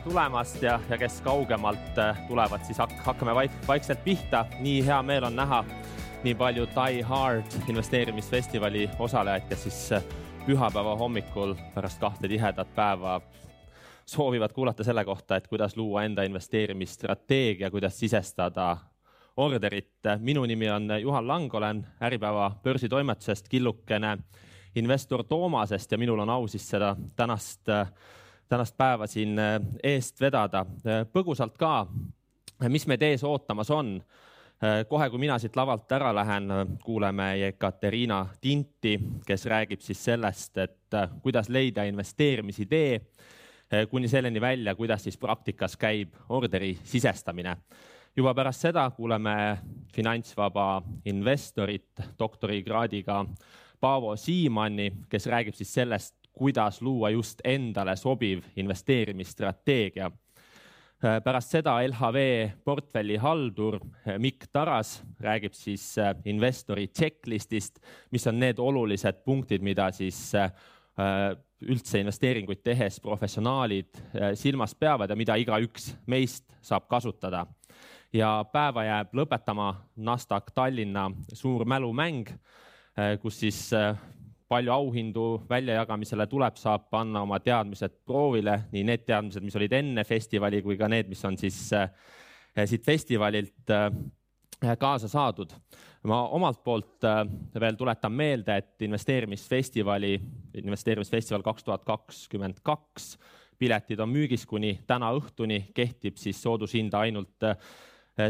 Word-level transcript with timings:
tulemast 0.00 0.62
ja, 0.62 0.80
ja 0.88 0.98
kes 0.98 1.20
kaugemalt 1.20 1.98
äh, 1.98 2.18
tulevad, 2.28 2.64
siis 2.64 2.78
hak 2.78 2.92
hakkame 3.04 3.34
vaik 3.34 3.52
vaikselt 3.68 4.04
pihta. 4.04 4.44
nii 4.60 4.86
hea 4.86 5.02
meel 5.02 5.24
on 5.24 5.36
näha 5.36 5.64
nii 6.24 6.34
palju 6.34 6.66
Die 6.74 7.02
Hard 7.02 7.58
investeerimisfestivali 7.68 8.90
osalejaid, 8.98 9.48
kes 9.48 9.62
siis 9.62 9.92
äh, 9.92 10.02
pühapäeva 10.46 10.96
hommikul 10.96 11.54
pärast 11.74 12.00
kahte 12.00 12.28
tihedat 12.28 12.74
päeva 12.74 13.20
soovivad 14.06 14.52
kuulata 14.52 14.84
selle 14.84 15.04
kohta, 15.04 15.36
et 15.36 15.48
kuidas 15.48 15.76
luua 15.76 16.02
enda 16.04 16.22
investeerimisstrateegia, 16.22 17.70
kuidas 17.70 17.98
sisestada 17.98 18.76
orderit. 19.36 19.94
minu 20.18 20.44
nimi 20.44 20.70
on 20.70 20.88
Juhan 21.00 21.28
Lang, 21.28 21.54
olen 21.54 21.86
Äripäeva 22.02 22.52
börsitoimetusest 22.62 23.48
killukene 23.48 24.18
investor 24.74 25.24
Toomasest 25.24 25.92
ja 25.92 25.98
minul 25.98 26.18
on 26.18 26.30
au 26.30 26.46
siis 26.46 26.68
seda 26.68 26.96
tänast, 27.16 27.68
tänast 28.48 28.76
päeva 28.76 29.06
siin 29.06 29.38
eest 29.82 30.20
vedada. 30.20 30.64
põgusalt 31.12 31.56
ka, 31.58 31.86
mis 32.68 32.86
meid 32.86 33.02
ees 33.02 33.24
ootamas 33.24 33.70
on. 33.70 34.00
kohe, 34.88 35.10
kui 35.10 35.18
mina 35.18 35.38
siit 35.38 35.56
lavalt 35.56 35.92
ära 35.92 36.14
lähen, 36.14 36.48
kuuleme 36.84 37.36
Jekaterina 37.38 38.26
Tinti, 38.40 38.98
kes 39.26 39.46
räägib 39.46 39.80
siis 39.80 40.04
sellest, 40.04 40.58
et 40.58 40.96
kuidas 41.22 41.48
leida 41.48 41.84
investeerimisidee 41.84 43.00
kuni 43.90 44.08
selleni 44.08 44.40
välja, 44.40 44.74
kuidas 44.74 45.02
siis 45.02 45.16
praktikas 45.18 45.76
käib 45.76 46.16
orderi 46.28 46.78
sisestamine 46.84 47.56
juba 48.18 48.34
pärast 48.34 48.64
seda 48.66 48.88
kuuleme 48.90 49.32
finantsvaba 49.94 50.82
investorit, 51.06 52.00
doktorikraadiga 52.18 53.24
Paavo 53.80 54.16
Siimanni, 54.18 54.90
kes 55.08 55.28
räägib 55.30 55.54
siis 55.54 55.70
sellest, 55.74 56.16
kuidas 56.38 56.80
luua 56.82 57.10
just 57.10 57.42
endale 57.44 57.96
sobiv 57.96 58.44
investeerimisstrateegia. 58.56 60.10
pärast 61.24 61.52
seda 61.54 61.76
LHV 61.86 62.22
portfellihaldur 62.64 63.78
Mikk 64.18 64.48
Taras 64.52 65.02
räägib 65.20 65.52
siis 65.54 65.94
investori 66.24 66.88
checklist'ist, 66.88 67.78
mis 68.10 68.26
on 68.26 68.38
need 68.38 68.58
olulised 68.58 69.22
punktid, 69.24 69.62
mida 69.62 69.92
siis 69.92 70.32
üldse 71.62 72.00
investeeringuid 72.00 72.62
tehes 72.62 73.00
professionaalid 73.00 74.02
silmas 74.34 74.74
peavad 74.74 75.10
ja 75.10 75.16
mida 75.16 75.36
igaüks 75.38 75.92
meist 76.06 76.44
saab 76.62 76.88
kasutada 76.90 77.46
ja 78.12 78.44
päeva 78.52 78.84
jääb 78.84 79.14
lõpetama 79.16 79.72
Nasdaq 79.96 80.52
Tallinna 80.54 81.08
suur 81.32 81.64
mälumäng, 81.68 82.28
kus 83.22 83.40
siis 83.40 83.68
palju 84.48 84.72
auhindu 84.72 85.24
väljajagamisele 85.50 86.26
tuleb, 86.26 86.56
saab 86.56 86.88
panna 86.90 87.22
oma 87.26 87.38
teadmised 87.44 88.00
proovile, 88.08 88.62
nii 88.72 88.84
need 88.88 89.04
teadmised, 89.08 89.44
mis 89.44 89.56
olid 89.60 89.74
enne 89.76 90.04
festivali, 90.08 90.62
kui 90.64 90.78
ka 90.80 90.88
need, 90.88 91.10
mis 91.12 91.24
on 91.28 91.36
siis 91.40 91.60
eh, 91.76 91.90
siit 92.64 92.84
festivalilt 92.84 93.74
kaasa 94.78 95.08
saadud. 95.08 95.52
ma 96.08 96.22
omalt 96.34 96.62
poolt 96.64 97.04
veel 97.60 97.76
tuletan 97.76 98.12
meelde, 98.12 98.56
et 98.56 98.82
investeerimisfestivali, 98.82 100.14
investeerimisfestival 100.62 101.42
kaks 101.42 101.64
tuhat 101.64 101.84
kakskümmend 101.84 102.62
kaks 102.62 103.18
piletid 103.58 104.00
on 104.00 104.08
müügis 104.08 104.46
kuni 104.46 104.80
täna 104.86 105.10
õhtuni, 105.14 105.68
kehtib 105.74 106.16
siis 106.16 106.42
soodushinda 106.42 107.00
ainult 107.06 107.44
Eh, 107.44 107.56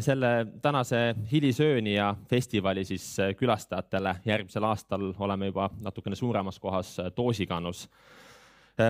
selle 0.00 0.46
tänase 0.62 1.14
hilisööni 1.32 1.94
ja 1.94 2.12
festivali 2.28 2.84
siis 2.84 3.06
eh, 3.18 3.34
külastajatele 3.36 4.16
järgmisel 4.24 4.66
aastal 4.68 5.12
oleme 5.18 5.48
juba 5.48 5.70
natukene 5.80 6.16
suuremas 6.16 6.60
kohas 6.60 6.98
eh, 6.98 7.12
Toosikanus. 7.14 7.88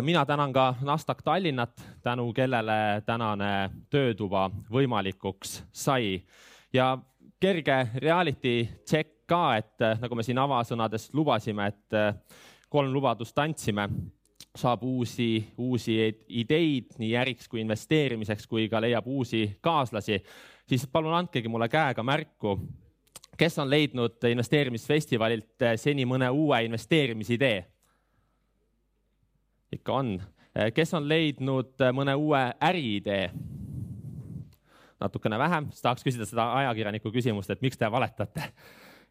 mina 0.03 0.27
tänan 0.27 0.53
ka 0.53 0.75
Nasdaq 0.81 1.23
Tallinnat, 1.25 1.81
tänu 2.03 2.33
kellele 2.33 3.03
tänane 3.07 3.71
töötuba 3.91 4.51
võimalikuks 4.71 5.63
sai. 5.73 6.23
Ja 6.73 6.99
kerge 7.41 7.89
reality 7.97 8.69
check 8.87 9.25
ka, 9.27 9.57
et 9.57 9.81
nagu 10.01 10.15
me 10.15 10.23
siin 10.23 10.39
avasõnades 10.39 11.09
lubasime, 11.13 11.67
et 11.67 11.97
kolm 12.69 12.93
lubadust 12.93 13.39
andsime. 13.39 13.89
Saab 14.59 14.83
uusi, 14.83 15.55
uusi 15.59 15.97
ideid 16.29 16.99
nii 16.99 17.15
äriks 17.17 17.49
kui 17.49 17.61
investeerimiseks, 17.61 18.47
kui 18.47 18.69
ka 18.69 18.81
leiab 18.81 19.07
uusi 19.07 19.47
kaaslasi 19.61 20.19
siis 20.69 20.87
palun 20.87 21.15
andkegi 21.15 21.49
mulle 21.49 21.69
käega 21.69 22.03
märku, 22.03 22.59
kes 23.39 23.59
on 23.59 23.71
leidnud 23.71 24.25
investeerimisfestivalilt 24.31 25.63
eh, 25.63 25.77
seni 25.77 26.07
mõne 26.07 26.31
uue 26.31 26.63
investeerimisidee? 26.65 27.65
ikka 29.73 29.93
on. 29.93 30.15
Eh, 30.57 30.73
kes 30.73 30.95
on 30.95 31.09
leidnud 31.09 31.81
eh, 31.81 31.93
mõne 31.93 32.15
uue 32.17 32.43
äriidee? 32.61 33.31
natukene 35.01 35.39
vähem, 35.39 35.69
siis 35.71 35.83
tahaks 35.83 36.03
küsida 36.03 36.27
seda 36.27 36.49
ajakirjaniku 36.59 37.13
küsimust, 37.15 37.51
et 37.55 37.63
miks 37.63 37.79
te 37.79 37.91
valetate. 37.91 38.51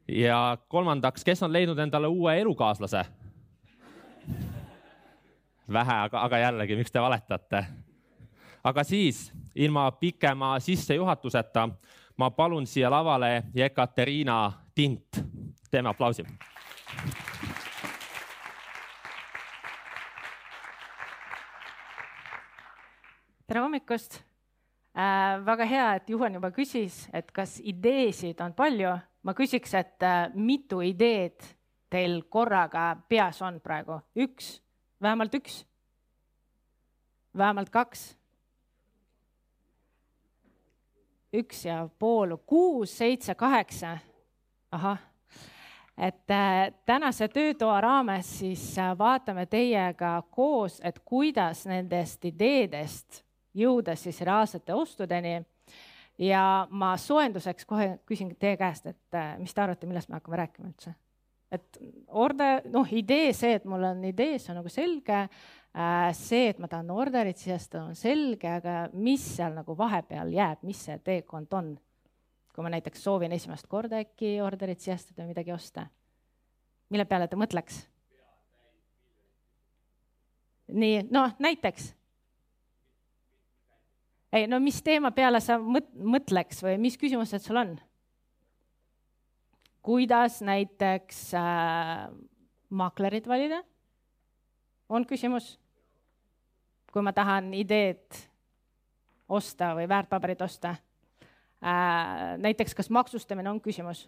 ja 0.07 0.57
kolmandaks, 0.67 1.23
kes 1.23 1.43
on 1.43 1.53
leidnud 1.53 1.79
endale 1.79 2.07
uue 2.07 2.39
elukaaslase? 2.41 3.05
vähe, 5.73 5.93
aga, 5.93 6.21
aga 6.21 6.37
jällegi, 6.37 6.75
miks 6.75 6.91
te 6.91 7.01
valetate? 7.01 7.65
aga 8.63 8.83
siis 8.83 9.31
ilma 9.57 9.91
pikema 9.91 10.59
sissejuhatuseta 10.59 11.69
ma 12.17 12.29
palun 12.31 12.67
siia 12.67 12.89
lavale 12.91 13.43
Jekaterina 13.53 14.51
Tint. 14.75 15.25
teeme 15.71 15.89
aplausi. 15.89 16.23
tere 23.47 23.59
hommikust 23.59 24.19
äh,. 24.97 25.45
väga 25.45 25.65
hea, 25.65 25.93
et 25.95 26.09
Juhan 26.09 26.33
juba 26.33 26.51
küsis, 26.51 27.07
et 27.13 27.31
kas 27.31 27.61
ideesid 27.63 28.41
on 28.41 28.53
palju. 28.53 28.97
ma 29.23 29.33
küsiks, 29.33 29.73
et 29.73 30.03
äh, 30.03 30.29
mitu 30.33 30.81
ideed 30.81 31.43
teil 31.89 32.23
korraga 32.29 32.97
peas 33.09 33.41
on 33.41 33.61
praegu? 33.61 34.01
üks, 34.15 34.61
vähemalt 35.01 35.33
üks? 35.33 35.65
vähemalt 37.37 37.69
kaks? 37.69 38.17
Üks 41.33 41.65
ja 41.65 41.89
pool, 41.99 42.37
kuus, 42.45 42.97
seitse, 42.97 43.35
kaheksa. 43.35 43.97
ahah, 44.71 44.99
et 45.97 46.31
äh, 46.31 46.73
tänase 46.85 47.27
töötoa 47.27 47.81
raames 47.81 48.39
siis 48.39 48.77
äh, 48.79 48.97
vaatame 48.97 49.45
teiega 49.45 50.23
koos, 50.31 50.81
et 50.83 50.99
kuidas 50.99 51.65
nendest 51.65 52.25
ideedest 52.25 53.23
jõuda 53.57 53.95
siis 53.95 54.21
reaalsete 54.21 54.73
ostudeni. 54.73 55.41
ja 56.17 56.67
ma 56.69 56.97
soojenduseks 56.97 57.65
kohe 57.65 57.99
küsin 58.05 58.35
teie 58.39 58.57
käest, 58.57 58.85
et 58.85 59.13
äh, 59.15 59.37
mis 59.39 59.53
te 59.53 59.61
arvate, 59.61 59.87
millest 59.87 60.09
me 60.09 60.15
hakkame 60.15 60.37
rääkima 60.37 60.67
üldse? 60.67 60.93
et 61.51 61.77
order, 62.07 62.61
noh, 62.71 62.87
idee, 62.91 63.31
see, 63.33 63.53
et 63.55 63.65
mul 63.65 63.83
on 63.87 64.03
idee, 64.03 64.39
see 64.39 64.51
on 64.51 64.59
nagu 64.59 64.69
selge 64.69 65.27
see, 66.17 66.47
et 66.49 66.59
ma 66.59 66.69
tahan 66.71 66.89
orderit 66.89 67.37
sisestada, 67.37 67.83
on 67.85 67.97
selge, 67.97 68.49
aga 68.49 68.87
mis 68.97 69.21
seal 69.35 69.53
nagu 69.57 69.75
vahepeal 69.77 70.31
jääb, 70.33 70.63
mis 70.65 70.79
see 70.87 70.97
teekond 71.05 71.53
on? 71.53 71.75
kui 72.57 72.65
ma 72.65 72.71
näiteks 72.73 73.03
soovin 73.05 73.35
esimest 73.35 73.67
korda 73.69 73.99
äkki 74.01 74.39
orderit 74.41 74.81
sisestada 74.81 75.21
või 75.21 75.35
midagi 75.35 75.51
osta, 75.53 75.83
mille 76.89 77.05
peale 77.05 77.27
ta 77.29 77.37
mõtleks? 77.37 77.83
nii, 80.73 81.03
noh, 81.13 81.35
näiteks. 81.39 81.91
ei, 84.33 84.47
no 84.49 84.59
mis 84.59 84.81
teema 84.81 85.13
peale 85.13 85.43
sa 85.45 85.59
mõtleks 85.61 86.63
või 86.65 86.79
mis 86.81 86.97
küsimused 86.97 87.45
sul 87.45 87.61
on? 87.61 87.77
kuidas 89.85 90.41
näiteks 90.41 91.21
äh, 91.37 92.09
maaklerit 92.69 93.29
valida? 93.29 93.61
on 94.89 95.05
küsimus 95.05 95.59
kui 96.97 97.05
ma 97.05 97.11
tahan 97.13 97.51
ideed 97.53 98.15
osta 99.29 99.75
või 99.77 99.85
väärtpaberit 99.85 100.39
osta 100.41 100.71
äh,. 101.61 102.37
näiteks, 102.41 102.73
kas 102.73 102.89
maksustamine 102.89 103.51
on 103.51 103.59
küsimus? 103.61 104.07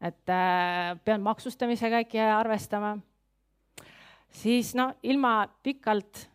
et 0.00 0.28
äh, 0.28 0.98
pean 1.04 1.22
maksustamisega 1.24 2.02
äkki 2.04 2.20
arvestama. 2.20 2.98
siis 4.28 4.74
no 4.74 4.92
ilma 5.02 5.48
pikalt 5.62 6.28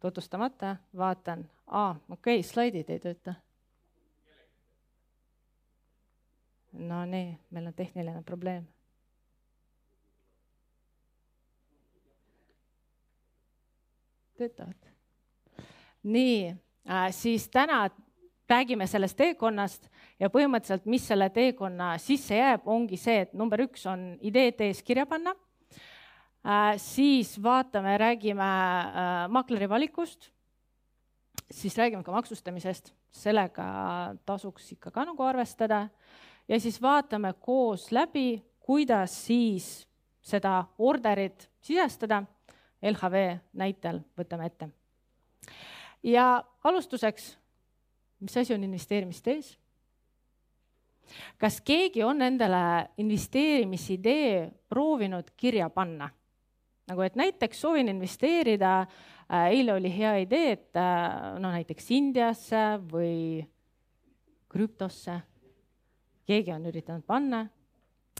tutvustamata 0.00 0.76
vaatan, 0.96 1.44
aa, 1.66 1.90
okei 2.10 2.40
okay,, 2.40 2.42
slaidid 2.42 2.88
ei 2.88 3.04
tööta. 3.04 3.34
Nonii, 6.72 7.38
meil 7.50 7.66
on 7.66 7.74
tehniline 7.74 8.22
probleem 8.22 8.64
töötavad. 14.38 14.92
nii 16.02 16.54
äh,, 16.88 17.10
siis 17.10 17.48
täna 17.48 17.88
räägime 18.48 18.86
sellest 18.88 19.16
teekonnast 19.18 19.90
ja 20.20 20.30
põhimõtteliselt, 20.32 20.86
mis 20.86 21.04
selle 21.06 21.28
teekonna 21.30 21.98
sisse 21.98 22.38
jääb, 22.38 22.64
ongi 22.66 22.96
see, 22.96 23.26
et 23.26 23.34
number 23.34 23.60
üks 23.66 23.84
on 23.86 24.14
ideed 24.24 24.60
ees 24.64 24.82
kirja 24.82 25.06
panna 25.06 25.34
siis 26.76 27.42
vaatame, 27.42 27.98
räägime 27.98 28.48
makleri 29.28 29.68
valikust, 29.68 30.30
siis 31.50 31.76
räägime 31.78 32.02
ka 32.04 32.12
maksustamisest, 32.12 32.92
sellega 33.10 33.64
tasuks 34.26 34.72
ikka 34.72 34.90
ka 34.90 35.04
nagu 35.04 35.22
arvestada 35.22 35.88
ja 36.48 36.60
siis 36.60 36.80
vaatame 36.82 37.34
koos 37.40 37.90
läbi, 37.92 38.42
kuidas 38.60 39.26
siis 39.26 39.88
seda 40.22 40.64
orderit 40.78 41.50
sisestada. 41.60 42.22
LHV 42.82 43.38
näitel 43.58 44.02
võtame 44.18 44.46
ette. 44.46 44.68
ja 46.02 46.44
alustuseks, 46.64 47.38
mis 48.20 48.36
asi 48.36 48.54
on 48.54 48.64
investeerimistees? 48.64 49.58
kas 51.38 51.60
keegi 51.60 52.02
on 52.02 52.22
endale 52.22 52.88
investeerimisidee 52.98 54.50
proovinud 54.68 55.30
kirja 55.36 55.70
panna? 55.70 56.10
nagu 56.88 57.04
et 57.04 57.16
näiteks 57.16 57.60
soovin 57.60 57.88
investeerida, 57.88 58.80
äh, 58.80 59.50
eile 59.52 59.74
oli 59.74 59.90
hea 59.92 60.14
idee, 60.24 60.52
et 60.52 60.76
äh, 60.76 61.36
no 61.40 61.50
näiteks 61.52 61.90
Indiasse 61.90 62.64
või 62.92 63.44
krüptosse. 64.48 65.20
keegi 66.28 66.52
on 66.52 66.66
üritanud 66.68 67.04
panna, 67.08 67.46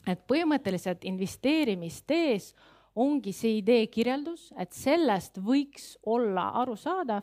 et 0.07 0.21
põhimõtteliselt 0.29 1.05
investeerimistees 1.05 2.55
ongi 2.97 3.33
see 3.33 3.59
idee 3.59 3.87
kirjeldus, 3.87 4.53
et 4.59 4.73
sellest 4.73 5.39
võiks 5.39 5.97
olla 6.07 6.51
arusaadav, 6.63 7.23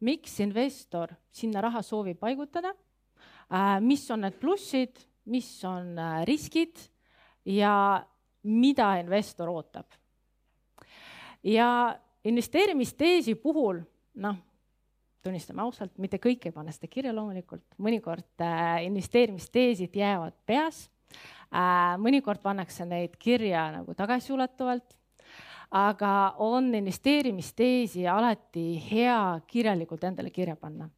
miks 0.00 0.40
investor 0.40 1.14
sinna 1.32 1.62
raha 1.64 1.82
soovib 1.82 2.18
paigutada 2.20 2.74
Äh, 3.52 3.80
mis 3.80 4.06
on 4.10 4.24
need 4.24 4.38
plussid, 4.40 4.98
mis 5.30 5.48
on 5.68 5.98
äh, 6.00 6.22
riskid 6.28 6.80
ja 7.44 8.00
mida 8.44 8.94
investor 9.00 9.48
ootab. 9.52 9.86
ja 11.44 11.98
investeerimisteesi 12.24 13.34
puhul, 13.34 13.82
noh, 14.24 14.36
tunnistame 15.22 15.60
ausalt, 15.62 15.92
mitte 16.00 16.16
kõik 16.16 16.46
ei 16.48 16.52
pane 16.52 16.72
seda 16.72 16.88
kirja 16.88 17.12
loomulikult, 17.12 17.76
mõnikord 17.84 18.40
äh, 18.40 18.84
investeerimisteesid 18.88 19.96
jäävad 19.96 20.36
peas 20.46 20.88
mõnikord 22.00 22.40
pannakse 22.42 22.82
neid 22.88 23.12
kirja 23.20 23.68
nagu 23.70 23.92
tagasiulatuvalt 23.94 24.96
aga 25.74 26.34
on 26.38 26.74
investeerimisteesi 26.74 28.06
alati 28.08 28.66
hea 28.90 29.40
kirjalikult 29.46 30.04
endale 30.04 30.30
kirja 30.30 30.54
panna 30.56 30.88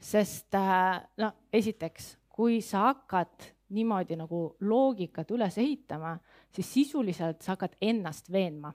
sest 0.00 0.54
äh, 0.54 1.00
no 1.20 1.32
esiteks, 1.52 2.14
kui 2.28 2.60
sa 2.64 2.90
hakkad 2.90 3.50
niimoodi 3.74 4.16
nagu 4.18 4.42
loogikat 4.66 5.30
üles 5.34 5.58
ehitama, 5.62 6.16
siis 6.54 6.72
sisuliselt 6.74 7.44
sa 7.44 7.54
hakkad 7.54 7.76
ennast 7.80 8.32
veenma. 8.32 8.72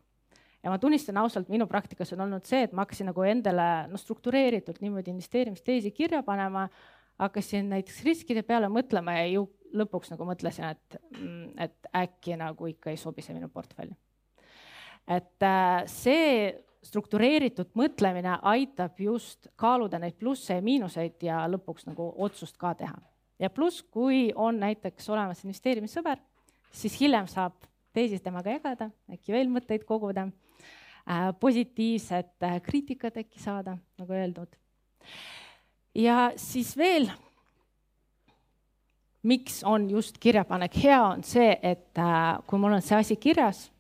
ja 0.63 0.71
ma 0.71 0.79
tunnistan 0.81 1.17
ausalt, 1.21 1.49
minu 1.53 1.67
praktikas 1.69 2.13
on 2.15 2.23
olnud 2.25 2.45
see, 2.49 2.63
et 2.65 2.71
ma 2.73 2.85
hakkasin 2.85 3.11
nagu 3.11 3.25
endale 3.27 3.65
no 3.91 3.99
struktureeritult 4.01 4.79
niimoodi 4.81 5.11
investeerimisteesi 5.13 5.91
kirja 5.91 6.23
panema, 6.25 6.65
hakkasin 7.21 7.69
näiteks 7.69 8.01
riskide 8.07 8.41
peale 8.43 8.71
mõtlema 8.71 9.19
ja 9.19 9.27
ju 9.29 9.45
lõpuks 9.75 10.09
nagu 10.13 10.25
mõtlesin, 10.25 10.71
et, 10.71 10.97
mm, 11.19 11.53
et 11.67 11.91
äkki 11.93 12.39
nagu 12.39 12.71
ikka 12.71 12.89
ei 12.89 12.97
sobi 12.97 13.21
see 13.21 13.35
minu 13.35 13.51
portfelli. 13.51 13.93
Et 15.07 15.45
äh, 15.45 15.85
see 15.89 16.53
struktureeritud 16.85 17.71
mõtlemine 17.77 18.37
aitab 18.45 18.99
just 19.01 19.49
kaaluda 19.57 19.99
neid 20.01 20.17
plusse 20.21 20.57
ja 20.57 20.63
miinuseid 20.65 21.23
ja 21.25 21.43
lõpuks 21.49 21.87
nagu 21.89 22.11
otsust 22.21 22.57
ka 22.61 22.73
teha. 22.77 22.97
ja 23.39 23.49
pluss, 23.49 23.83
kui 23.83 24.31
on 24.35 24.59
näiteks 24.59 25.09
olemas 25.09 25.43
investeerimissõber, 25.43 26.21
siis 26.71 26.99
hiljem 26.99 27.27
saab 27.27 27.53
teisi 27.93 28.19
temaga 28.19 28.53
jagada, 28.53 28.89
äkki 29.11 29.33
veel 29.33 29.49
mõtteid 29.51 29.85
koguda 29.85 30.27
äh,, 30.27 31.31
positiivset 31.39 32.43
äh, 32.43 32.61
kriitikat 32.61 33.17
äkki 33.17 33.41
saada, 33.41 33.77
nagu 33.99 34.13
öeldud. 34.13 34.55
ja 35.95 36.31
siis 36.35 36.77
veel, 36.77 37.09
miks 39.23 39.63
on 39.63 39.89
just 39.89 40.17
kirjapanek 40.21 40.77
hea, 40.83 41.01
on 41.01 41.23
see, 41.23 41.57
et 41.61 41.97
kui 42.45 42.59
mul 42.61 42.77
on 42.77 42.85
see 42.85 42.97
asi 42.97 43.15
kirjas 43.17 43.71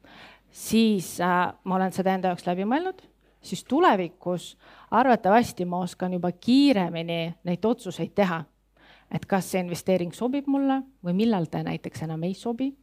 siis 0.55 1.19
äh, 1.21 1.53
ma 1.63 1.75
olen 1.75 1.91
seda 1.91 2.15
enda 2.15 2.31
jaoks 2.31 2.47
läbi 2.47 2.63
mõelnud, 2.67 3.01
siis 3.43 3.63
tulevikus 3.67 4.53
arvatavasti 4.95 5.67
ma 5.67 5.81
oskan 5.83 6.15
juba 6.15 6.31
kiiremini 6.31 7.19
neid 7.43 7.65
otsuseid 7.65 8.15
teha. 8.15 8.43
et 9.11 9.25
kas 9.29 9.51
see 9.51 9.61
investeering 9.61 10.13
sobib 10.13 10.47
mulle 10.49 10.79
või 11.05 11.13
millal 11.13 11.45
ta 11.45 11.61
näiteks 11.63 12.01
enam 12.07 12.23
ei 12.23 12.33
sobi. 12.33 12.73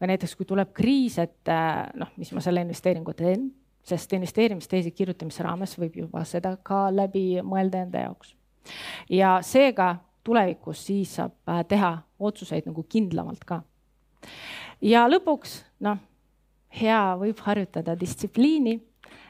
või 0.00 0.12
näiteks, 0.12 0.36
kui 0.36 0.46
tuleb 0.46 0.72
kriis, 0.72 1.18
et 1.18 1.48
äh, 1.48 1.88
noh, 1.94 2.12
mis 2.16 2.32
ma 2.32 2.40
selle 2.40 2.60
investeeringu 2.60 3.12
teen, 3.14 3.50
sest 3.82 4.12
investeerimisteesi 4.12 4.90
kirjutamise 4.90 5.42
raames 5.42 5.78
võib 5.78 5.96
juba 5.96 6.24
seda 6.24 6.56
ka 6.62 6.90
läbi 6.94 7.40
mõelda 7.42 7.82
enda 7.82 8.04
jaoks. 8.04 8.36
ja 9.10 9.38
seega 9.42 9.96
tulevikus 10.24 10.86
siis 10.86 11.16
saab 11.16 11.32
äh, 11.48 11.64
teha 11.64 11.98
otsuseid 12.18 12.66
nagu 12.66 12.84
kindlamalt 12.88 13.44
ka. 13.44 13.62
ja 14.80 15.08
lõpuks 15.08 15.62
noh 15.80 15.98
hea 16.80 17.02
võib 17.20 17.40
harjutada 17.46 17.94
distsipliini, 17.98 18.78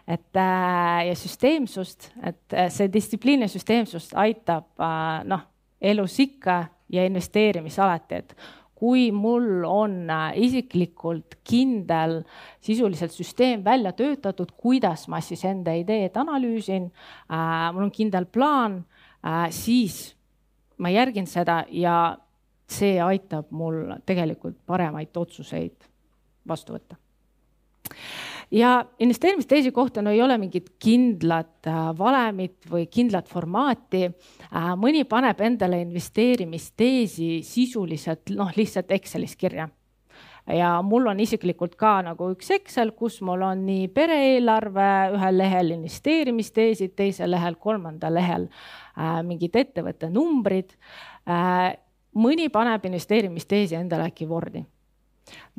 et 0.08 0.36
äh, 0.36 1.06
ja 1.08 1.14
süsteemsust, 1.16 2.10
et 2.22 2.56
äh, 2.56 2.68
see 2.72 2.90
distsipliin 2.92 3.44
ja 3.44 3.48
süsteemsust 3.48 4.12
aitab 4.20 4.68
äh, 4.80 5.22
noh, 5.28 5.46
elus 5.80 6.18
ikka 6.20 6.64
ja 6.92 7.04
investeerimis 7.08 7.78
alati, 7.80 8.20
et 8.20 8.36
kui 8.74 9.06
mul 9.14 9.64
on 9.64 10.10
isiklikult 10.36 11.38
kindel 11.46 12.18
sisuliselt 12.64 13.14
süsteem 13.14 13.62
välja 13.64 13.94
töötatud, 13.96 14.50
kuidas 14.60 15.06
ma 15.08 15.22
siis 15.24 15.44
enda 15.48 15.72
ideed 15.78 16.18
analüüsin 16.20 16.90
mul 17.30 17.86
on 17.86 17.92
kindel 17.94 18.26
plaan 18.26 18.80
siis 19.54 20.10
ma 20.76 20.90
järgin 20.92 21.30
seda 21.30 21.62
ja 21.70 22.18
see 22.68 22.98
aitab 23.00 23.54
mul 23.54 23.94
tegelikult 24.04 24.58
paremaid 24.66 25.16
otsuseid 25.22 25.88
vastu 26.48 26.76
võtta 26.76 26.98
ja 28.50 28.84
investeerimisteesi 28.98 29.72
kohta 29.72 30.02
no 30.02 30.10
ei 30.10 30.22
ole 30.22 30.38
mingit 30.38 30.74
kindlat 30.78 31.66
äh, 31.66 31.86
valemit 31.98 32.68
või 32.70 32.86
kindlat 32.86 33.28
formaati 33.28 34.04
äh,. 34.06 34.74
mõni 34.78 35.04
paneb 35.08 35.40
endale 35.40 35.80
investeerimisteesi 35.84 37.40
sisuliselt 37.42 38.34
noh, 38.36 38.52
lihtsalt 38.56 38.92
Excelis 38.94 39.36
kirja 39.36 39.68
ja 40.46 40.74
mul 40.82 41.08
on 41.08 41.20
isiklikult 41.24 41.76
ka 41.80 41.96
nagu 42.04 42.28
üks 42.34 42.50
Excel, 42.58 42.92
kus 42.92 43.20
mul 43.24 43.42
on 43.46 43.64
nii 43.66 43.88
pere-eelarve 43.94 44.90
ühel 45.16 45.38
lehel 45.40 45.72
investeerimisteesid, 45.78 46.92
teisel 46.96 47.32
lehel, 47.32 47.56
kolmandal 47.56 48.14
lehel 48.18 48.46
äh, 48.50 49.22
mingid 49.26 49.56
ettevõtte 49.56 50.12
numbrid 50.12 50.76
äh,. 51.28 51.72
mõni 52.14 52.50
paneb 52.52 52.84
investeerimisteesi 52.86 53.74
endale 53.80 54.12
äkki 54.12 54.28
Wordi 54.30 54.62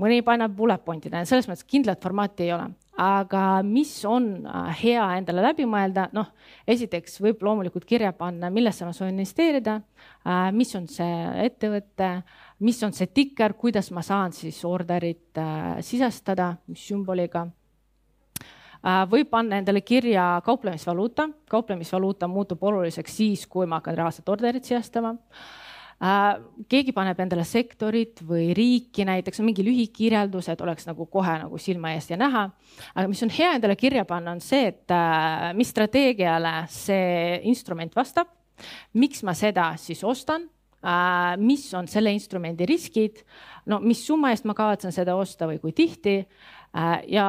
mõni 0.02 0.22
paneb 0.26 0.54
bullet 0.56 0.84
point 0.86 1.06
idena, 1.06 1.26
selles 1.28 1.48
mõttes 1.50 1.66
kindlat 1.68 2.02
formaati 2.04 2.46
ei 2.46 2.54
ole, 2.56 2.68
aga 3.02 3.42
mis 3.66 3.92
on 4.08 4.30
äh, 4.46 4.70
hea 4.84 5.04
endale 5.18 5.44
läbi 5.44 5.68
mõelda, 5.70 6.08
noh, 6.16 6.30
esiteks 6.68 7.20
võib 7.24 7.44
loomulikult 7.44 7.88
kirja 7.88 8.14
panna, 8.16 8.52
millesse 8.54 8.88
ma 8.88 8.94
soovin 8.96 9.18
investeerida, 9.18 9.80
äh, 10.24 10.48
mis 10.56 10.72
on 10.78 10.88
see 10.92 11.20
ettevõte, 11.46 12.12
mis 12.66 12.82
on 12.88 12.96
see 12.96 13.12
tikker, 13.12 13.58
kuidas 13.60 13.92
ma 13.96 14.06
saan 14.06 14.36
siis 14.36 14.62
orderit 14.68 15.42
äh, 15.42 15.76
sisestada, 15.86 16.56
mis 16.72 16.88
sümboliga. 16.88 17.48
Võib 19.10 19.32
panna 19.32 19.58
endale 19.58 19.80
kirja 19.82 20.44
kauplemisvaluuta, 20.46 21.24
kauplemisvaluuta 21.50 22.28
muutub 22.30 22.62
oluliseks 22.70 23.16
siis, 23.18 23.48
kui 23.50 23.66
ma 23.66 23.80
hakkan 23.80 23.96
reaalselt 23.98 24.30
orderit 24.30 24.68
sisestama 24.68 25.16
keegi 26.70 26.94
paneb 26.96 27.20
endale 27.24 27.46
sektorit 27.48 28.22
või 28.28 28.50
riiki 28.58 29.06
näiteks, 29.08 29.42
mingi 29.46 29.64
lühikirjeldus, 29.66 30.50
et 30.52 30.62
oleks 30.62 30.88
nagu 30.90 31.08
kohe 31.12 31.38
nagu 31.42 31.60
silma 31.62 31.94
ees 31.96 32.10
ja 32.12 32.18
näha. 32.20 32.50
aga 32.96 33.08
mis 33.08 33.24
on 33.24 33.32
hea 33.32 33.54
endale 33.58 33.76
kirja 33.80 34.06
panna, 34.06 34.36
on 34.36 34.42
see, 34.44 34.68
et 34.74 34.92
äh, 34.92 35.54
mis 35.56 35.72
strateegiale 35.72 36.54
see 36.72 37.40
instrument 37.52 37.96
vastab, 37.96 38.28
miks 38.94 39.24
ma 39.24 39.34
seda 39.36 39.72
siis 39.82 40.04
ostan 40.04 40.50
äh, 40.84 41.36
mis 41.38 41.68
on 41.74 41.88
selle 41.88 42.14
instrumendi 42.16 42.68
riskid, 42.68 43.24
no 43.66 43.80
mis 43.80 44.04
summa 44.06 44.34
eest 44.36 44.46
ma 44.46 44.58
kavatsen 44.58 44.96
seda 44.96 45.16
osta 45.16 45.48
või 45.50 45.62
kui 45.64 45.74
tihti 45.76 46.20
ja 47.08 47.26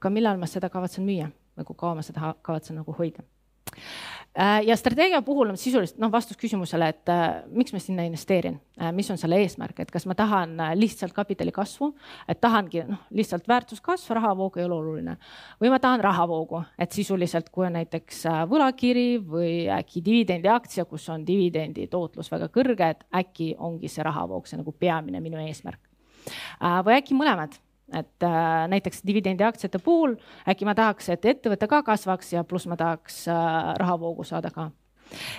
ka 0.00 0.10
millal 0.14 0.38
ma 0.38 0.46
seda 0.46 0.70
kavatsen 0.70 1.04
müüa 1.04 1.26
kui 1.66 1.76
kaua 1.76 1.98
ma 1.98 2.02
seda 2.06 2.36
kavatsen 2.40 2.78
nagu 2.78 2.94
hoida 2.96 3.24
Äh, 3.70 4.19
ja 4.66 4.76
strateegia 4.76 5.22
puhul 5.22 5.50
on 5.50 5.58
sisuliselt 5.58 5.98
noh, 6.00 6.10
vastus 6.12 6.38
küsimusele, 6.40 6.88
et 6.92 7.10
äh, 7.12 7.42
miks 7.52 7.74
ma 7.74 7.80
sinna 7.82 8.04
investeerin 8.08 8.56
äh,, 8.80 8.92
mis 8.96 9.10
on 9.12 9.18
selle 9.20 9.40
eesmärk, 9.42 9.82
et 9.82 9.92
kas 9.92 10.06
ma 10.08 10.16
tahan 10.18 10.54
äh, 10.60 10.72
lihtsalt 10.78 11.14
kapitali 11.16 11.52
kasvu, 11.52 11.90
et 12.28 12.40
tahangi 12.40 12.84
noh, 12.88 13.02
lihtsalt 13.16 13.48
väärtuskasv, 13.50 14.14
rahavoog 14.16 14.58
ei 14.58 14.66
ole 14.66 14.76
oluline. 14.78 15.16
või 15.60 15.72
ma 15.72 15.80
tahan 15.82 16.00
rahavoogu, 16.04 16.62
et 16.78 16.92
sisuliselt, 16.96 17.50
kui 17.52 17.66
on 17.68 17.76
näiteks 17.78 18.24
äh, 18.30 18.42
võlakiri 18.50 19.08
või 19.24 19.54
äkki 19.80 20.04
dividendiaktsia, 20.04 20.86
kus 20.88 21.08
on 21.12 21.26
dividendi 21.26 21.88
tootlus 21.90 22.30
väga 22.32 22.48
kõrge, 22.54 22.90
et 22.94 23.04
äkki 23.22 23.54
ongi 23.58 23.88
see 23.88 24.06
rahavoog 24.06 24.46
see 24.48 24.60
nagu 24.60 24.72
peamine 24.72 25.20
minu 25.20 25.42
eesmärk 25.42 25.82
äh,. 26.60 26.80
või 26.86 27.00
äkki 27.00 27.18
mõlemad 27.18 27.60
et 27.92 28.26
äh, 28.26 28.66
näiteks 28.70 29.02
dividendiaktsiate 29.06 29.80
puhul 29.84 30.16
äkki 30.48 30.68
ma 30.68 30.74
tahaks, 30.78 31.08
et 31.10 31.24
ettevõte 31.24 31.68
ka 31.70 31.82
kasvaks 31.86 32.34
ja 32.36 32.44
pluss 32.44 32.68
ma 32.70 32.78
tahaks 32.80 33.24
äh, 33.28 33.74
rahavoogu 33.80 34.24
saada 34.24 34.52
ka 34.54 34.70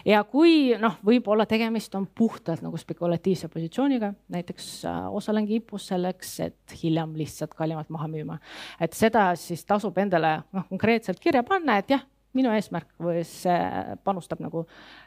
ja 0.05 0.21
kui 0.27 0.75
noh, 0.79 0.97
võib-olla 1.05 1.45
tegemist 1.49 1.95
on 1.97 2.07
puhtalt 2.07 2.63
nagu 2.65 2.77
spekulatiivse 2.79 3.49
positsiooniga, 3.51 4.11
näiteks 4.33 4.69
äh, 4.89 5.01
osalen 5.15 5.47
kipus 5.49 5.87
selleks, 5.91 6.33
et 6.47 6.77
hiljem 6.83 7.15
lihtsalt 7.19 7.55
kallimalt 7.57 7.91
maha 7.93 8.09
müüma. 8.11 8.39
et 8.79 8.93
seda 8.97 9.31
siis 9.39 9.65
tasub 9.65 9.97
endale 10.01 10.41
noh, 10.51 10.67
konkreetselt 10.69 11.21
kirja 11.23 11.43
panna, 11.47 11.79
et 11.81 11.95
jah, 11.95 12.03
minu 12.37 12.51
eesmärk 12.55 12.93
või 13.01 13.25
see 13.27 13.59
panustab 14.05 14.39
nagu 14.43 14.65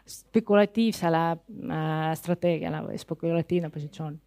spekulatiivsele 0.09 1.25
äh, 1.33 2.13
strateegiale 2.21 2.85
või 2.89 3.01
spekulatiivne 3.01 3.73
positsioon 3.73 4.19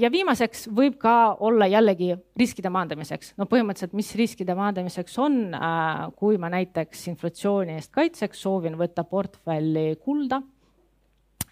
ja 0.00 0.10
viimaseks 0.12 0.66
võib 0.74 0.96
ka 1.00 1.36
olla 1.40 1.66
jällegi 1.70 2.12
riskide 2.38 2.70
maandamiseks. 2.72 3.34
no 3.38 3.46
põhimõtteliselt, 3.50 3.94
mis 3.96 4.14
riskide 4.18 4.56
maandamiseks 4.58 5.18
on, 5.22 5.38
äh, 5.54 6.06
kui 6.16 6.38
ma 6.38 6.50
näiteks 6.52 7.06
inflatsiooni 7.12 7.76
eest 7.78 7.92
kaitseks 7.94 8.42
soovin 8.42 8.78
võtta 8.80 9.04
portfelli 9.04 9.96
kulda, 10.02 10.42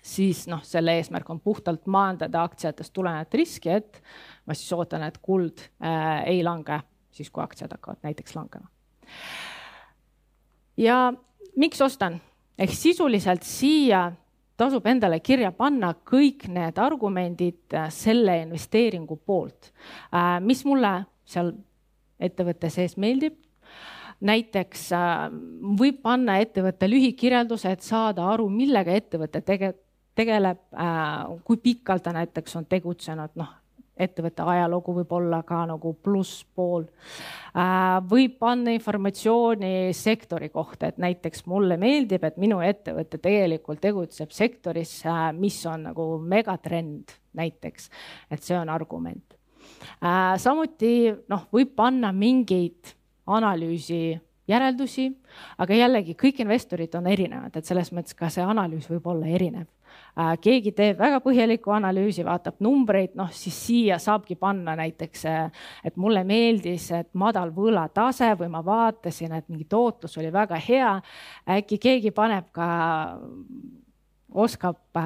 siis 0.02 0.46
noh, 0.48 0.62
selle 0.64 0.96
eesmärk 0.98 1.30
on 1.30 1.40
puhtalt 1.40 1.86
maandada 1.86 2.42
aktsiatest 2.48 2.92
tulenevat 2.92 3.34
riski, 3.34 3.70
et 3.70 4.02
ma 4.46 4.56
siis 4.56 4.72
ootan, 4.72 5.04
et 5.06 5.20
kuld 5.22 5.66
äh, 5.82 6.24
ei 6.26 6.42
lange 6.46 6.80
siis, 7.10 7.30
kui 7.30 7.42
aktsiad 7.42 7.72
hakkavad 7.76 8.02
näiteks 8.06 8.34
langema. 8.38 8.68
ja 10.76 11.12
miks 11.56 11.80
ostan? 11.80 12.20
ehk 12.60 12.74
sisuliselt 12.76 13.42
siia 13.46 14.10
tasub 14.60 14.86
endale 14.90 15.20
kirja 15.24 15.52
panna 15.56 15.92
kõik 16.06 16.46
need 16.52 16.78
argumendid 16.80 17.76
äh, 17.76 17.88
selle 17.94 18.36
investeeringu 18.44 19.16
poolt, 19.26 19.70
äh, 20.12 20.36
mis 20.44 20.64
mulle 20.68 21.00
seal 21.28 21.54
ettevõtte 22.20 22.70
sees 22.72 22.98
meeldib. 23.00 23.38
näiteks 24.20 24.90
äh, 24.92 25.30
võib 25.80 26.02
panna 26.04 26.36
ettevõtte 26.42 26.88
lühikirjelduse, 26.90 27.72
et 27.72 27.86
saada 27.86 28.26
aru, 28.28 28.50
millega 28.52 28.92
ettevõte 28.92 29.40
tege-, 29.40 29.76
tegeleb, 30.14 30.60
kui 31.44 31.56
pikalt 31.56 32.02
ta 32.04 32.12
näiteks 32.12 32.56
on 32.60 32.66
tegutsenud, 32.68 33.32
noh 33.40 33.59
ettevõtte 34.00 34.44
ajalugu 34.46 34.94
võib 35.00 35.12
olla 35.16 35.40
ka 35.46 35.62
nagu 35.68 35.92
plusspool. 36.02 36.86
Äh, 37.50 37.96
võib 38.10 38.38
panna 38.40 38.74
informatsiooni 38.74 39.90
sektori 39.96 40.50
kohta, 40.52 40.90
et 40.90 41.00
näiteks 41.02 41.44
mulle 41.50 41.76
meeldib, 41.80 42.24
et 42.24 42.38
minu 42.40 42.60
ettevõte 42.64 43.20
tegelikult 43.22 43.82
tegutseb 43.82 44.32
sektoris, 44.34 45.00
äh, 45.06 45.26
mis 45.36 45.58
on 45.66 45.88
nagu 45.90 46.06
megatrend 46.22 47.16
näiteks, 47.38 47.90
et 48.30 48.42
see 48.46 48.58
on 48.58 48.70
argument. 48.72 49.36
Äh, 50.00 50.34
samuti 50.40 51.12
noh, 51.30 51.46
võib 51.52 51.74
panna 51.76 52.12
mingeid 52.16 52.94
analüüsi 53.30 54.18
järeldusi, 54.50 55.10
aga 55.62 55.76
jällegi 55.76 56.16
kõik 56.18 56.40
investorid 56.42 56.94
on 56.98 57.06
erinevad, 57.10 57.54
et 57.54 57.66
selles 57.68 57.92
mõttes 57.94 58.16
ka 58.18 58.30
see 58.32 58.42
analüüs 58.42 58.88
võib 58.90 59.06
olla 59.12 59.28
erinev 59.30 59.68
keegi 60.42 60.72
teeb 60.76 60.98
väga 60.98 61.20
põhjalikku 61.24 61.72
analüüsi, 61.74 62.24
vaatab 62.26 62.60
numbreid, 62.64 63.14
noh 63.18 63.30
siis 63.34 63.56
siia 63.66 63.98
saabki 64.02 64.36
panna 64.40 64.74
näiteks, 64.78 65.24
äh, 65.30 65.66
et 65.84 65.96
mulle 65.96 66.24
meeldis, 66.24 66.90
et 66.96 67.10
madal 67.14 67.52
võlatase 67.54 68.32
või 68.38 68.50
ma 68.52 68.64
vaatasin, 68.64 69.32
et 69.38 69.48
mingi 69.48 69.64
tootlus 69.70 70.18
oli 70.18 70.32
väga 70.32 70.60
hea. 70.68 71.00
äkki 71.48 71.78
keegi 71.78 72.10
paneb 72.10 72.50
ka 72.52 72.68
oskab 74.34 74.96
äh, 74.96 75.02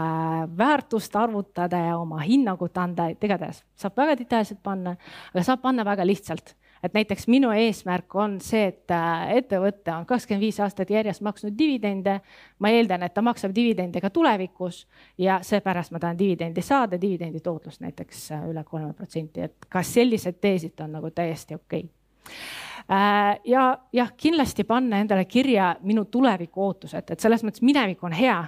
väärtust 0.56 1.16
arvutada 1.16 1.78
ja 1.78 1.98
oma 1.98 2.20
hinnangut 2.20 2.76
anda, 2.78 3.08
et 3.08 3.24
igatahes 3.24 3.64
saab 3.76 3.96
väga 3.96 4.18
detailselt 4.18 4.62
panna, 4.62 4.96
aga 5.32 5.42
saab 5.42 5.62
panna 5.62 5.84
väga 5.84 6.06
lihtsalt 6.06 6.54
et 6.84 6.94
näiteks 6.94 7.28
minu 7.28 7.50
eesmärk 7.50 8.14
on 8.14 8.36
see, 8.44 8.66
et 8.68 8.92
äh, 8.92 9.30
ettevõte 9.38 9.92
on 9.94 10.04
kakskümmend 10.06 10.44
viis 10.44 10.58
aastat 10.60 10.90
järjest 10.90 11.24
maksnud 11.24 11.56
dividende. 11.58 12.20
ma 12.58 12.68
eeldan, 12.70 13.02
et 13.02 13.14
ta 13.14 13.22
maksab 13.22 13.54
dividende 13.54 14.00
ka 14.00 14.10
tulevikus 14.10 14.86
ja 15.18 15.38
seepärast 15.42 15.92
ma 15.92 15.98
tahan 15.98 16.18
dividendi 16.18 16.62
saada, 16.62 17.00
dividendi 17.00 17.40
tootlust 17.40 17.80
näiteks 17.80 18.30
äh, 18.32 18.48
üle 18.50 18.64
kolme 18.64 18.92
protsenti, 18.92 19.40
et 19.40 19.66
kas 19.68 19.94
sellised 19.94 20.40
teesid 20.40 20.80
on 20.80 20.92
nagu 20.92 21.10
täiesti 21.10 21.54
okei 21.54 21.80
okay 21.80 22.96
äh, 22.96 23.40
ja 23.44 23.78
jah, 23.92 24.12
kindlasti 24.16 24.64
panna 24.64 25.00
endale 25.00 25.24
kirja 25.24 25.76
minu 25.82 26.04
tuleviku 26.04 26.68
ootused, 26.68 27.10
et 27.10 27.20
selles 27.20 27.44
mõttes 27.44 27.62
minevik 27.62 28.04
on 28.04 28.12
hea. 28.12 28.44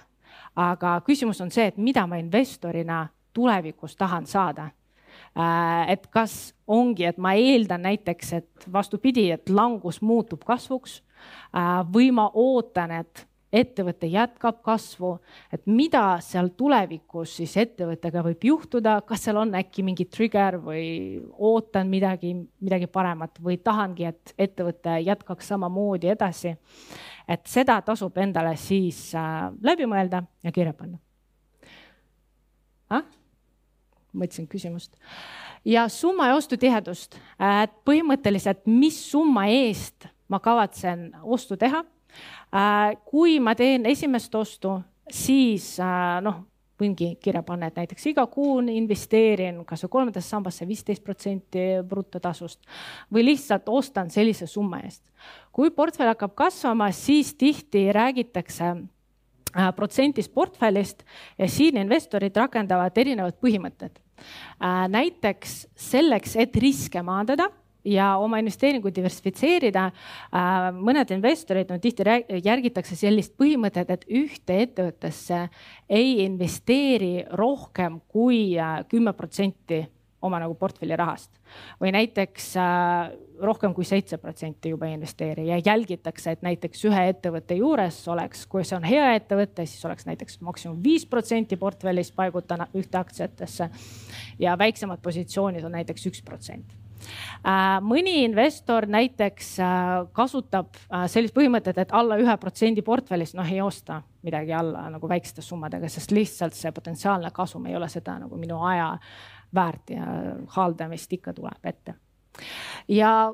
aga 0.57 1.01
küsimus 1.05 1.41
on 1.41 1.51
see, 1.51 1.67
et 1.67 1.77
mida 1.77 2.07
ma 2.07 2.17
investorina 2.17 3.07
tulevikus 3.33 3.97
tahan 3.97 4.27
saada 4.27 4.71
et 5.89 6.07
kas 6.11 6.55
ongi, 6.67 7.05
et 7.05 7.19
ma 7.19 7.35
eeldan 7.37 7.83
näiteks, 7.87 8.33
et 8.33 8.69
vastupidi, 8.73 9.31
et 9.35 9.51
langus 9.53 10.01
muutub 10.03 10.45
kasvuks 10.47 11.01
äh, 11.01 11.81
või 11.93 12.11
ma 12.15 12.31
ootan, 12.33 12.95
et 13.03 13.27
ettevõte 13.57 14.09
jätkab 14.11 14.59
kasvu, 14.65 15.13
et 15.55 15.63
mida 15.71 16.19
seal 16.25 16.51
tulevikus 16.59 17.37
siis 17.39 17.55
ettevõttega 17.63 18.25
võib 18.27 18.43
juhtuda, 18.49 18.99
kas 19.07 19.23
seal 19.27 19.39
on 19.41 19.55
äkki 19.57 19.85
mingi 19.87 20.09
trigger 20.11 20.59
või 20.63 20.87
ootan 21.39 21.89
midagi, 21.89 22.35
midagi 22.61 22.89
paremat 22.91 23.39
või 23.43 23.57
tahangi, 23.63 24.11
et 24.11 24.35
ettevõte 24.39 24.99
jätkaks 25.07 25.53
samamoodi 25.55 26.11
edasi. 26.17 26.57
et 27.29 27.47
seda 27.47 27.81
tasub 27.83 28.19
endale 28.19 28.57
siis 28.57 29.15
äh, 29.15 29.53
läbi 29.63 29.87
mõelda 29.87 30.23
ja 30.43 30.53
kirja 30.53 30.75
panna 30.75 30.99
ah?. 32.91 33.03
Mõtlesin 34.17 34.49
küsimust 34.51 34.97
ja 35.67 35.89
summa 35.89 36.31
ja 36.31 36.37
ostutihedust, 36.39 37.19
et 37.63 37.73
põhimõtteliselt, 37.87 38.65
mis 38.71 38.99
summa 39.11 39.47
eest 39.51 40.07
ma 40.31 40.41
kavatsen 40.43 41.11
ostu 41.23 41.59
teha. 41.59 41.83
Äh, 42.55 42.95
kui 43.05 43.41
ma 43.43 43.55
teen 43.59 43.87
esimest 43.91 44.35
ostu, 44.35 44.79
siis 45.13 45.75
äh, 45.83 46.21
noh, 46.25 46.45
võingi 46.81 47.15
kirja 47.21 47.43
panna, 47.45 47.69
et 47.69 47.79
näiteks 47.81 48.07
iga 48.13 48.27
kuu 48.31 48.61
investeerin 48.71 49.63
kasvõi 49.69 49.93
kolmandasse 49.93 50.31
sambasse 50.31 50.67
viisteist 50.69 51.05
protsenti 51.05 51.67
brutotasust 51.89 52.61
või 53.13 53.27
lihtsalt 53.31 53.69
ostan 53.73 54.13
sellise 54.13 54.47
summa 54.47 54.83
eest. 54.85 55.03
kui 55.53 55.71
portfell 55.71 56.13
hakkab 56.13 56.35
kasvama, 56.37 56.91
siis 56.93 57.35
tihti 57.35 57.89
räägitakse 57.93 58.71
äh, 58.71 59.71
protsentist 59.77 60.33
portfellist 60.33 61.05
ja 61.39 61.49
siin 61.49 61.83
investorid 61.83 62.37
rakendavad 62.37 62.99
erinevad 62.99 63.41
põhimõtted 63.43 63.99
Äh, 63.99 64.06
näiteks 64.89 65.67
selleks, 65.77 66.37
et 66.41 66.57
riske 66.57 67.03
maandada 67.03 67.51
ja 67.87 68.17
oma 68.19 68.41
investeeringuid 68.43 68.95
diversifitseerida. 68.97 69.87
Äh, 70.35 70.69
mõned 70.75 71.11
investorid, 71.15 71.71
no 71.71 71.79
tihti 71.83 72.07
järgitakse 72.45 72.99
sellist 72.99 73.37
põhimõtet, 73.39 73.93
et 73.93 74.07
ühte 74.11 74.61
ettevõttesse 74.67 75.47
ei 75.89 76.19
investeeri 76.25 77.27
rohkem 77.39 78.01
kui 78.11 78.57
äh, 78.59 78.81
kümme 78.91 79.15
protsenti 79.17 79.85
oma 80.23 80.39
nagu 80.41 80.55
portfelli 80.59 80.97
rahast. 80.97 81.31
Või 81.81 81.93
näiteks 81.95 82.49
äh, 82.61 83.11
rohkem 83.43 83.75
kui 83.77 83.85
seitse 83.85 84.19
protsenti 84.19 84.73
juba 84.73 84.89
ei 84.89 84.97
investeeri 84.97 85.49
ja 85.51 85.59
jälgitakse, 85.65 86.33
et 86.37 86.47
näiteks 86.47 86.87
ühe 86.89 87.05
ettevõtte 87.11 87.59
juures 87.59 88.01
oleks, 88.13 88.47
kui 88.51 88.65
see 88.65 88.79
on 88.79 88.89
hea 88.89 89.13
ettevõte, 89.19 89.67
siis 89.69 89.85
oleks 89.89 90.09
näiteks 90.09 90.41
maksimum 90.47 90.81
viis 90.85 91.07
protsenti 91.07 91.59
portfellist 91.61 92.17
paigutada 92.17 92.71
ühte 92.75 92.99
aktsiatesse 92.99 93.71
ja 94.43 94.57
väiksemad 94.59 95.05
positsioonid 95.05 95.65
on 95.65 95.79
näiteks 95.79 96.11
üks 96.11 96.25
protsent. 96.25 96.77
Äh, 97.47 97.77
mõni 97.85 98.23
investor 98.25 98.87
näiteks 98.91 99.53
äh, 99.63 99.93
kasutab 100.17 100.73
äh, 100.89 101.05
sellist 101.11 101.37
põhimõtet, 101.37 101.79
et 101.79 101.95
alla 101.95 102.19
ühe 102.21 102.37
protsendi 102.41 102.83
portfellist 102.87 103.37
noh 103.39 103.47
ei 103.47 103.61
osta 103.63 104.01
midagi 104.27 104.55
alla 104.57 104.87
nagu 104.91 105.09
väikeste 105.11 105.45
summadega, 105.45 105.89
sest 105.93 106.15
lihtsalt 106.15 106.57
see 106.57 106.73
potentsiaalne 106.75 107.31
kasum 107.35 107.69
ei 107.71 107.77
ole 107.79 107.89
seda 107.93 108.17
nagu 108.25 108.39
minu 108.41 108.59
aja 108.67 108.95
väärt 109.57 109.91
ja 109.97 110.05
haldamist 110.57 111.13
ikka 111.13 111.35
tuleb 111.37 111.73
ette. 111.73 111.97
ja 112.89 113.33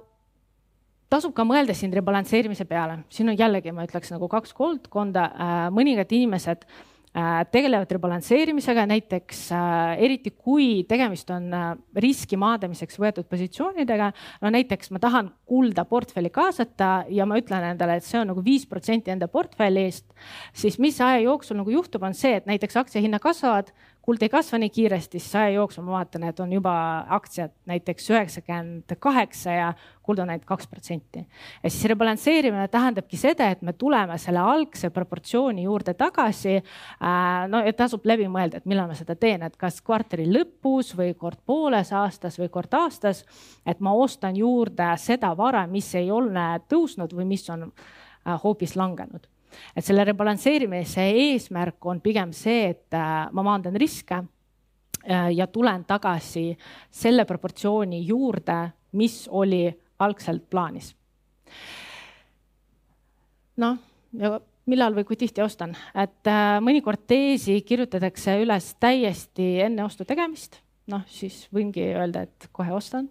tasub 1.12 1.34
ka 1.36 1.44
mõelda 1.44 1.74
siin 1.76 1.92
rebalansseerimise 1.92 2.64
peale, 2.64 3.02
siin 3.12 3.28
on 3.28 3.38
jällegi, 3.38 3.74
ma 3.74 3.84
ütleks 3.84 4.14
nagu 4.14 4.28
kaks 4.32 4.54
koldkonda, 4.56 5.28
äh, 5.28 5.68
mõningad 5.74 6.14
inimesed 6.14 6.64
Äh, 7.12 7.42
tegelevad 7.52 7.90
rebalansseerimisega, 7.92 8.86
näiteks 8.88 9.40
äh, 9.52 9.98
eriti 10.00 10.30
kui 10.32 10.86
tegemist 10.88 11.28
on 11.28 11.50
riski 12.00 12.38
maandamiseks 12.40 12.96
võetud 12.96 13.26
positsioonidega. 13.28 14.06
no 14.40 14.52
näiteks 14.54 14.88
ma 14.96 15.00
tahan 15.02 15.28
kulda 15.44 15.84
portfelli 15.84 16.30
kaasata 16.32 17.04
ja 17.12 17.26
ma 17.28 17.36
ütlen 17.36 17.66
endale, 17.68 17.98
et 18.00 18.06
see 18.08 18.16
on 18.16 18.32
nagu 18.32 18.40
viis 18.40 18.64
protsenti 18.64 19.12
enda 19.12 19.28
portfellist, 19.28 20.06
siis 20.56 20.78
mis 20.80 21.02
aja 21.04 21.20
jooksul 21.26 21.60
nagu 21.60 21.74
juhtub, 21.76 22.00
on 22.08 22.16
see, 22.16 22.32
et 22.40 22.48
näiteks 22.48 22.80
aktsiahinnad 22.80 23.20
kasvavad, 23.20 23.74
kuld 24.02 24.22
ei 24.22 24.28
kasva 24.28 24.58
nii 24.58 24.70
kiiresti, 24.70 25.20
siis 25.20 25.34
aja 25.38 25.54
jooksul 25.54 25.84
ma 25.86 25.96
vaatan, 25.96 26.24
et 26.26 26.40
on 26.42 26.52
juba 26.52 26.72
aktsiad 27.14 27.52
näiteks 27.70 28.10
üheksakümmend 28.10 28.96
kaheksa 28.98 29.54
ja 29.54 29.68
kuld 30.02 30.18
on 30.18 30.30
ainult 30.30 30.46
kaks 30.46 30.66
protsenti. 30.66 31.22
ja 31.62 31.70
siis 31.70 31.84
rebalansseerimine 31.92 32.68
tähendabki 32.68 33.16
seda, 33.16 33.50
et 33.50 33.62
me 33.62 33.72
tuleme 33.72 34.18
selle 34.18 34.42
algse 34.42 34.90
proportsiooni 34.90 35.62
juurde 35.62 35.94
tagasi. 35.94 36.56
Äh, 36.56 37.48
no 37.48 37.62
ja 37.66 37.72
tasub 37.72 38.06
läbi 38.06 38.26
mõelda, 38.28 38.58
et 38.58 38.66
millal 38.66 38.90
ma 38.90 38.98
seda 38.98 39.14
teen, 39.14 39.42
et 39.46 39.56
kas 39.56 39.80
kvartali 39.82 40.26
lõpus 40.32 40.96
või 40.98 41.14
kord 41.14 41.38
pooles 41.46 41.92
aastas 41.92 42.38
või 42.42 42.50
kord 42.50 42.74
aastas. 42.74 43.24
et 43.66 43.80
ma 43.80 43.92
ostan 43.94 44.36
juurde 44.36 44.96
seda 44.98 45.36
vara, 45.36 45.66
mis 45.66 45.94
ei 45.94 46.10
ole 46.10 46.60
tõusnud 46.68 47.14
või 47.14 47.24
mis 47.36 47.50
on 47.50 47.70
äh, 47.70 48.40
hoopis 48.42 48.76
langenud 48.76 49.31
et 49.76 49.84
selle 49.84 50.04
rebalansseerimise 50.08 51.04
eesmärk 51.24 51.86
on 51.86 52.00
pigem 52.00 52.32
see, 52.36 52.70
et 52.72 52.96
äh, 52.96 53.28
ma 53.32 53.44
maandan 53.46 53.76
riske 53.78 54.18
äh, 54.18 55.30
ja 55.36 55.46
tulen 55.46 55.84
tagasi 55.88 56.50
selle 56.90 57.26
proportsiooni 57.28 58.02
juurde, 58.06 58.58
mis 58.98 59.26
oli 59.30 59.66
algselt 60.02 60.48
plaanis. 60.50 60.94
noh, 63.62 63.76
millal 64.66 64.94
või 64.96 65.04
kui 65.06 65.18
tihti 65.20 65.42
ostan, 65.44 65.74
et 65.94 66.28
äh, 66.30 66.58
mõnikord 66.64 67.04
teesi 67.06 67.60
kirjutatakse 67.66 68.38
üles 68.42 68.74
täiesti 68.80 69.54
enne 69.66 69.84
ostu 69.84 70.06
tegemist, 70.08 70.60
noh 70.90 71.04
siis 71.10 71.46
võingi 71.54 71.92
öelda, 71.92 72.24
et 72.26 72.48
kohe 72.52 72.72
ostan 72.74 73.10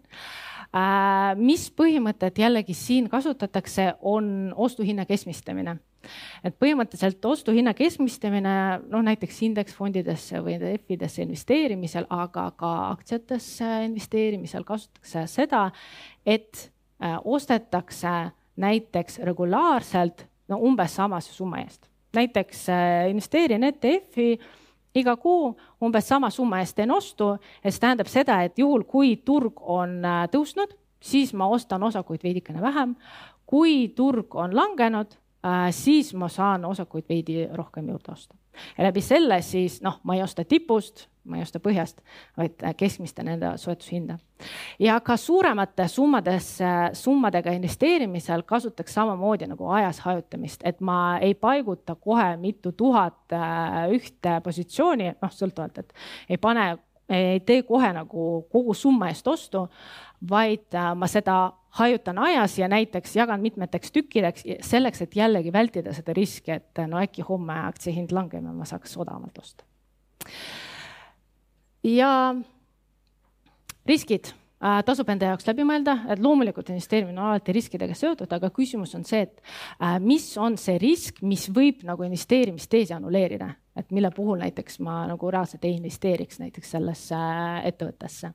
mis 1.36 1.66
põhimõtet 1.75 2.38
jällegi 2.40 2.74
siin 2.74 3.10
kasutatakse, 3.12 3.94
on 4.01 4.54
ostuhinna 4.56 5.06
keskmistamine 5.06 5.78
et 6.44 6.56
põhimõtteliselt 6.60 7.25
ostuhinna 7.25 7.74
keskmistamine, 7.78 8.54
noh 8.90 9.04
näiteks 9.06 9.42
indeksfondidesse 9.48 10.42
või 10.44 10.58
ETF-idesse 10.58 11.25
investeerimisel, 11.25 12.08
aga 12.10 12.48
ka 12.58 12.72
aktsiatesse 12.92 13.70
investeerimisel 13.86 14.66
kasutatakse 14.68 15.25
seda, 15.32 15.68
et 16.25 16.68
äh, 17.04 17.18
ostetakse 17.24 18.32
näiteks 18.62 19.22
regulaarselt 19.25 20.25
no 20.51 20.60
umbes 20.68 20.96
samase 20.98 21.34
summa 21.34 21.62
eest. 21.63 21.88
näiteks 22.16 22.66
äh, 22.70 23.10
investeerin 23.10 23.63
ETF-i 23.63 24.40
iga 24.96 25.16
kuu 25.16 25.56
umbes 25.82 26.08
sama 26.08 26.30
summa 26.30 26.60
eest 26.60 26.76
teen 26.76 26.92
ostu 26.92 27.38
ja 27.64 27.72
see 27.72 27.80
tähendab 27.80 28.08
seda, 28.08 28.42
et 28.44 28.60
juhul, 28.60 28.84
kui 28.84 29.16
turg 29.26 29.62
on 29.62 30.00
äh, 30.06 30.28
tõusnud, 30.32 30.76
siis 31.00 31.34
ma 31.34 31.48
ostan 31.48 31.84
osakuid 31.84 32.24
veidikene 32.24 32.62
vähem. 32.62 32.96
kui 33.52 33.90
turg 33.96 34.36
on 34.36 34.56
langenud, 34.56 35.18
Äh, 35.46 35.72
siis 35.74 36.14
ma 36.14 36.28
saan 36.30 36.66
osakuid 36.66 37.08
veidi 37.10 37.48
rohkem 37.54 37.88
juurde 37.90 38.12
osta. 38.12 38.36
Ja 38.77 38.84
läbi 38.84 39.01
selle 39.01 39.41
siis 39.41 39.81
noh, 39.81 40.00
ma 40.03 40.15
ei 40.15 40.24
osta 40.24 40.46
tipust, 40.46 41.08
ma 41.24 41.38
ei 41.38 41.46
osta 41.46 41.60
põhjast, 41.62 42.01
vaid 42.38 42.63
äh, 42.63 42.75
keskmiste 42.77 43.24
nende 43.24 43.53
soetushinda. 43.62 44.17
ja 44.79 45.00
ka 45.00 45.17
suuremate 45.17 45.88
summadesse, 45.88 46.70
summadega 46.93 47.51
investeerimisel 47.58 48.43
kasutaks 48.43 48.93
samamoodi 48.93 49.48
nagu 49.48 49.70
ajas 49.70 50.00
hajutamist, 50.00 50.62
et 50.63 50.81
ma 50.81 51.17
ei 51.22 51.34
paiguta 51.34 51.96
kohe 51.96 52.36
mitu 52.38 52.72
tuhat 52.72 53.34
äh, 53.34 53.91
ühte 53.93 54.39
positsiooni, 54.43 55.13
noh 55.22 55.36
sõltuvalt, 55.36 55.84
et 55.84 55.93
ei 56.29 56.38
pane 56.41 56.72
ei 57.12 57.39
tee 57.46 57.63
kohe 57.68 57.91
nagu 57.94 58.27
kogu 58.51 58.74
summa 58.74 59.10
eest 59.12 59.27
ostu, 59.27 59.65
vaid 60.30 60.77
ma 60.96 61.08
seda 61.12 61.38
hajutan 61.80 62.20
ajas 62.20 62.58
ja 62.60 62.68
näiteks 62.72 63.15
jagan 63.15 63.41
mitmeteks 63.41 63.91
tükkideks 63.91 64.44
selleks, 64.68 65.01
et 65.01 65.15
jällegi 65.15 65.53
vältida 65.53 65.94
seda 65.96 66.13
riski, 66.13 66.51
et 66.51 66.84
no 66.88 67.00
äkki 67.01 67.24
homme 67.27 67.56
aktsia 67.68 67.94
hind 67.96 68.12
langeb 68.15 68.44
ja 68.44 68.53
ma 68.53 68.68
saaks 68.68 68.98
odavamalt 68.98 69.38
osta. 69.38 69.63
ja 71.84 72.36
riskid 73.88 74.34
äh, 74.34 74.41
tasub 74.86 75.10
enda 75.10 75.32
jaoks 75.32 75.48
läbi 75.50 75.65
mõelda, 75.68 75.98
et 76.13 76.22
loomulikult 76.22 76.70
investeerimine 76.70 77.18
on 77.18 77.32
alati 77.32 77.56
riskidega 77.56 77.96
seotud, 77.98 78.32
aga 78.32 78.51
küsimus 78.53 78.94
on 78.98 79.06
see, 79.08 79.24
et 79.25 79.41
äh, 79.82 79.98
mis 80.03 80.27
on 80.38 80.58
see 80.62 80.77
risk, 80.82 81.24
mis 81.25 81.48
võib 81.53 81.86
nagu 81.88 82.06
investeerimisteesi 82.06 82.96
annuleerida, 82.98 83.51
et 83.77 83.91
mille 83.96 84.12
puhul 84.15 84.41
näiteks 84.44 84.80
ma 84.86 85.03
nagu 85.10 85.34
reaalselt 85.34 85.65
ei 85.65 85.77
investeeriks 85.80 86.41
näiteks 86.44 86.77
sellesse 86.77 87.18
äh, 87.18 87.65
ettevõttesse 87.72 88.33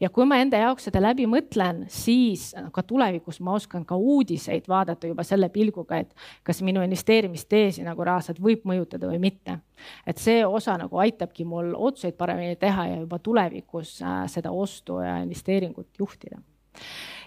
ja 0.00 0.10
kui 0.10 0.26
ma 0.28 0.38
enda 0.42 0.60
jaoks 0.62 0.88
seda 0.88 1.00
läbi 1.02 1.26
mõtlen, 1.30 1.84
siis 1.92 2.50
ka 2.74 2.82
tulevikus 2.86 3.40
ma 3.44 3.56
oskan 3.58 3.84
ka 3.88 3.96
uudiseid 3.96 4.68
vaadata 4.68 5.10
juba 5.10 5.24
selle 5.26 5.48
pilguga, 5.52 6.02
et 6.02 6.14
kas 6.46 6.62
minu 6.66 6.82
investeerimisteesi 6.84 7.84
nagu 7.86 8.04
reaalselt 8.06 8.40
võib 8.42 8.66
mõjutada 8.68 9.10
või 9.10 9.20
mitte. 9.22 9.58
et 10.06 10.18
see 10.18 10.44
osa 10.46 10.76
nagu 10.78 10.98
aitabki 10.98 11.44
mul 11.44 11.74
otsuseid 11.74 12.16
paremini 12.18 12.56
teha 12.56 12.86
ja 12.86 13.00
juba 13.00 13.18
tulevikus 13.18 14.00
äh, 14.02 14.24
seda 14.26 14.50
ostu 14.50 15.00
ja 15.00 15.18
investeeringut 15.22 15.88
juhtida. 15.98 16.40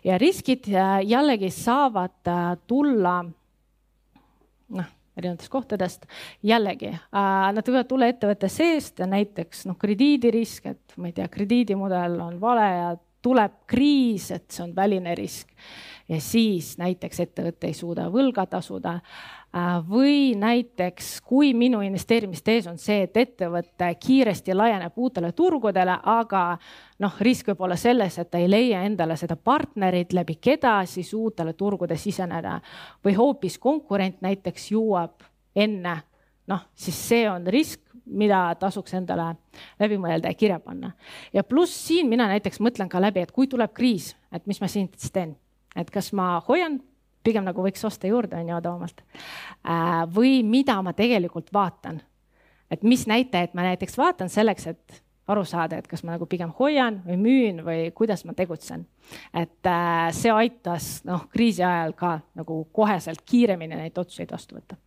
ja 0.04 0.17
riskid 0.17 0.67
äh, 0.74 1.00
jällegi 1.06 1.50
saavad 1.50 2.28
äh, 2.28 2.58
tulla 2.67 3.24
noh 4.70 5.00
erinevatest 5.17 5.52
kohtadest. 5.52 6.06
jällegi 6.43 6.91
äh,, 6.93 7.52
nad 7.54 7.67
võivad 7.67 7.89
tulla 7.89 8.10
ettevõtte 8.12 8.50
seest 8.50 9.00
ja 9.00 9.08
näiteks 9.10 9.65
noh, 9.69 9.78
krediidirisk, 9.80 10.71
et 10.71 10.97
ma 10.97 11.12
ei 11.12 11.17
tea, 11.17 11.28
krediidimudel 11.32 12.19
on 12.21 12.39
vale 12.41 12.67
ja 12.67 12.91
tuleb 13.21 13.60
kriis, 13.69 14.32
et 14.34 14.50
see 14.50 14.63
on 14.65 14.76
väline 14.76 15.15
risk. 15.15 15.52
ja 16.10 16.21
siis 16.21 16.78
näiteks 16.82 17.19
ettevõte 17.28 17.69
ei 17.69 17.78
suuda 17.78 18.10
võlga 18.13 18.47
tasuda 18.50 19.00
Äh, 19.02 19.40
või 19.89 20.31
näiteks, 20.39 21.21
kui 21.27 21.53
minu 21.53 21.81
investeerimistees 21.83 22.67
on 22.71 22.77
see, 22.79 23.03
et 23.03 23.17
ettevõte 23.17 23.89
kiiresti 23.99 24.55
laieneb 24.55 24.95
uutele 24.95 25.31
turgudele, 25.35 25.97
aga 26.03 26.43
noh, 27.03 27.17
risk 27.19 27.51
võib 27.51 27.65
olla 27.67 27.75
selles, 27.75 28.17
et 28.19 28.29
ta 28.31 28.39
ei 28.39 28.47
leia 28.49 28.83
endale 28.87 29.17
seda 29.19 29.35
partnerit, 29.35 30.13
läbi 30.13 30.37
keda 30.41 30.77
siis 30.87 31.11
uutele 31.13 31.53
turgude 31.53 31.97
siseneda 31.99 32.59
või 33.03 33.17
hoopis 33.17 33.57
konkurent 33.59 34.21
näiteks 34.23 34.71
jõuab 34.71 35.27
enne, 35.55 35.97
noh, 36.47 36.61
siis 36.75 37.01
see 37.09 37.27
on 37.29 37.47
risk, 37.47 37.83
mida 38.05 38.55
tasuks 38.59 38.95
endale 38.97 39.33
läbi 39.79 39.97
mõelda 39.99 40.31
ja 40.31 40.35
kirja 40.35 40.59
panna. 40.59 40.93
ja 41.33 41.43
pluss 41.43 41.75
siin 41.87 42.07
mina 42.09 42.27
näiteks 42.27 42.59
mõtlen 42.59 42.89
ka 42.89 43.01
läbi, 43.01 43.19
et 43.19 43.31
kui 43.31 43.47
tuleb 43.47 43.73
kriis, 43.73 44.15
et 44.31 44.47
mis 44.47 44.61
ma 44.61 44.67
siis 44.67 45.11
teen, 45.11 45.35
et 45.75 45.91
kas 45.91 46.13
ma 46.13 46.39
hoian 46.47 46.79
pigem 47.23 47.45
nagu 47.47 47.63
võiks 47.63 47.86
osta 47.88 48.10
juurde, 48.10 48.39
on 48.39 48.49
ju, 48.49 48.57
odavamalt. 48.57 49.03
Äh, 49.65 50.01
või 50.15 50.41
mida 50.47 50.79
ma 50.81 50.93
tegelikult 50.97 51.53
vaatan. 51.53 52.01
et 52.71 52.84
mis 52.84 53.07
näitajaid 53.07 53.51
ma 53.53 53.65
näiteks 53.67 53.97
vaatan 53.97 54.29
selleks, 54.29 54.67
et 54.67 55.01
aru 55.27 55.43
saada, 55.45 55.77
et 55.77 55.88
kas 55.88 56.03
ma 56.03 56.15
nagu 56.15 56.25
pigem 56.25 56.53
hoian 56.60 57.01
või 57.05 57.17
müün 57.19 57.60
või 57.65 57.91
kuidas 57.95 58.25
ma 58.25 58.34
tegutsen. 58.34 58.86
et 59.34 59.67
äh, 59.67 60.12
see 60.12 60.31
aitas 60.31 61.03
noh, 61.05 61.27
kriisi 61.29 61.63
ajal 61.63 61.93
ka 61.93 62.19
nagu 62.36 62.63
koheselt 62.71 63.21
kiiremini 63.25 63.75
neid 63.75 63.97
otsuseid 63.97 64.31
vastu 64.31 64.55
võtta 64.55 64.77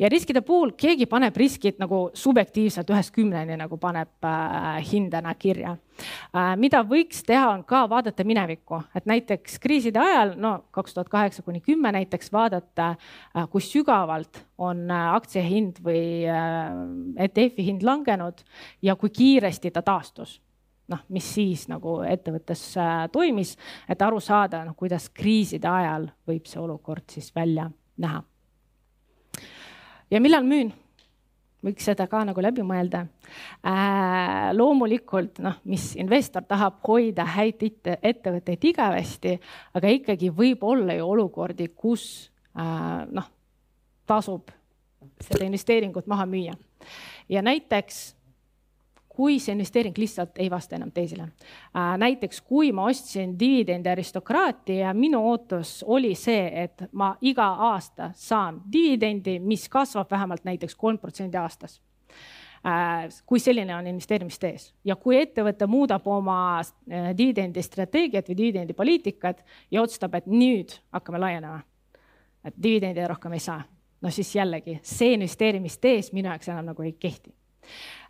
ja 0.00 0.08
riskide 0.08 0.40
puhul 0.46 0.72
keegi 0.78 1.06
paneb 1.10 1.36
riskid 1.36 1.78
nagu 1.80 2.08
subjektiivselt 2.16 2.88
ühest 2.90 3.12
kümneni 3.14 3.56
nagu 3.60 3.76
paneb 3.80 4.24
äh, 4.24 4.80
hindena 4.92 5.34
kirja. 5.38 5.76
Äh,. 6.32 6.54
mida 6.60 6.80
võiks 6.86 7.20
teha, 7.26 7.50
on 7.52 7.64
ka 7.68 7.82
vaadata 7.90 8.24
minevikku, 8.24 8.80
et 8.96 9.08
näiteks 9.10 9.58
kriiside 9.60 10.00
ajal, 10.00 10.34
no 10.40 10.54
kaks 10.72 10.96
tuhat 10.96 11.10
kaheksa 11.12 11.44
kuni 11.44 11.60
kümme 11.60 11.92
näiteks 11.92 12.32
vaadata 12.32 12.94
äh,, 12.94 13.48
kui 13.52 13.60
sügavalt 13.64 14.40
on 14.58 14.86
äh, 14.88 15.10
aktsia 15.14 15.44
hind 15.44 15.82
või 15.84 16.24
äh, 16.24 16.70
ETF-i 17.26 17.68
hind 17.68 17.84
langenud 17.84 18.40
ja 18.82 18.96
kui 18.96 19.12
kiiresti 19.12 19.74
ta 19.74 19.84
taastus. 19.84 20.38
Noh, 20.90 21.04
mis 21.14 21.28
siis 21.36 21.68
nagu 21.70 22.00
ettevõttes 22.02 22.64
äh, 22.80 23.04
toimis, 23.12 23.54
et 23.88 24.00
aru 24.02 24.18
saada, 24.24 24.64
noh, 24.66 24.74
kuidas 24.74 25.06
kriiside 25.14 25.68
ajal 25.70 26.08
võib 26.26 26.50
see 26.50 26.58
olukord 26.64 27.06
siis 27.12 27.30
välja 27.36 27.68
näha 28.00 28.24
ja 30.10 30.20
millal 30.20 30.46
müün? 30.46 30.72
võiks 31.60 31.84
seda 31.84 32.06
ka 32.08 32.22
nagu 32.24 32.40
läbi 32.40 32.64
mõelda 32.64 33.02
äh,. 33.60 34.50
loomulikult 34.56 35.42
noh, 35.44 35.58
mis 35.68 35.92
investor 36.00 36.46
tahab 36.48 36.78
hoida 36.86 37.26
häid 37.36 37.66
ettevõtteid 38.00 38.64
igavesti, 38.72 39.36
aga 39.76 39.92
ikkagi 39.92 40.30
võib 40.32 40.64
olla 40.64 40.96
ju 40.96 41.10
olukordi, 41.12 41.68
kus 41.76 42.30
äh, 42.56 43.04
noh, 43.12 43.28
tasub 44.08 44.48
seda 45.20 45.44
investeeringut 45.44 46.08
maha 46.08 46.26
müüa. 46.28 46.56
ja 47.28 47.42
näiteks 47.44 48.00
kui 49.20 49.36
see 49.36 49.52
investeering 49.52 49.98
lihtsalt 50.00 50.38
ei 50.40 50.48
vasta 50.50 50.78
enam 50.78 50.90
teisele. 50.96 51.26
Äh, 51.76 51.92
näiteks 52.00 52.40
kui 52.40 52.70
ma 52.72 52.86
ostsin 52.88 53.34
dividendi 53.38 53.90
aristokraati 53.92 54.78
ja 54.78 54.94
minu 54.96 55.20
ootus 55.28 55.82
oli 55.84 56.14
see, 56.16 56.46
et 56.62 56.86
ma 56.96 57.10
iga 57.20 57.50
aasta 57.68 58.10
saan 58.16 58.62
dividendi, 58.72 59.36
mis 59.44 59.68
kasvab 59.68 60.10
vähemalt 60.10 60.46
näiteks 60.48 60.74
kolm 60.74 60.98
protsenti 60.98 61.36
aastas. 61.36 61.82
Äh, 62.64 63.10
kui 63.26 63.40
selline 63.40 63.76
on 63.76 63.90
investeerimistees 63.92 64.70
ja 64.84 64.96
kui 64.96 65.18
ettevõte 65.20 65.68
muudab 65.68 66.08
oma 66.08 66.38
äh, 66.60 67.10
dividendi 67.16 67.60
strateegiat 67.64 68.28
või 68.32 68.38
dividendi 68.38 68.76
poliitikat 68.76 69.44
ja 69.70 69.82
otsustab, 69.82 70.16
et 70.16 70.30
nüüd 70.32 70.78
hakkame 70.96 71.20
laienema, 71.20 71.60
et 72.44 72.56
dividendide 72.56 73.08
rohkem 73.12 73.36
ei 73.36 73.44
saa, 73.44 73.60
no 74.00 74.12
siis 74.12 74.32
jällegi 74.36 74.78
see 74.80 75.12
investeerimistees 75.18 76.12
minu 76.16 76.32
jaoks 76.32 76.52
enam 76.52 76.72
nagu 76.72 76.88
ei 76.88 76.96
kehti 76.96 77.36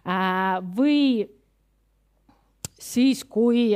või 0.05 1.29
siis, 2.81 3.25
kui 3.25 3.71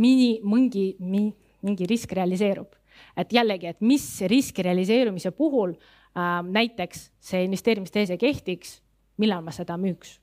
mini, 0.00 0.40
mingi, 0.42 0.86
mingi 0.98 1.88
risk 1.90 2.12
realiseerub, 2.16 2.74
et 3.16 3.32
jällegi, 3.32 3.66
et 3.66 3.80
mis 3.80 4.04
riski 4.30 4.62
realiseerumise 4.62 5.32
puhul 5.36 5.74
näiteks 6.14 7.10
see 7.20 7.44
investeerimisteese 7.46 8.16
kehtiks, 8.18 8.80
millal 9.18 9.42
ma 9.44 9.52
seda 9.54 9.76
müüks. 9.78 10.18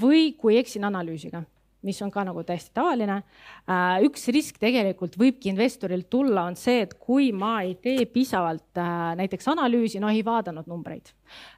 või 0.00 0.34
kui 0.34 0.56
eksin 0.58 0.84
analüüsiga 0.84 1.44
mis 1.84 2.00
on 2.02 2.10
ka 2.12 2.24
nagu 2.26 2.42
täiesti 2.46 2.72
tavaline. 2.74 3.20
Äh, 3.68 4.04
üks 4.08 4.26
risk 4.34 4.58
tegelikult 4.62 5.18
võibki 5.20 5.50
investoril 5.52 6.06
tulla, 6.10 6.46
on 6.48 6.58
see, 6.58 6.84
et 6.86 6.96
kui 7.00 7.30
ma 7.36 7.58
ei 7.64 7.76
tee 7.82 8.06
piisavalt 8.10 8.80
äh, 8.80 9.14
näiteks 9.20 9.50
analüüsi, 9.54 10.00
no 10.02 10.10
ei 10.12 10.24
vaadanud 10.26 10.68
numbreid. 10.70 11.12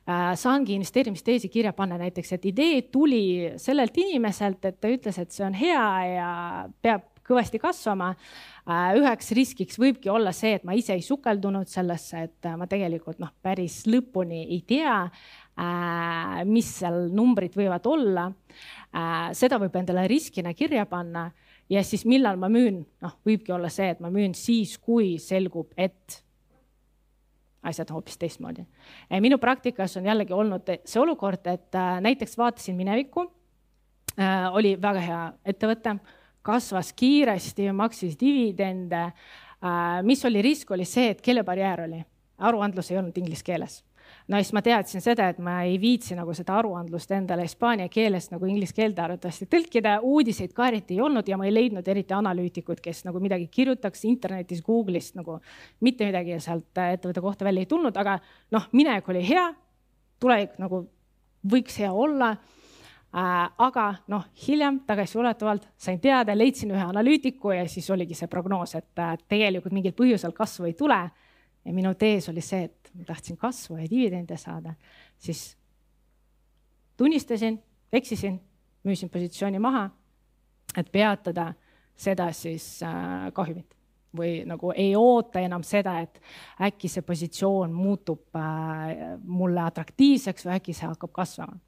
Äh, 0.06 0.32
saangi 0.38 0.76
investeerimisteesi 0.76 1.50
kirja 1.52 1.74
panna 1.76 1.98
näiteks, 2.02 2.36
et 2.36 2.48
idee 2.52 2.80
tuli 2.92 3.26
sellelt 3.62 3.96
inimeselt, 4.02 4.64
et 4.64 4.80
ta 4.80 4.90
ütles, 4.92 5.20
et 5.22 5.34
see 5.34 5.46
on 5.46 5.56
hea 5.56 5.86
ja 6.12 6.30
peab 6.82 7.12
kõvasti 7.26 7.58
kasvama. 7.58 8.14
üheks 8.98 9.30
riskiks 9.34 9.78
võibki 9.78 10.10
olla 10.10 10.32
see, 10.34 10.56
et 10.58 10.64
ma 10.66 10.74
ise 10.74 10.94
ei 10.94 11.02
sukeldunud 11.02 11.68
sellesse, 11.70 12.22
et 12.26 12.48
ma 12.58 12.66
tegelikult 12.70 13.20
noh, 13.22 13.30
päris 13.42 13.84
lõpuni 13.86 14.44
ei 14.46 14.60
tea, 14.66 14.96
mis 16.46 16.70
seal 16.80 17.06
numbrid 17.14 17.54
võivad 17.56 17.86
olla 17.86 18.26
seda 19.36 19.58
võib 19.60 19.74
endale 19.76 20.06
riskina 20.08 20.54
kirja 20.56 20.86
panna 20.88 21.30
ja 21.70 21.82
siis 21.84 22.04
millal 22.08 22.38
ma 22.40 22.48
müün, 22.52 22.80
noh, 23.02 23.16
võibki 23.26 23.54
olla 23.54 23.70
see, 23.72 23.90
et 23.92 24.00
ma 24.00 24.10
müün 24.12 24.34
siis, 24.36 24.76
kui 24.78 25.16
selgub, 25.22 25.72
et 25.76 26.20
asjad 27.66 27.90
hoopis 27.90 28.18
teistmoodi. 28.18 28.64
minu 29.20 29.38
praktikas 29.42 29.96
on 29.96 30.06
jällegi 30.06 30.32
olnud 30.32 30.70
see 30.84 31.00
olukord, 31.00 31.46
et 31.46 31.74
äh, 31.74 31.96
näiteks 32.00 32.38
vaatasin 32.38 32.76
minevikku, 32.76 33.26
äh, 34.20 34.46
oli 34.52 34.76
väga 34.82 35.02
hea 35.02 35.24
ettevõte, 35.44 35.96
kasvas 36.46 36.92
kiiresti, 36.92 37.72
maksis 37.72 38.14
dividende. 38.20 39.10
mis 40.02 40.24
oli 40.24 40.42
risk, 40.42 40.70
oli 40.70 40.84
see, 40.84 41.10
et 41.10 41.20
keelebarjäär 41.20 41.80
oli, 41.88 42.04
aruandlus 42.38 42.90
ei 42.90 42.98
olnud 42.98 43.16
inglise 43.18 43.42
keeles 43.42 43.80
no 44.28 44.40
siis 44.40 44.52
ma 44.56 44.62
teadsin 44.64 45.02
seda, 45.04 45.28
et 45.30 45.38
ma 45.42 45.60
ei 45.66 45.76
viitsi 45.80 46.16
nagu 46.18 46.34
seda 46.34 46.56
aruandlust 46.58 47.12
endale 47.14 47.46
hispaania 47.46 47.88
keelest 47.92 48.32
nagu 48.34 48.48
inglise 48.50 48.74
keelde 48.74 49.04
arvatavasti 49.04 49.46
tõlkida, 49.52 49.96
uudiseid 50.02 50.54
ka 50.56 50.66
eriti 50.72 50.96
ei 50.96 51.04
olnud 51.04 51.28
ja 51.28 51.38
ma 51.38 51.46
ei 51.46 51.54
leidnud 51.54 51.86
eriti 51.88 52.16
analüütikuid, 52.16 52.82
kes 52.82 53.04
nagu 53.06 53.22
midagi 53.22 53.46
kirjutaks 53.52 54.04
internetis, 54.10 54.64
Google'ist 54.66 55.18
nagu 55.18 55.38
mitte 55.86 56.08
midagi 56.08 56.40
sealt 56.42 56.82
ettevõtte 56.82 57.22
kohta 57.22 57.46
välja 57.46 57.62
ei 57.62 57.70
tulnud, 57.70 57.96
aga 57.96 58.18
noh, 58.54 58.68
minek 58.76 59.08
oli 59.14 59.22
hea, 59.28 59.46
tulevik 60.22 60.58
nagu 60.62 60.86
võiks 61.46 61.78
hea 61.82 61.92
olla. 61.92 62.36
Äh,. 63.16 63.46
aga 63.62 63.84
noh, 64.12 64.26
hiljem 64.42 64.80
tagasiulatuvalt 64.84 65.68
sain 65.80 66.00
teada, 66.02 66.34
leidsin 66.36 66.74
ühe 66.74 66.82
analüütiku 66.82 67.54
ja 67.54 67.62
siis 67.70 67.86
oligi 67.94 68.18
see 68.18 68.28
prognoos, 68.28 68.74
et 68.76 69.00
äh, 69.00 69.14
tegelikult 69.30 69.72
mingil 69.72 69.94
põhjusel 69.96 70.34
kasvu 70.36 70.66
ei 70.68 70.74
tule 70.76 70.98
ja 71.66 71.74
minu 71.74 71.94
tees 71.98 72.28
oli 72.30 72.42
see, 72.44 72.64
et 72.68 72.90
ma 72.94 73.04
tahtsin 73.04 73.36
kasvu 73.36 73.76
ja 73.80 73.90
dividende 73.90 74.36
saada, 74.38 74.74
siis 75.18 75.56
tunnistasin, 76.96 77.58
eksisin, 77.92 78.40
müüsin 78.84 79.10
positsiooni 79.10 79.58
maha, 79.58 79.88
et 80.76 80.92
peatada 80.92 81.52
seda 81.96 82.30
siis 82.32 82.82
äh, 82.86 83.32
kahjumit. 83.34 83.72
Või 84.16 84.46
nagu 84.48 84.70
ei 84.72 84.94
oota 84.96 85.42
enam 85.44 85.64
seda, 85.66 85.98
et 86.00 86.20
äkki 86.64 86.88
see 86.88 87.04
positsioon 87.04 87.72
muutub 87.74 88.38
äh, 88.38 89.18
mulle 89.24 89.60
atraktiivseks 89.66 90.46
või 90.46 90.54
äkki 90.56 90.76
see 90.76 90.88
hakkab 90.88 91.12
kasvama 91.12 91.58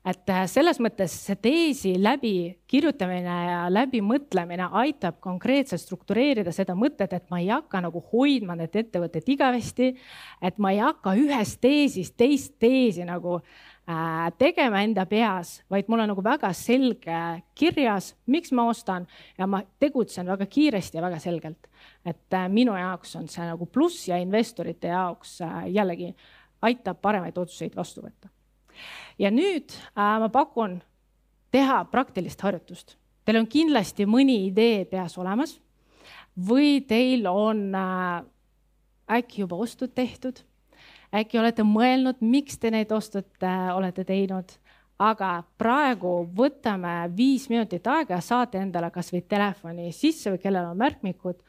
et 0.00 0.30
äh, 0.32 0.44
selles 0.48 0.78
mõttes 0.80 1.12
see 1.26 1.36
teesi 1.44 1.90
läbikirjutamine 2.00 3.34
ja 3.50 3.64
läbimõtlemine 3.72 4.70
aitab 4.80 5.18
konkreetselt 5.20 5.82
struktureerida 5.82 6.54
seda 6.56 6.76
mõtet, 6.78 7.12
et 7.12 7.26
ma 7.32 7.40
ei 7.42 7.50
hakka 7.52 7.82
nagu 7.84 8.00
hoidma 8.12 8.56
need 8.56 8.78
ettevõtted 8.80 9.28
igavesti. 9.28 9.92
et 10.40 10.58
ma 10.58 10.72
ei 10.72 10.80
hakka 10.80 11.14
ühest 11.20 11.60
teesist 11.60 12.16
teist 12.16 12.56
teesi 12.58 13.04
nagu 13.04 13.36
äh, 13.36 14.32
tegema 14.38 14.80
enda 14.80 15.04
peas, 15.06 15.60
vaid 15.70 15.92
mul 15.92 16.00
on 16.00 16.12
nagu 16.14 16.24
väga 16.24 16.52
selge 16.56 17.20
kirjas, 17.54 18.14
miks 18.26 18.52
ma 18.56 18.70
ostan 18.72 19.06
ja 19.38 19.46
ma 19.46 19.62
tegutsen 19.78 20.26
väga 20.26 20.46
kiiresti 20.46 20.96
ja 20.96 21.04
väga 21.04 21.20
selgelt. 21.20 21.68
et 22.04 22.32
äh, 22.32 22.48
minu 22.48 22.72
jaoks 22.72 23.16
on 23.20 23.28
see 23.28 23.44
nagu 23.44 23.66
pluss 23.66 24.08
ja 24.08 24.16
investorite 24.16 24.88
jaoks 24.88 25.40
äh, 25.44 25.64
jällegi 25.68 26.14
aitab 26.62 27.00
paremaid 27.02 27.36
otsuseid 27.36 27.76
vastu 27.76 28.00
võtta 28.00 28.39
ja 29.18 29.30
nüüd 29.30 29.72
äh, 29.72 30.18
ma 30.22 30.28
pakun 30.32 30.80
teha 31.50 31.84
praktilist 31.90 32.40
harjutust. 32.42 32.96
Teil 33.24 33.40
on 33.40 33.48
kindlasti 33.50 34.06
mõni 34.08 34.46
idee 34.48 34.84
peas 34.88 35.18
olemas 35.20 35.58
või 36.48 36.80
teil 36.88 37.26
on 37.30 37.68
äh, 37.74 38.22
äkki 39.18 39.44
juba 39.44 39.56
ostud 39.56 39.94
tehtud. 39.94 40.40
äkki 41.14 41.38
olete 41.38 41.62
mõelnud, 41.66 42.20
miks 42.20 42.58
te 42.58 42.70
neid 42.70 42.92
ostud 42.92 43.26
äh, 43.42 43.76
olete 43.76 44.04
teinud, 44.04 44.52
aga 44.98 45.42
praegu 45.58 46.28
võtame 46.36 47.10
viis 47.16 47.48
minutit 47.50 47.86
aega 47.86 48.14
ja 48.14 48.20
saate 48.20 48.58
endale 48.58 48.90
kasvõi 48.90 49.22
telefoni 49.28 49.92
sisse 49.92 50.30
või 50.30 50.38
kellel 50.38 50.70
on 50.70 50.78
märkmikud 50.78 51.40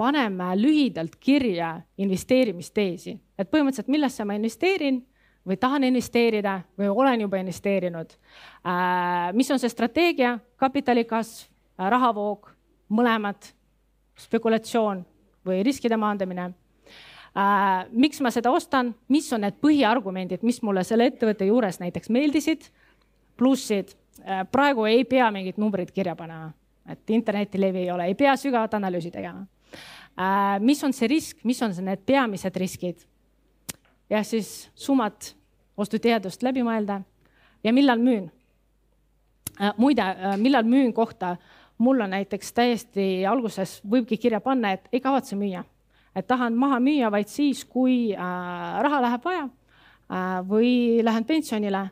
paneme 0.00 0.54
lühidalt 0.56 1.16
kirja 1.20 1.74
investeerimisteesi, 2.00 3.18
et 3.38 3.50
põhimõtteliselt, 3.50 3.90
millesse 3.92 4.24
ma 4.24 4.36
investeerin 4.38 5.02
või 5.46 5.56
tahan 5.56 5.84
investeerida 5.84 6.60
või 6.78 6.88
olen 6.88 7.24
juba 7.24 7.40
investeerinud. 7.40 8.12
Äh, 8.66 9.30
mis 9.36 9.50
on 9.50 9.60
see 9.60 9.72
strateegia, 9.72 10.38
kapitali 10.60 11.04
kasv, 11.08 11.48
äh, 11.78 11.88
rahavoog, 11.90 12.50
mõlemad, 12.92 13.52
spekulatsioon 14.20 15.04
või 15.46 15.62
riskide 15.64 15.96
maandamine. 15.96 16.50
Äh, 17.30 17.86
miks 17.92 18.20
ma 18.20 18.32
seda 18.34 18.52
ostan, 18.52 18.94
mis 19.08 19.32
on 19.32 19.46
need 19.46 19.60
põhiargumendid, 19.62 20.44
mis 20.46 20.60
mulle 20.62 20.84
selle 20.84 21.08
ettevõtte 21.10 21.48
juures 21.48 21.80
näiteks 21.80 22.10
meeldisid, 22.10 22.70
plussid. 23.36 23.96
praegu 24.52 24.84
ei 24.84 25.04
pea 25.04 25.30
mingit 25.30 25.56
numbrit 25.56 25.90
kirja 25.90 26.12
panema, 26.16 26.50
et 26.84 27.10
internetilevi 27.10 27.78
ei 27.78 27.90
ole, 27.90 28.04
ei 28.04 28.14
pea 28.14 28.34
sügavat 28.36 28.74
analüüsi 28.74 29.10
tegema. 29.10 29.46
mis 30.60 30.84
on 30.84 30.92
see 30.92 31.08
risk, 31.08 31.38
mis 31.44 31.62
on 31.62 31.72
need 31.84 32.02
peamised 32.04 32.56
riskid 32.56 33.06
ja 34.10 34.22
siis 34.24 34.70
summad 34.74 35.32
ostuteadust 35.76 36.42
läbi 36.42 36.62
mõelda 36.66 37.00
ja 37.64 37.72
millal 37.72 37.98
müün. 37.98 38.30
Äh, 39.60 39.74
muide, 39.76 40.02
äh, 40.02 40.36
millal 40.36 40.64
müün 40.64 40.92
kohta, 40.92 41.36
mul 41.78 42.00
on 42.00 42.10
näiteks 42.10 42.52
täiesti 42.52 43.26
alguses 43.26 43.80
võibki 43.84 44.18
kirja 44.20 44.40
panna, 44.40 44.72
et 44.72 44.88
ei 44.92 45.00
kavatse 45.00 45.36
müüa, 45.36 45.64
et 46.16 46.26
tahan 46.26 46.56
maha 46.56 46.80
müüa 46.80 47.10
vaid 47.12 47.28
siis, 47.28 47.64
kui 47.64 48.12
äh, 48.12 48.82
raha 48.82 49.02
läheb 49.02 49.24
vaja 49.24 49.48
või 50.42 50.98
lähen 51.06 51.22
pensionile, 51.22 51.84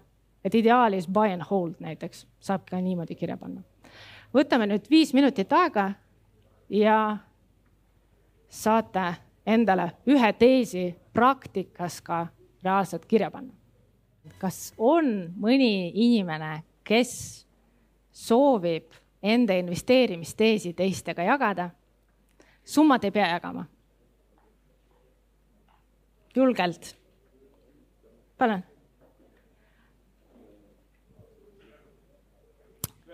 et 0.42 0.54
ideaalis 0.58 1.04
buy 1.06 1.30
and 1.30 1.44
hold 1.46 1.76
näiteks 1.78 2.24
saab 2.42 2.64
ka 2.66 2.80
niimoodi 2.82 3.14
kirja 3.14 3.36
panna. 3.38 3.62
võtame 4.34 4.66
nüüd 4.66 4.88
viis 4.90 5.12
minutit 5.14 5.52
aega 5.52 5.92
ja 6.68 7.16
saate 8.48 9.04
endale 9.46 9.92
ühe 10.06 10.32
teesi 10.32 10.88
praktikas 11.18 12.00
ka 12.02 12.26
reaalselt 12.62 13.06
kirja 13.10 13.30
panna. 13.30 13.54
kas 14.38 14.74
on 14.78 15.06
mõni 15.40 15.90
inimene, 15.94 16.62
kes 16.84 17.46
soovib 18.12 18.92
enda 19.22 19.56
investeerimisteesi 19.58 20.74
teistega 20.78 21.24
jagada? 21.26 21.70
summat 22.64 23.04
ei 23.04 23.10
pea 23.10 23.26
jagama. 23.32 23.64
julgelt. 26.36 26.94
palun. 28.38 28.62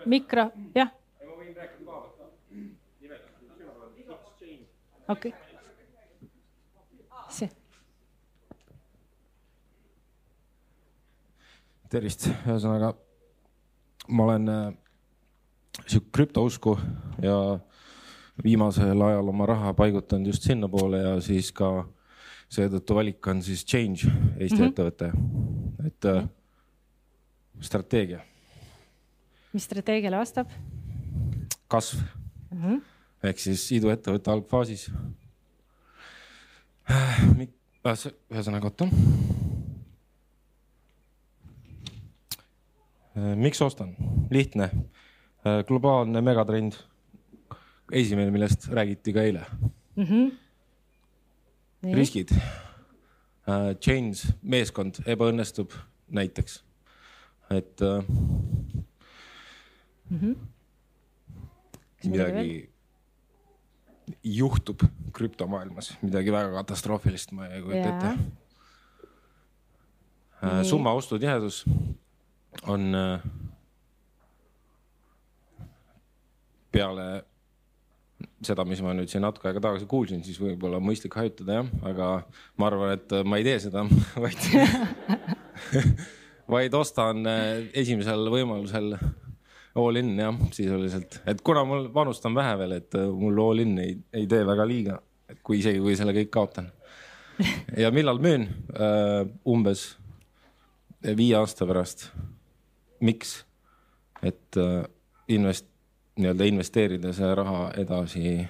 mikro, 0.05 0.51
jah. 0.75 0.93
okei 5.07 5.33
okay 5.33 5.44
tervist, 11.95 12.27
ühesõnaga 12.43 12.91
ma 14.11 14.27
olen 14.27 14.51
äh, 14.51 14.63
sihuke 15.85 16.11
krüptousku 16.17 16.75
ja 17.23 17.35
viimasel 18.43 19.01
ajal 19.07 19.31
oma 19.31 19.47
raha 19.47 19.73
paigutanud 19.77 20.27
just 20.27 20.43
sinnapoole 20.47 20.99
ja 20.99 21.13
siis 21.23 21.53
ka 21.55 21.85
seetõttu 22.51 22.97
valik 22.97 23.27
on 23.31 23.41
siis 23.43 23.63
Change, 23.65 24.09
Eesti 24.37 24.57
mm 24.57 24.61
-hmm. 24.61 24.69
ettevõte, 24.69 25.11
et 25.87 26.05
äh, 26.11 26.27
strateegia. 27.61 28.19
mis 29.53 29.63
strateegiale 29.63 30.17
vastab? 30.17 30.49
kasv 31.67 31.99
mm 32.51 32.61
-hmm. 32.61 32.81
ehk 33.23 33.39
siis 33.39 33.71
iduettevõte 33.71 34.31
algfaasis. 34.31 34.91
Äh, 36.91 37.47
ühesõnaga, 38.29 38.65
oota 38.65 38.85
miks 43.15 43.61
ostan? 43.61 43.95
lihtne, 44.31 44.69
globaalne 45.67 46.21
megatrend. 46.21 46.73
esimene, 47.91 48.31
millest 48.33 48.67
räägiti 48.73 49.13
ka 49.13 49.21
eile 49.21 49.45
mm. 49.95 50.05
-hmm. 50.05 50.31
riskid. 51.95 52.29
Chains, 53.79 54.33
meeskond 54.41 54.95
ebaõnnestub 55.05 55.71
näiteks, 56.09 56.63
et 57.49 57.79
mm. 60.09 60.17
-hmm. 60.19 60.35
midagi 62.03 62.69
juhtub 64.23 64.81
krüptomaailmas, 65.13 65.97
midagi 66.01 66.31
väga 66.31 66.51
katastroofilist, 66.51 67.31
ma 67.31 67.47
ei 67.47 67.61
kujuta 67.61 67.89
ette. 67.89 68.17
summa 70.63 70.91
ostutihedus 70.91 71.65
on 72.63 72.95
äh, 72.95 73.19
peale 76.71 77.07
seda, 78.45 78.65
mis 78.67 78.81
ma 78.83 78.93
nüüd 78.95 79.09
siin 79.11 79.23
natuke 79.25 79.49
aega 79.49 79.61
tagasi 79.63 79.87
kuulsin, 79.89 80.21
siis 80.25 80.37
võib-olla 80.41 80.79
mõistlik 80.83 81.15
hajutada 81.17 81.59
jah, 81.59 81.71
aga 81.89 82.09
ma 82.61 82.69
arvan, 82.69 82.93
et 82.95 83.15
ma 83.27 83.39
ei 83.39 83.47
tee 83.47 83.57
seda, 83.67 83.85
vaid 84.23 84.39
vaid 86.55 86.77
ostan 86.77 87.25
äh, 87.29 87.65
esimesel 87.73 88.29
võimalusel 88.33 88.93
all 89.75 89.99
in 89.99 90.13
jah, 90.19 90.37
sisuliselt, 90.55 91.19
et 91.27 91.41
kuna 91.45 91.65
mul 91.67 91.89
vanust 91.93 92.25
on 92.27 92.37
vähe 92.37 92.55
veel, 92.61 92.77
et 92.79 92.97
äh, 92.99 93.09
mul 93.09 93.41
all 93.47 93.65
in 93.65 93.75
ei, 93.81 93.97
ei 94.15 94.29
tee 94.31 94.45
väga 94.47 94.67
liiga, 94.69 94.99
et 95.31 95.41
kui 95.43 95.59
isegi, 95.63 95.81
kui 95.83 95.97
selle 95.97 96.15
kõik 96.15 96.31
kaotan. 96.33 96.71
ja 97.83 97.89
millal 97.91 98.21
müün? 98.23 98.45
Umbes 99.51 99.89
viie 101.03 101.35
aasta 101.35 101.67
pärast 101.67 102.07
miks? 102.99 103.45
et 104.23 104.57
äh, 104.57 104.85
invest-, 105.29 105.69
nii-öelda 106.19 106.43
investeerida 106.49 107.13
see 107.13 107.35
raha 107.35 107.71
edasi 107.81 108.47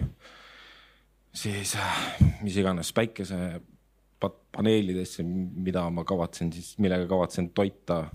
siis 1.36 1.76
äh, 1.76 1.98
mis 2.42 2.58
iganes 2.58 2.94
päikesepaneelidesse, 2.96 5.24
mida 5.26 5.90
ma 5.92 6.04
kavatsen 6.08 6.54
siis, 6.54 6.78
millega 6.80 7.08
kavatsen 7.10 7.50
toita 7.56 8.00
äh, 8.06 8.12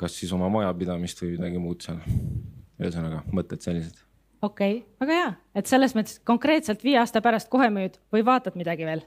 kas 0.00 0.20
siis 0.20 0.32
oma 0.34 0.48
majapidamist 0.52 1.22
või 1.22 1.30
midagi 1.36 1.58
muud 1.62 1.80
seal. 1.86 2.00
ühesõnaga 2.80 3.18
mõtted 3.30 3.60
sellised. 3.62 3.96
okei 4.42 4.78
okay,, 4.78 4.88
väga 5.00 5.12
hea, 5.20 5.32
et 5.54 5.66
selles 5.70 5.94
mõttes 5.94 6.20
konkreetselt 6.26 6.84
viie 6.84 6.98
aasta 6.98 7.20
pärast 7.22 7.48
kohe 7.52 7.70
müüd 7.70 7.94
või 8.12 8.22
vaatad 8.26 8.54
midagi 8.58 8.84
veel? 8.88 9.02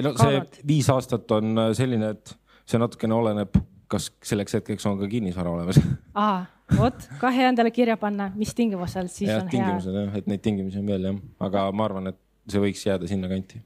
no 0.00 0.16
see 0.16 0.40
viis 0.66 0.88
aastat 0.92 1.30
on 1.36 1.46
selline, 1.76 2.10
et 2.16 2.26
see 2.64 2.78
natukene 2.80 3.14
oleneb 3.14 3.50
kas 3.90 4.08
selleks 4.26 4.56
hetkeks 4.58 4.86
on 4.88 4.98
ka 5.00 5.08
kinnisvara 5.10 5.52
olemas? 5.52 5.80
aa, 6.24 6.44
vot, 6.76 7.06
ka 7.20 7.32
hea 7.34 7.50
endale 7.50 7.72
kirja 7.74 7.96
panna, 8.00 8.30
mis 8.38 8.54
tingimusel 8.56 9.10
siis 9.12 9.30
ja, 9.30 9.40
on 9.42 9.50
tingimused, 9.52 9.96
hea. 9.96 10.12
et 10.20 10.30
neid 10.30 10.44
tingimusi 10.44 10.80
on 10.80 10.88
veel 10.90 11.08
jah, 11.08 11.20
aga 11.48 11.66
ma 11.74 11.86
arvan, 11.88 12.12
et 12.12 12.20
see 12.50 12.62
võiks 12.62 12.86
jääda 12.86 13.10
sinnakanti. 13.10 13.62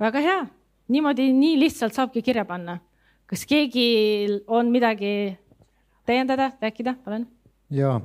väga 0.00 0.24
hea, 0.26 0.38
niimoodi 0.92 1.30
nii 1.36 1.58
lihtsalt 1.64 1.96
saabki 1.96 2.22
kirja 2.26 2.46
panna. 2.48 2.78
kas 3.30 3.46
keegi 3.46 3.88
on 4.50 4.70
midagi 4.74 5.38
täiendada, 6.06 6.52
rääkida, 6.60 6.96
palun? 7.04 7.28
ja 7.70 7.96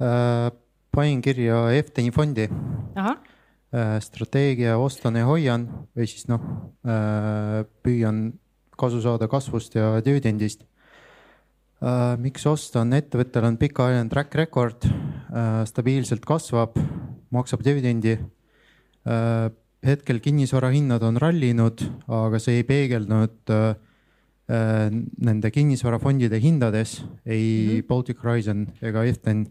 äh,, 0.00 0.50
panin 0.94 1.22
kirja 1.22 1.66
FTI 1.86 2.10
fondi. 2.14 2.48
Äh, 3.70 4.00
strateegia 4.02 4.74
ostan 4.82 5.14
ja 5.14 5.28
hoian 5.28 5.68
või 5.94 6.08
siis 6.10 6.24
noh 6.26 6.42
äh, 6.82 7.60
püüan 7.86 8.32
kasu 8.80 9.02
saada 9.04 9.28
kasvust 9.30 9.76
ja 9.78 9.92
dividendist 10.04 10.64
äh,. 11.80 12.16
miks 12.20 12.46
osta, 12.46 12.82
on 12.84 12.96
ettevõttel 12.96 13.46
on 13.48 13.58
pikaajaline 13.60 14.12
track 14.12 14.36
record 14.40 14.88
äh,, 14.88 15.62
stabiilselt 15.68 16.24
kasvab, 16.26 16.78
maksab 17.30 17.64
dividendi 17.66 18.16
äh,. 18.16 19.50
hetkel 19.86 20.20
kinnisvara 20.20 20.72
hinnad 20.74 21.04
on 21.06 21.16
rallinud, 21.20 21.86
aga 22.08 22.40
see 22.42 22.60
ei 22.60 22.66
peegeldunud 22.68 23.54
nende 24.50 25.50
kinnisvarafondide 25.54 26.40
hindades, 26.42 27.04
ei 27.24 27.46
mm 27.46 27.70
-hmm. 27.70 27.86
Baltic 27.86 28.18
Horizon 28.18 28.66
ega 28.82 29.04
Eften 29.04 29.46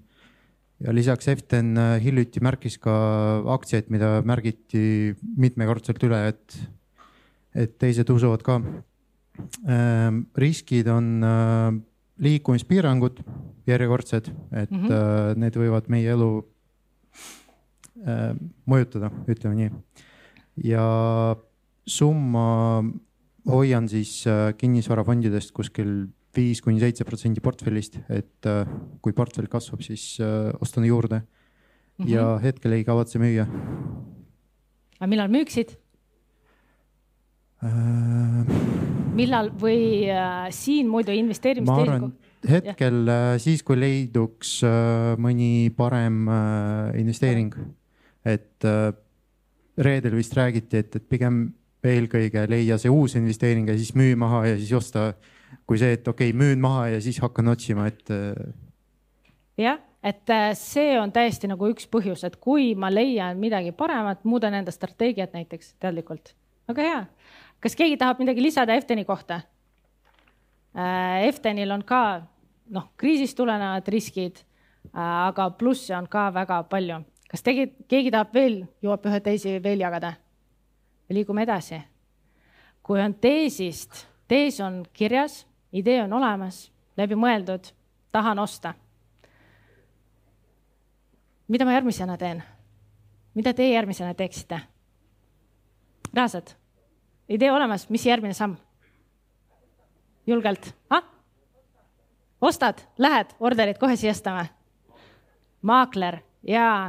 ja 0.79 0.93
lisaks 0.93 1.27
Eften 1.27 1.77
hiljuti 2.03 2.39
märkis 2.43 2.77
ka 2.77 2.93
aktsiaid, 3.55 3.89
mida 3.89 4.21
märgiti 4.25 5.15
mitmekordselt 5.37 6.03
üle, 6.03 6.27
et, 6.31 6.59
et 7.55 7.77
teised 7.79 8.09
usuvad 8.09 8.43
ka 8.43 8.59
riskid 10.39 10.87
on 10.91 11.23
äh, 11.23 11.73
liikumispiirangud, 12.19 13.21
järjekordsed, 13.67 14.29
et 14.51 14.71
mm 14.71 14.85
-hmm. 14.85 15.39
need 15.39 15.55
võivad 15.55 15.87
meie 15.87 16.11
elu 16.11 16.31
äh, 18.05 18.35
mõjutada, 18.65 19.11
ütleme 19.27 19.55
nii. 19.55 19.71
ja 20.63 21.35
summa 21.87 22.83
hoian 23.47 23.87
siis 23.89 24.25
kinnisvarafondidest 24.57 25.51
kuskil 25.51 26.09
viis 26.35 26.61
kuni 26.61 26.79
seitse 26.79 27.03
protsenti 27.03 27.41
portfellist, 27.41 27.97
et 28.09 28.45
kui 29.01 29.13
portfell 29.13 29.47
kasvab, 29.47 29.81
siis 29.81 30.19
ostan 30.61 30.85
juurde 30.85 31.19
mm. 31.19 32.05
-hmm. 32.05 32.09
ja 32.09 32.37
hetkel 32.37 32.71
ei 32.71 32.83
kavatse 32.83 33.19
müüa. 33.19 33.47
aga 34.99 35.07
millal 35.07 35.29
müüksid 35.29 35.77
äh...? 37.63 38.98
Millal 39.19 39.51
või 39.59 40.07
äh, 40.11 40.47
siin 40.55 40.89
muidu 40.91 41.13
investeerimistehingu? 41.15 42.11
hetkel 42.49 43.09
äh, 43.11 43.33
siis, 43.41 43.63
kui 43.67 43.79
leiduks 43.79 44.59
äh, 44.67 45.15
mõni 45.19 45.69
parem 45.75 46.21
investeering, 46.99 47.55
et 48.27 48.67
reedel 49.79 50.15
vist 50.15 50.35
räägiti, 50.37 50.83
et, 50.83 50.95
et 50.99 51.09
pigem 51.11 51.49
eelkõige 51.83 52.43
leia 52.51 52.77
see 52.79 52.91
uus 52.91 53.15
investeering 53.15 53.69
ja 53.71 53.75
siis 53.79 53.93
müü 53.95 54.15
maha 54.19 54.45
ja 54.49 54.57
siis 54.59 54.71
osta, 54.75 55.11
kui 55.67 55.79
see, 55.79 55.93
et 55.95 56.07
okei 56.07 56.31
okay,, 56.31 56.39
müün 56.39 56.59
maha 56.63 56.89
ja 56.95 57.03
siis 57.03 57.21
hakkan 57.23 57.47
otsima, 57.53 57.87
et. 57.87 58.11
Jah, 59.59 59.79
et 60.03 60.33
see 60.59 60.97
on 60.99 61.11
täiesti 61.15 61.47
nagu 61.51 61.71
üks 61.71 61.87
põhjus, 61.91 62.25
et 62.27 62.35
kui 62.43 62.73
ma 62.79 62.91
leian 62.91 63.39
midagi 63.39 63.71
paremat, 63.75 64.23
muudan 64.27 64.59
enda 64.59 64.75
strateegiat 64.75 65.35
näiteks 65.35 65.73
teadlikult. 65.79 66.35
väga 66.69 66.85
hea 66.85 66.99
kas 67.59 67.75
keegi 67.75 67.97
tahab 67.97 68.19
midagi 68.19 68.43
lisada 68.43 68.75
Efteni 68.75 69.05
kohta? 69.05 69.41
Eftenil 71.25 71.71
on 71.71 71.83
ka 71.83 72.21
noh, 72.69 72.91
kriisist 72.97 73.37
tulenevad 73.37 73.87
riskid, 73.87 74.37
äh, 74.93 75.27
aga 75.27 75.49
plusse 75.49 75.95
on 75.97 76.07
ka 76.07 76.29
väga 76.33 76.63
palju. 76.63 77.01
kas 77.29 77.43
tegi, 77.43 77.67
keegi 77.87 78.11
tahab 78.11 78.33
veel, 78.33 78.63
jõuab 78.81 79.05
ühe 79.05 79.19
teisi 79.19 79.57
veel 79.63 79.79
jagada? 79.79 80.13
liigume 81.09 81.43
edasi. 81.43 81.81
kui 82.83 83.01
on 83.01 83.13
teesist, 83.13 84.07
tees 84.27 84.59
on 84.59 84.85
kirjas, 84.93 85.45
idee 85.73 86.03
on 86.03 86.13
olemas, 86.13 86.71
läbimõeldud, 86.97 87.73
tahan 88.11 88.39
osta. 88.39 88.73
mida 91.47 91.65
ma 91.65 91.73
järgmisena 91.73 92.17
teen? 92.17 92.43
mida 93.33 93.53
teie 93.53 93.73
järgmisena 93.73 94.13
teeksite? 94.13 94.61
reaalselt 96.13 96.57
idee 97.29 97.51
olemas, 97.51 97.89
mis 97.89 98.05
järgmine 98.05 98.33
samm? 98.33 98.55
julgelt 100.27 100.73
ah?? 100.89 101.03
ostad, 102.41 102.81
lähed, 102.97 103.35
orderid 103.39 103.77
kohe 103.77 103.95
sisestama? 103.95 104.45
maakler 105.61 106.19
jaa 106.47 106.87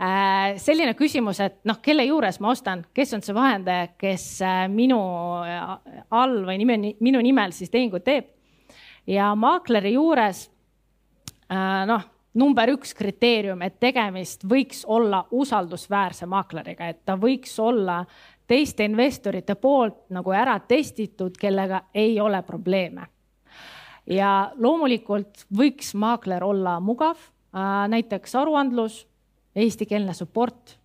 äh,. 0.00 0.56
selline 0.56 0.94
küsimus, 0.94 1.40
et 1.40 1.60
noh, 1.64 1.80
kelle 1.82 2.04
juures 2.04 2.40
ma 2.40 2.52
ostan, 2.54 2.84
kes 2.94 3.14
on 3.14 3.22
see 3.24 3.34
vahendaja, 3.34 3.92
kes 3.98 4.26
äh, 4.42 4.64
minu 4.68 5.00
äh, 5.42 6.00
all 6.10 6.42
või 6.46 6.58
nime, 6.62 6.78
minu 7.00 7.22
nimel 7.24 7.54
siis 7.56 7.70
tehingut 7.70 8.04
teeb. 8.04 8.30
ja 9.06 9.34
maakleri 9.34 9.94
juures 9.98 10.48
äh, 11.50 11.86
noh 11.90 12.10
number 12.34 12.72
üks 12.74 12.94
kriteerium, 12.98 13.62
et 13.62 13.78
tegemist 13.80 14.44
võiks 14.50 14.82
olla 14.90 15.22
usaldusväärse 15.30 16.26
maakleriga, 16.30 16.88
et 16.90 17.04
ta 17.06 17.16
võiks 17.20 17.54
olla 17.62 18.00
teiste 18.46 18.84
investorite 18.84 19.54
poolt 19.54 20.10
nagu 20.14 20.32
ära 20.32 20.58
testitud, 20.68 21.36
kellega 21.40 21.84
ei 21.94 22.20
ole 22.20 22.42
probleeme. 22.42 23.06
ja 24.06 24.52
loomulikult 24.60 25.46
võiks 25.56 25.94
maakler 25.96 26.44
olla 26.44 26.76
mugav, 26.80 27.16
äh, 27.56 27.88
näiteks 27.88 28.34
aruandlus, 28.36 29.06
eestikeelne 29.56 30.14
support, 30.14 30.78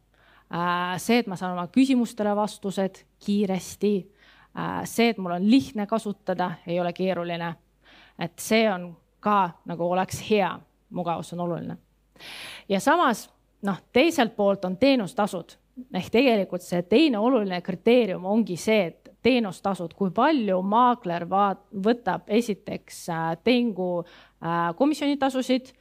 äh, 0.53 0.95
see, 0.97 1.19
et 1.19 1.27
ma 1.27 1.35
saan 1.35 1.57
oma 1.57 1.67
küsimustele 1.67 2.35
vastused 2.35 3.03
kiiresti, 3.25 3.93
äh, 4.55 4.85
see, 4.85 5.09
et 5.09 5.17
mul 5.17 5.35
on 5.35 5.49
lihtne 5.51 5.87
kasutada, 5.87 6.51
ei 6.67 6.79
ole 6.79 6.93
keeruline. 6.93 7.55
et 8.19 8.39
see 8.39 8.71
on 8.71 8.97
ka 9.19 9.49
nagu 9.65 9.91
oleks 9.91 10.23
hea, 10.29 10.59
mugavus 10.89 11.33
on 11.33 11.39
oluline. 11.39 11.77
ja 12.69 12.79
samas 12.79 13.29
noh, 13.61 13.77
teiselt 13.93 14.35
poolt 14.35 14.65
on 14.65 14.77
teenustasud 14.77 15.57
ehk 15.93 16.09
tegelikult 16.13 16.63
see 16.65 16.81
teine 16.89 17.19
oluline 17.19 17.61
kriteerium 17.65 18.25
ongi 18.29 18.57
see, 18.59 18.89
et 18.91 19.11
teenustasud, 19.25 19.93
kui 19.97 20.11
palju 20.15 20.61
maakler 20.63 21.25
vaat-, 21.29 21.65
võtab 21.73 22.29
esiteks 22.39 23.01
äh, 23.11 23.29
tehingu 23.43 23.89
äh, 24.01 24.71
komisjonitasusid, 24.79 25.73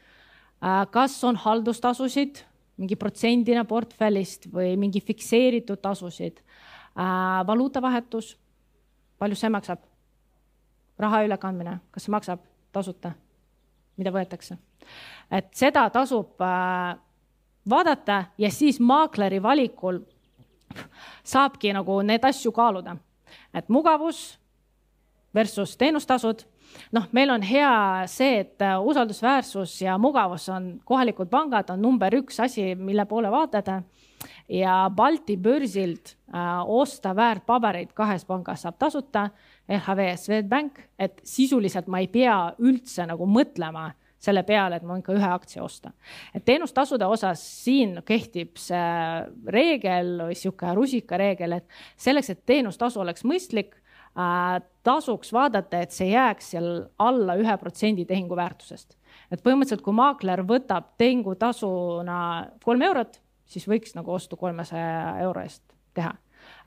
kas 0.91 1.13
on 1.23 1.37
haldustasusid, 1.39 2.41
mingi 2.83 2.97
protsendina 2.99 3.63
portfellist 3.63 4.49
või 4.51 4.73
mingi 4.75 4.99
fikseeritud 4.99 5.79
tasusid, 5.79 6.41
valuutavahetus, 7.47 8.33
palju 9.23 9.39
see 9.39 9.53
maksab? 9.55 9.85
raha 10.99 11.21
ülekandmine, 11.29 11.77
kas 11.95 12.09
see 12.09 12.11
maksab 12.11 12.43
tasuta, 12.75 13.13
mida 14.03 14.11
võetakse? 14.11 14.59
et 15.31 15.53
seda 15.55 15.85
tasub 15.95 16.43
vaadata 17.71 18.25
ja 18.39 18.51
siis 18.51 18.81
maakleri 18.81 19.43
valikul 19.43 20.01
saabki 21.25 21.73
nagu 21.73 22.01
neid 22.03 22.25
asju 22.25 22.53
kaaluda, 22.53 22.97
et 23.55 23.69
mugavus 23.69 24.39
versus 25.35 25.77
teenustasud. 25.77 26.45
noh, 26.93 27.07
meil 27.13 27.31
on 27.31 27.43
hea 27.43 28.07
see, 28.07 28.41
et 28.41 28.65
usaldusväärsus 28.85 29.81
ja 29.83 29.99
mugavus 29.99 30.49
on, 30.53 30.81
kohalikud 30.85 31.31
pangad 31.31 31.71
on 31.71 31.81
number 31.83 32.15
üks 32.15 32.41
asi, 32.45 32.75
mille 32.75 33.05
poole 33.05 33.31
vaadata. 33.31 33.83
ja 34.49 34.91
Balti 34.95 35.37
börsilt 35.37 36.17
äh, 36.35 36.65
osta 36.67 37.17
väärtpabereid 37.17 37.93
kahes 37.95 38.25
pangas 38.25 38.63
saab 38.63 38.79
tasuta, 38.79 39.31
LHV, 39.69 40.17
Swedbank, 40.17 40.79
et 40.99 41.21
sisuliselt 41.25 41.87
ma 41.87 41.99
ei 41.99 42.09
pea 42.09 42.55
üldse 42.59 43.07
nagu 43.07 43.27
mõtlema 43.27 43.91
selle 44.19 44.43
peale, 44.47 44.79
et 44.79 44.87
ma 44.87 44.97
võin 44.97 45.05
ka 45.07 45.15
ühe 45.15 45.29
aktsia 45.31 45.63
osta. 45.63 45.93
et 46.35 46.45
teenustasude 46.45 47.07
osas 47.07 47.43
siin 47.65 48.01
kehtib 48.07 48.59
see 48.59 48.79
reegel 49.47 50.17
või 50.27 50.39
sihuke 50.39 50.75
rusikareegel, 50.75 51.59
et 51.61 51.69
selleks, 51.97 52.31
et 52.35 52.43
teenustasu 52.47 53.01
oleks 53.01 53.25
mõistlik 53.25 53.77
äh,, 54.19 54.59
tasuks 54.83 55.33
vaadata, 55.33 55.83
et 55.85 55.95
see 55.95 56.11
jääks 56.11 56.53
seal 56.55 56.71
alla 56.99 57.39
ühe 57.39 57.57
protsendi 57.61 58.07
tehingu 58.09 58.37
väärtusest. 58.37 58.97
et 59.31 59.43
põhimõtteliselt, 59.45 59.85
kui 59.85 59.95
maakler 59.95 60.43
võtab 60.43 60.95
tehingutasuna 60.99 62.21
kolm 62.65 62.83
eurot, 62.83 63.21
siis 63.47 63.69
võiks 63.69 63.95
nagu 63.95 64.13
ostu 64.13 64.37
kolmesaja 64.37 65.19
euro 65.23 65.47
eest 65.47 65.63
teha. 65.95 66.15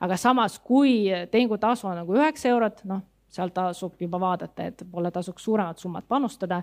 aga 0.00 0.16
samas, 0.16 0.58
kui 0.58 1.10
tehingutasu 1.30 1.88
on 1.88 2.00
nagu 2.00 2.16
üheksa 2.16 2.48
eurot, 2.48 2.84
noh 2.84 3.02
seal 3.32 3.52
tasub 3.54 3.96
juba 4.00 4.20
vaadata, 4.20 4.68
et 4.68 4.84
võib-olla 4.84 5.10
tasuks 5.10 5.44
suuremat 5.44 5.78
summat 5.78 6.08
panustada. 6.08 6.62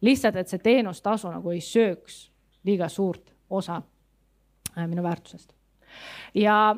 lihtsalt, 0.00 0.36
et 0.36 0.48
see 0.48 0.58
teenustasu 0.58 1.30
nagu 1.30 1.50
ei 1.50 1.60
sööks 1.60 2.30
liiga 2.64 2.88
suurt 2.88 3.34
osa 3.50 3.82
äh, 4.76 4.86
minu 4.86 5.02
väärtusest. 5.02 5.54
ja 6.34 6.76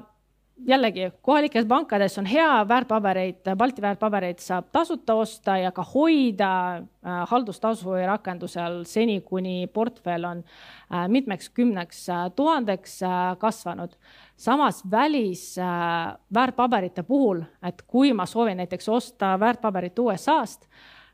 jällegi 0.67 1.11
kohalikes 1.23 1.67
pankades 1.67 2.19
on 2.19 2.27
hea 2.27 2.69
väärtpabereid, 2.69 3.53
Balti 3.57 3.83
väärtpabereid 3.83 4.39
saab 4.39 4.71
tasuta 4.73 5.15
osta 5.15 5.57
ja 5.59 5.73
ka 5.73 5.85
hoida 5.95 6.53
äh, 6.77 7.21
haldustasu 7.31 7.95
ei 7.99 8.07
rakendu 8.07 8.49
seal 8.49 8.83
seni, 8.85 9.21
kuni 9.21 9.67
portfell 9.73 10.25
on 10.25 10.43
äh, 10.45 11.09
mitmeks 11.09 11.51
kümneks 11.51 12.07
tuhandeks 12.37 13.01
kasvanud 13.39 13.97
samas 14.41 14.91
välis 14.91 15.59
äh, 15.59 16.17
väärtpaberite 16.35 17.03
puhul, 17.03 17.43
et 17.63 17.83
kui 17.87 18.13
ma 18.17 18.27
soovin 18.27 18.57
näiteks 18.57 18.89
osta 18.89 19.35
väärtpaberit 19.41 19.99
USA-st, 19.99 20.65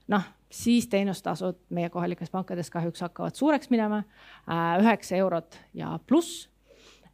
noh, 0.09 0.23
siis 0.51 0.87
teenustasud 0.89 1.59
meie 1.75 1.91
kohalikes 1.91 2.31
pankades 2.31 2.71
kahjuks 2.71 3.03
hakkavad 3.03 3.35
suureks 3.35 3.71
minema 3.71 3.99
äh,, 3.99 4.79
üheksa 4.83 5.17
eurot 5.19 5.59
ja 5.75 5.99
pluss. 6.07 6.47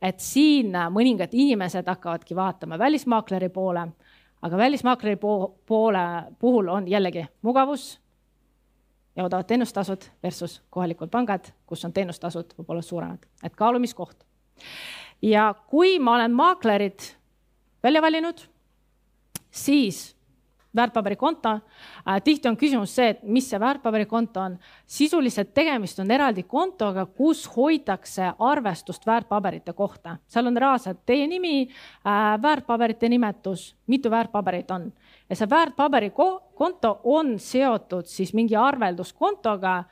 Et 0.02 0.20
siin 0.20 0.74
mõningad 0.90 1.32
inimesed 1.32 1.86
hakkavadki 1.86 2.36
vaatama 2.36 2.78
välismaakleri 2.78 3.48
poole, 3.48 3.86
aga 4.42 4.56
välismaakleri 4.56 5.16
poole 5.66 6.06
puhul 6.38 6.68
on 6.68 6.88
jällegi 6.88 7.26
mugavus 7.42 8.00
ja 9.16 9.24
odavad 9.24 9.46
teenustasud 9.46 10.08
versus 10.22 10.62
kohalikud 10.70 11.10
pangad, 11.10 11.52
kus 11.66 11.84
on 11.84 11.92
teenustasud 11.92 12.54
võib-olla 12.58 12.82
suuremad, 12.82 13.26
et 13.44 13.56
kaalumiskoht. 13.56 14.24
Ja 15.22 15.54
kui 15.70 15.98
ma 15.98 16.16
olen 16.16 16.32
maaklerid 16.34 17.04
välja 17.82 18.02
valinud, 18.02 18.40
siis 19.50 20.16
väärtpaberikonto 20.76 21.48
äh,. 21.48 22.22
tihti 22.24 22.48
on 22.48 22.56
küsimus 22.56 22.94
see, 22.94 23.08
et 23.08 23.22
mis 23.22 23.50
see 23.50 23.60
väärtpaberikonto 23.60 24.40
on. 24.40 24.58
sisuliselt 24.86 25.54
tegemist 25.54 25.98
on 25.98 26.10
eraldi 26.10 26.42
kontoga, 26.42 27.06
kus 27.06 27.46
hoitakse 27.56 28.32
arvestust 28.38 29.06
väärtpaberite 29.06 29.72
kohta, 29.72 30.16
seal 30.26 30.46
on 30.46 30.56
reaalselt 30.56 31.04
teie 31.06 31.26
nimi 31.26 31.68
äh,, 31.68 32.42
väärtpaberite 32.42 33.08
nimetus, 33.08 33.76
mitu 33.86 34.10
väärtpaberit 34.10 34.70
on 34.70 34.92
ja 35.28 35.36
see 35.36 35.50
väärtpaberikonto 35.50 37.00
on 37.04 37.38
seotud 37.38 38.06
siis 38.06 38.34
mingi 38.34 38.56
arvelduskontoga. 38.56 39.84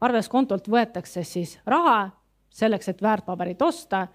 arvelduskontolt 0.00 0.68
võetakse 0.68 1.22
siis 1.24 1.58
raha 1.66 2.10
selleks, 2.50 2.88
et 2.88 3.02
väärtpaberit 3.02 3.62
osta 3.62 4.06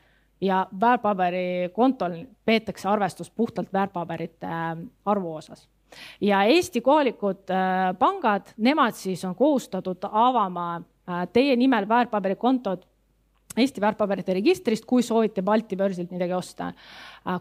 ja 0.42 0.68
väärtpaberikontol 0.80 2.26
peetakse 2.46 2.90
arvestust 2.90 3.36
puhtalt 3.36 3.74
väärtpaberite 3.74 4.48
äh, 4.48 4.78
arvu 5.06 5.36
osas. 5.36 5.70
Ja 6.22 6.44
Eesti 6.44 6.82
kohalikud 6.82 7.50
äh, 7.50 7.94
pangad, 8.00 8.52
nemad 8.58 8.98
siis 8.98 9.24
on 9.26 9.36
kohustatud 9.36 10.08
avama 10.12 10.76
äh, 10.78 11.28
teie 11.34 11.56
nimel 11.56 11.88
väärtpaberikontot 11.90 12.88
Eesti 13.56 13.80
väärtpaberite 13.80 14.34
registrist, 14.36 14.84
kui 14.86 15.04
soovite 15.04 15.40
Balti 15.42 15.78
börsilt 15.80 16.10
midagi 16.12 16.34
osta. 16.36 16.74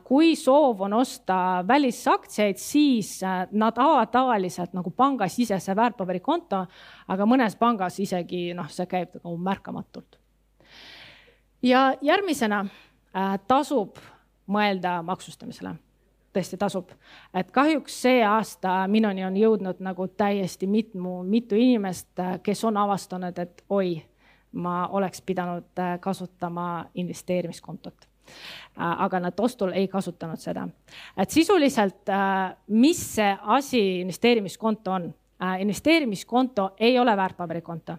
kui 0.04 0.36
soov 0.36 0.80
on 0.86 0.92
osta 0.92 1.64
välisaktsiaid, 1.66 2.56
siis 2.56 3.18
nad 3.50 3.78
avavad 3.78 4.12
tavaliselt 4.12 4.72
nagu 4.78 4.90
pangasisese 4.90 5.74
väärtpaberikonto, 5.76 6.60
aga 7.08 7.26
mõnes 7.26 7.58
pangas 7.58 7.98
isegi 7.98 8.54
noh, 8.54 8.70
see 8.70 8.86
käib 8.86 9.18
nagu 9.24 9.36
märkamatult. 9.36 10.20
ja 11.62 11.96
järgmisena 12.00 12.64
Äh, 13.14 13.36
tasub 13.46 14.00
mõelda 14.50 14.96
maksustamisele 15.06 15.76
tõesti 16.35 16.59
tasub, 16.61 16.90
et 17.35 17.51
kahjuks 17.55 18.01
see 18.07 18.23
aasta 18.27 18.85
minuni 18.90 19.25
on 19.25 19.37
jõudnud 19.38 19.83
nagu 19.85 20.09
täiesti 20.09 20.66
mitmu, 20.66 21.23
mitu 21.29 21.59
inimest, 21.59 22.11
äh, 22.18 22.38
kes 22.42 22.64
on 22.64 22.77
avastanud, 22.77 23.38
et 23.38 23.64
oi, 23.70 23.97
ma 24.53 24.87
oleks 24.92 25.23
pidanud 25.23 25.79
äh, 25.79 25.99
kasutama 26.01 26.87
investeerimiskontot. 26.94 28.09
aga 28.77 29.18
nad 29.20 29.40
ostul 29.40 29.73
ei 29.77 29.88
kasutanud 29.88 30.40
seda, 30.40 30.62
et 31.16 31.31
sisuliselt, 31.31 32.09
mis 32.68 33.03
see 33.16 33.37
asi 33.42 34.01
investeerimiskonto 34.01 34.92
on? 34.92 35.14
investeerimiskonto 35.61 36.70
ei 36.81 36.99
ole 36.99 37.16
väärtpaberikonto 37.16 37.99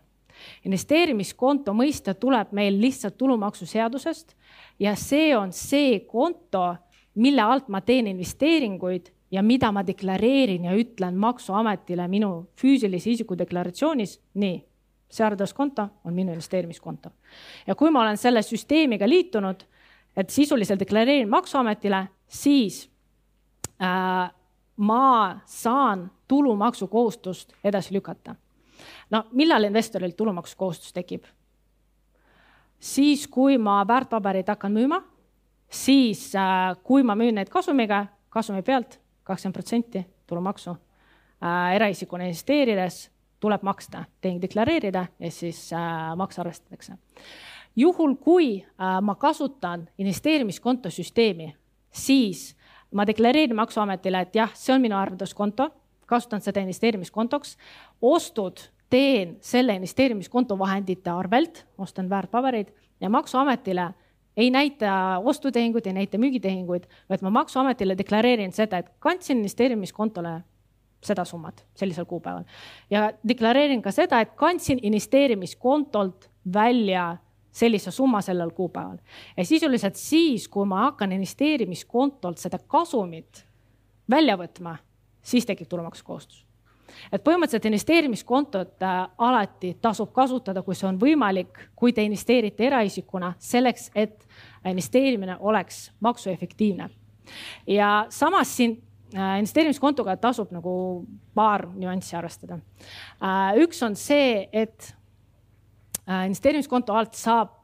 investeerimiskonto 0.65 1.74
mõiste 1.76 2.15
tuleb 2.19 2.54
meil 2.56 2.78
lihtsalt 2.82 3.17
tulumaksuseadusest 3.17 4.36
ja 4.80 4.95
see 5.00 5.32
on 5.38 5.54
see 5.56 6.00
konto, 6.10 6.76
mille 7.15 7.41
alt 7.41 7.67
ma 7.67 7.82
teen 7.82 8.08
investeeringuid 8.08 9.12
ja 9.32 9.43
mida 9.43 9.71
ma 9.71 9.84
deklareerin 9.88 10.65
ja 10.65 10.75
ütlen 10.78 11.17
Maksuametile 11.19 12.08
minu 12.08 12.47
füüsilise 12.62 13.10
isiku 13.12 13.38
deklaratsioonis, 13.38 14.19
nii, 14.34 14.58
see 15.10 15.25
arvelduskonto 15.25 15.88
on 16.06 16.13
minu 16.13 16.32
investeerimiskonto. 16.32 17.10
ja 17.67 17.75
kui 17.75 17.91
ma 17.91 18.01
olen 18.01 18.17
selle 18.17 18.41
süsteemiga 18.41 19.10
liitunud, 19.10 19.63
et 20.17 20.30
sisuliselt 20.30 20.80
deklareerin 20.80 21.30
Maksuametile, 21.30 22.08
siis 22.28 22.89
äh, 23.82 24.32
ma 24.78 25.39
saan 25.45 26.12
tulumaksukohustust 26.28 27.54
edasi 27.63 27.93
lükata. 27.93 28.36
no 29.12 29.23
millal 29.32 29.63
investoril 29.63 30.12
tulumaksukohustus 30.12 30.93
tekib? 30.93 31.23
siis, 32.80 33.28
kui 33.28 33.58
ma 33.58 33.88
väärtpabereid 33.88 34.47
hakkan 34.47 34.71
müüma, 34.71 35.01
siis 35.69 36.36
äh, 36.36 36.75
kui 36.84 37.04
ma 37.04 37.15
müün 37.15 37.36
neid 37.36 37.49
kasumiga, 37.49 38.06
kasumi 38.30 38.62
pealt 38.62 38.99
kakskümmend 39.23 39.54
protsenti 39.54 40.06
tulumaksu 40.28 40.71
äh,. 40.71 41.75
eraisikuna 41.75 42.23
investeerides 42.23 43.10
tuleb 43.39 43.63
maksta, 43.63 44.06
tehing 44.21 44.41
deklareerida 44.41 45.06
ja 45.19 45.32
siis 45.32 45.73
äh, 45.73 46.15
maks 46.15 46.39
arvestatakse. 46.39 46.93
juhul, 47.75 48.15
kui 48.15 48.65
ma 49.01 49.15
kasutan 49.15 49.89
investeerimiskonto 49.97 50.89
süsteemi, 50.89 51.56
siis 51.92 52.56
ma 52.92 53.08
deklareerin 53.08 53.56
Maksuametile, 53.56 54.21
et 54.21 54.35
jah, 54.35 54.54
see 54.56 54.73
on 54.75 54.81
minu 54.81 54.96
arvelduskonto, 54.96 55.69
kasutan 56.06 56.42
seda 56.42 56.63
investeerimiskontoks. 56.63 57.58
ostud 58.02 58.60
teen 58.89 59.37
selle 59.42 59.75
investeerimiskonto 59.75 60.58
vahendite 60.60 61.10
arvelt, 61.10 61.65
ostan 61.77 62.10
väärtpabereid 62.10 62.71
ja 63.02 63.10
Maksuametile 63.10 63.94
ei 64.38 64.50
näita 64.52 65.21
ostutehinguid, 65.23 65.86
ei 65.88 65.94
näita 65.94 66.17
müügitehinguid, 66.17 66.88
vaid 67.10 67.23
ma 67.23 67.29
Maksuametile 67.29 67.98
deklareerin 67.98 68.52
seda, 68.56 68.77
et 68.77 68.92
kandsin 69.00 69.38
investeerimiskontole 69.38 70.42
seda 71.06 71.25
summat 71.25 71.65
sellisel 71.75 72.06
kuupäeval 72.06 72.44
ja 72.90 73.12
deklareerin 73.27 73.81
ka 73.81 73.92
seda, 73.92 74.19
et 74.21 74.33
kandsin 74.36 74.79
investeerimiskontolt 74.81 76.29
välja 76.54 77.17
sellise 77.56 77.92
summa 77.92 78.21
sellel 78.21 78.52
kuupäeval. 78.52 78.98
ja 79.38 79.46
sisuliselt 79.46 79.96
siis, 79.96 80.48
kui 80.48 80.65
ma 80.65 80.81
hakkan 80.90 81.12
investeerimiskontolt 81.12 82.38
seda 82.38 82.60
kasumit 82.67 83.46
välja 84.10 84.38
võtma, 84.38 84.77
siis 85.21 85.46
tekib 85.46 85.69
tulumaksukohustus 85.69 86.46
et 87.12 87.23
põhimõtteliselt 87.23 87.67
investeerimiskontot 87.69 88.83
äh, 88.83 88.98
alati 89.17 89.75
tasub 89.81 90.12
kasutada, 90.15 90.63
kui 90.65 90.75
see 90.77 90.88
on 90.90 91.00
võimalik, 91.02 91.69
kui 91.75 91.94
te 91.94 92.06
investeerite 92.06 92.67
eraisikuna 92.67 93.33
selleks, 93.40 93.90
et 93.96 94.25
investeerimine 94.65 95.38
oleks 95.40 95.90
maksuefektiivne. 96.00 96.90
ja 97.67 98.06
samas 98.10 98.56
siin 98.58 98.77
äh, 99.15 99.40
investeerimiskontoga 99.40 100.17
tasub 100.17 100.52
nagu 100.52 101.06
paar 101.33 101.67
nüanssi 101.73 102.15
arvestada. 102.15 102.60
Äh, 103.21 103.58
üks 103.65 103.83
on 103.83 103.96
see, 103.96 104.48
et 104.54 104.94
investeerimiskonto 106.06 106.94
alt 106.94 107.15
saab 107.17 107.63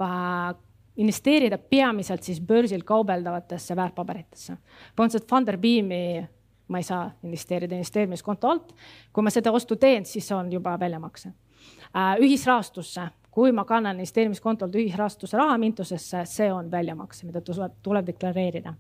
investeerida 0.97 1.57
peamiselt 1.57 2.23
siis 2.23 2.39
börsil 2.41 2.81
kaubeldavatesse 2.83 3.75
väärtpaberitesse. 3.75 4.57
põhimõtteliselt 4.97 5.29
Funderbeami 5.29 6.27
ma 6.71 6.79
ei 6.79 6.83
saa 6.87 7.11
investeerida 7.23 7.75
investeerimiskonto 7.75 8.49
alt. 8.49 8.75
kui 9.13 9.23
ma 9.23 9.29
seda 9.29 9.51
ostu 9.51 9.75
teen, 9.75 10.05
siis 10.05 10.27
see 10.27 10.35
on 10.35 10.51
juba 10.51 10.77
väljamakse. 10.79 11.33
Äh, 11.91 12.15
ühisrahastusse, 12.23 13.07
kui 13.31 13.51
ma 13.51 13.65
kannan 13.65 13.99
investeerimiskontolt 13.99 14.75
ühisrahastuse 14.75 15.37
raha 15.37 15.57
Mintusesse, 15.57 16.23
see 16.25 16.47
on 16.53 16.71
väljamakse, 16.71 17.25
mida 17.27 17.41
tuleb, 17.41 17.75
tuleb 17.83 18.07
deklareerida. 18.07 18.73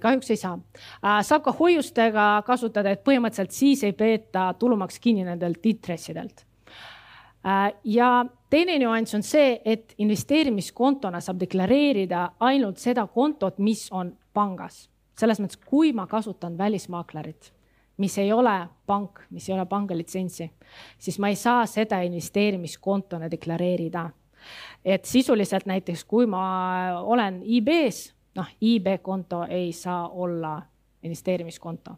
kahjuks 0.00 0.30
ei 0.30 0.36
saa. 0.36 0.58
Äh, 1.04 1.22
saab 1.22 1.46
ka 1.46 1.54
hoiustega 1.60 2.42
kasutada, 2.46 2.90
et 2.90 3.04
põhimõtteliselt 3.04 3.54
siis 3.54 3.84
ei 3.84 3.92
peeta 3.92 4.52
tulumaks 4.58 4.98
kinni 4.98 5.24
nendelt 5.24 5.66
intressidelt 5.66 6.44
äh, 7.46 7.72
ja 7.84 8.26
teine 8.50 8.78
nüanss 8.78 9.14
on 9.14 9.22
see, 9.22 9.60
et 9.64 9.94
investeerimiskontona 9.98 11.20
saab 11.20 11.40
deklareerida 11.40 12.28
ainult 12.40 12.78
seda 12.78 13.06
kontot, 13.06 13.58
mis 13.58 13.88
on 13.92 14.16
pangas 14.34 14.88
selles 15.18 15.40
mõttes, 15.42 15.60
kui 15.66 15.92
ma 15.96 16.06
kasutan 16.06 16.58
välismaaklerit, 16.58 17.52
mis 17.98 18.18
ei 18.22 18.32
ole 18.32 18.54
pank, 18.86 19.24
mis 19.34 19.48
ei 19.48 19.56
ole 19.56 19.66
pangalitsentsi, 19.66 20.50
siis 20.98 21.18
ma 21.18 21.32
ei 21.32 21.36
saa 21.36 21.66
seda 21.66 22.00
investeerimiskontona 22.06 23.30
deklareerida. 23.30 24.10
et 24.84 25.04
sisuliselt 25.04 25.66
näiteks, 25.66 26.04
kui 26.04 26.26
ma 26.26 26.42
olen 27.02 27.42
IB-s, 27.44 28.14
noh, 28.34 28.46
IB 28.60 28.86
konto 29.02 29.42
ei 29.50 29.72
saa 29.72 30.08
olla 30.08 30.62
investeerimiskonto 31.02 31.90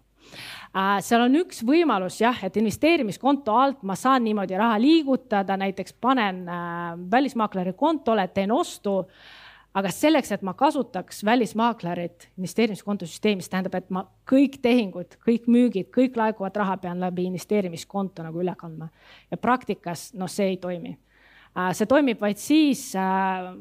äh, 0.76 0.96
seal 1.04 1.26
on 1.26 1.36
üks 1.42 1.60
võimalus 1.66 2.20
jah, 2.20 2.38
et 2.44 2.56
investeerimiskonto 2.56 3.54
alt 3.56 3.82
ma 3.82 3.94
saan 3.94 4.24
niimoodi 4.24 4.56
raha 4.56 4.80
liigutada, 4.80 5.56
näiteks 5.60 5.94
panen 6.00 6.48
äh, 6.48 6.96
välismaakleri 7.10 7.72
kontole, 7.72 8.28
teen 8.28 8.52
ostu 8.52 9.02
aga 9.74 9.90
selleks, 9.94 10.32
et 10.34 10.42
ma 10.42 10.54
kasutaks 10.58 11.22
välismaaklerit 11.24 12.28
investeerimiskonto 12.38 13.06
süsteemis, 13.06 13.48
tähendab, 13.50 13.76
et 13.78 13.92
ma 13.94 14.02
kõik 14.30 14.58
tehingud, 14.62 15.14
kõik 15.26 15.46
müügid, 15.50 15.90
kõik 15.94 16.18
laekuvat 16.18 16.58
raha 16.62 16.76
pean 16.82 17.00
läbi 17.02 17.28
investeerimiskonto 17.28 18.26
nagu 18.26 18.42
üle 18.42 18.54
kandma. 18.58 18.90
ja 19.30 19.36
praktikas 19.36 20.10
noh, 20.14 20.28
see 20.28 20.54
ei 20.54 20.56
toimi. 20.56 20.96
Äh, 21.56 21.72
see 21.74 21.86
toimib 21.86 22.20
vaid 22.20 22.38
siis, 22.38 22.90
äh, 22.98 23.54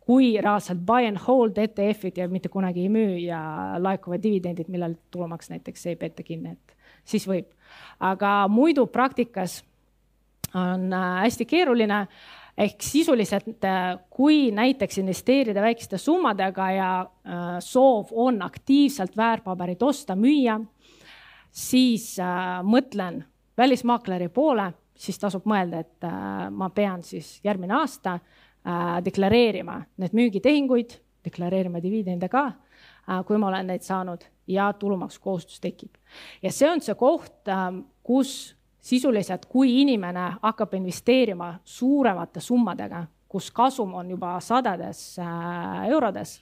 kui 0.00 0.32
reaalselt 0.40 0.80
buy 0.86 1.06
and 1.06 1.20
hold 1.26 1.58
ETF-id 1.58 2.18
ja 2.18 2.28
mitte 2.28 2.48
kunagi 2.48 2.86
ei 2.86 2.92
müü 2.92 3.18
ja 3.26 3.40
laekuvad 3.78 4.22
dividendid, 4.22 4.68
millel 4.68 4.96
tulumaks 5.10 5.52
näiteks 5.52 5.86
ei 5.86 5.96
peeta 5.96 6.22
kinni, 6.22 6.56
et 6.56 6.76
siis 7.04 7.28
võib. 7.28 7.52
aga 8.00 8.48
muidu 8.48 8.86
praktikas 8.86 9.60
on 10.54 10.92
äh, 10.92 11.22
hästi 11.22 11.46
keeruline 11.46 12.06
ehk 12.60 12.82
sisuliselt, 12.84 13.64
äh, 13.64 13.98
kui 14.10 14.50
näiteks 14.52 14.98
investeerida 14.98 15.62
väikeste 15.62 15.98
summadega 15.98 16.70
ja 16.72 16.90
äh, 17.00 17.56
soov 17.64 18.12
on 18.12 18.42
aktiivselt 18.42 19.16
väärtpaberit 19.16 19.82
osta, 19.82 20.16
müüa, 20.16 20.58
siis 21.50 22.12
äh, 22.20 22.60
mõtlen 22.62 23.22
välismaakleri 23.58 24.28
poole, 24.28 24.70
siis 24.96 25.18
tasub 25.18 25.46
mõelda, 25.48 25.80
et 25.80 26.04
ma 26.52 26.68
pean 26.76 27.02
siis 27.04 27.38
järgmine 27.44 27.72
aasta 27.76 28.18
deklareerima 29.04 29.78
need 30.00 30.12
müügitehinguid, 30.16 30.92
deklareerima 31.24 31.80
dividende 31.80 32.28
ka, 32.28 32.42
kui 33.28 33.40
ma 33.40 33.48
olen 33.48 33.68
neid 33.72 33.84
saanud 33.84 34.24
ja 34.48 34.70
tulumaksukohustus 34.76 35.60
tekib. 35.60 35.96
ja 36.42 36.52
see 36.52 36.68
on 36.68 36.84
see 36.84 36.96
koht, 37.00 37.48
kus 38.04 38.34
sisuliselt, 38.80 39.46
kui 39.46 39.80
inimene 39.82 40.26
hakkab 40.42 40.74
investeerima 40.78 41.52
suuremate 41.64 42.40
summadega, 42.40 43.04
kus 43.28 43.50
kasum 43.54 43.94
on 43.94 44.10
juba 44.10 44.34
sadades 44.42 45.02
äh, 45.20 45.88
eurodes, 45.90 46.38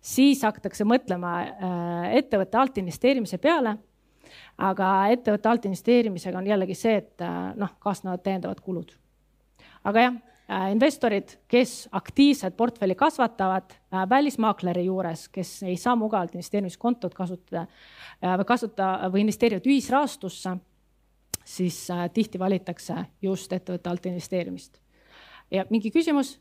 siis 0.00 0.42
hakatakse 0.44 0.86
mõtlema 0.86 1.36
äh, 1.42 2.10
ettevõtte 2.20 2.60
alt 2.60 2.82
investeerimise 2.82 3.38
peale. 3.42 3.78
aga 4.62 4.88
ettevõtte 5.12 5.48
alt 5.48 5.64
investeerimisega 5.64 6.38
on 6.38 6.46
jällegi 6.46 6.74
see, 6.74 6.96
et 7.00 7.24
äh, 7.24 7.54
noh, 7.56 7.72
kaasnevad 7.80 8.22
täiendavad 8.22 8.60
kulud. 8.60 8.92
aga 9.84 10.00
jah, 10.00 10.20
investorid, 10.70 11.38
kes 11.48 11.88
aktiivselt 11.92 12.56
portfelli 12.56 12.94
kasvatavad 12.94 13.72
välismaakleri 14.10 14.84
juures, 14.84 15.28
kes 15.32 15.62
ei 15.62 15.76
saa 15.80 15.94
mugavalt 15.96 16.34
investeerimiskontot 16.34 17.14
kasutada 17.14 17.64
või 18.20 18.44
kasuta 18.44 18.88
või 19.08 19.22
investeerivad 19.24 19.66
ühisrahastusse 19.66 20.52
siis 21.44 21.90
äh, 21.90 22.10
tihti 22.10 22.38
valitakse 22.38 23.04
just 23.22 23.52
ettevõtte 23.52 23.90
alt 23.90 24.06
investeerimist. 24.06 24.80
ja 25.50 25.66
mingi 25.70 25.90
küsimus? 25.90 26.40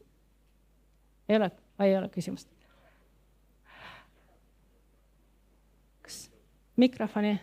ei 1.30 1.36
ole, 1.36 1.52
ei 1.80 1.98
ole 1.98 2.10
küsimust? 2.10 2.50
kas 6.02 6.32
mikrofoni? 6.78 7.40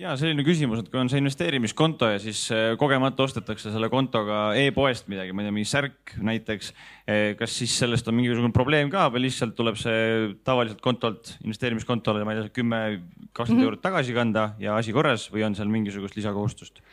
Ja 0.00 0.12
selline 0.18 0.44
küsimus, 0.44 0.82
et 0.82 0.90
kui 0.92 1.00
on 1.00 1.08
see 1.10 1.20
investeerimiskonto 1.22 2.10
ja 2.12 2.20
siis 2.20 2.42
äh, 2.52 2.74
kogemata 2.80 3.24
ostetakse 3.24 3.72
selle 3.72 3.88
kontoga 3.92 4.50
e-poest 4.60 5.08
midagi, 5.12 5.32
ma 5.32 5.42
ei 5.42 5.48
tea, 5.48 5.54
mingi 5.56 5.70
särk 5.70 6.14
näiteks. 6.28 6.72
Äh, 7.08 7.32
kas 7.38 7.56
siis 7.62 7.74
sellest 7.80 8.08
on 8.10 8.18
mingisugune 8.18 8.52
probleem 8.56 8.92
ka 8.92 9.06
või 9.12 9.26
lihtsalt 9.26 9.56
tuleb 9.56 9.80
see 9.80 10.34
tavaliselt 10.46 10.82
kontolt, 10.84 11.36
investeerimiskontole, 11.44 12.24
ma 12.28 12.36
ei 12.36 12.42
tea, 12.42 12.54
kümme, 12.60 12.82
kakskümmend 13.32 13.48
mm 13.48 13.60
-hmm. 13.60 13.68
eurot 13.70 13.84
tagasi 13.88 14.16
kanda 14.16 14.48
ja 14.60 14.76
asi 14.76 14.92
korras 14.96 15.30
või 15.32 15.46
on 15.48 15.56
seal 15.56 15.72
mingisugust 15.72 16.20
lisakohustust? 16.20 16.84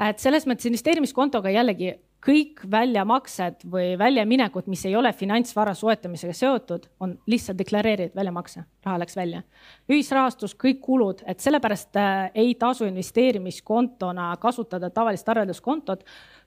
Et 0.00 0.22
selles 0.22 0.46
mõttes 0.48 0.68
investeerimiskontoga 0.70 1.52
jällegi 1.52 1.94
kõik 2.22 2.62
väljamaksed 2.70 3.64
või 3.70 3.96
väljaminekud, 3.98 4.68
mis 4.70 4.84
ei 4.86 4.94
ole 4.96 5.10
finantsvara 5.12 5.74
soetamisega 5.74 6.34
seotud, 6.36 6.86
on 7.02 7.16
lihtsalt 7.26 7.58
deklareeritud 7.58 8.16
väljamakse, 8.16 8.62
raha 8.86 9.00
läks 9.02 9.16
välja. 9.16 9.42
ühisrahastus, 9.90 10.54
kõik 10.54 10.80
kulud, 10.80 11.24
et 11.26 11.40
sellepärast 11.40 11.96
äh, 11.96 12.30
ei 12.34 12.54
tasu 12.54 12.86
investeerimiskontona 12.86 14.36
kasutada 14.40 14.90
tavalist 14.90 15.28
arvelduskontot, 15.28 16.04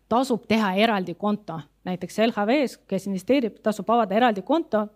tasub 0.10 0.46
teha 0.48 0.74
eraldi 0.76 1.14
konto, 1.14 1.60
näiteks 1.84 2.20
LHV-s, 2.30 2.78
kes 2.88 3.08
investeerib, 3.08 3.60
tasub 3.64 3.90
avada 3.90 4.16
eraldi 4.16 4.42
konto 4.42 4.88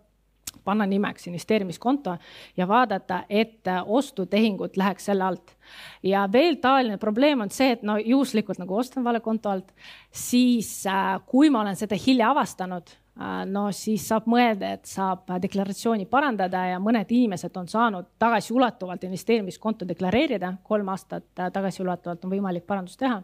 panna 0.63 0.85
nimeks 0.85 1.27
investeerimiskonto 1.27 2.15
ja 2.57 2.67
vaadata, 2.67 3.23
et 3.29 3.67
ostutehingud 3.85 4.77
läheks 4.77 5.09
selle 5.09 5.23
alt. 5.23 5.55
ja 6.03 6.27
veel 6.31 6.57
taoline 6.61 6.97
probleem 6.97 7.41
on 7.41 7.51
see, 7.51 7.71
et 7.71 7.83
no 7.83 7.97
juhuslikult 7.97 8.59
nagu 8.59 8.77
ostan 8.77 9.03
vale 9.03 9.19
konto 9.19 9.49
alt, 9.49 9.71
siis 10.11 10.85
äh, 10.87 11.19
kui 11.25 11.49
ma 11.49 11.61
olen 11.61 11.75
seda 11.79 11.97
hilja 11.99 12.31
avastanud 12.33 12.89
äh,, 12.89 13.45
no 13.45 13.69
siis 13.75 14.07
saab 14.07 14.29
mõelda, 14.29 14.73
et 14.77 14.85
saab 14.89 15.29
deklaratsiooni 15.41 16.05
parandada 16.09 16.65
ja 16.73 16.79
mõned 16.83 17.09
inimesed 17.09 17.57
on 17.57 17.67
saanud 17.67 18.13
tagasiulatuvalt 18.19 19.03
investeerimiskonto 19.09 19.87
deklareerida, 19.89 20.55
kolm 20.63 20.93
aastat 20.95 21.27
äh, 21.39 21.51
tagasiulatuvalt 21.53 22.25
on 22.25 22.37
võimalik 22.37 22.67
parandust 22.67 22.99
teha 22.99 23.21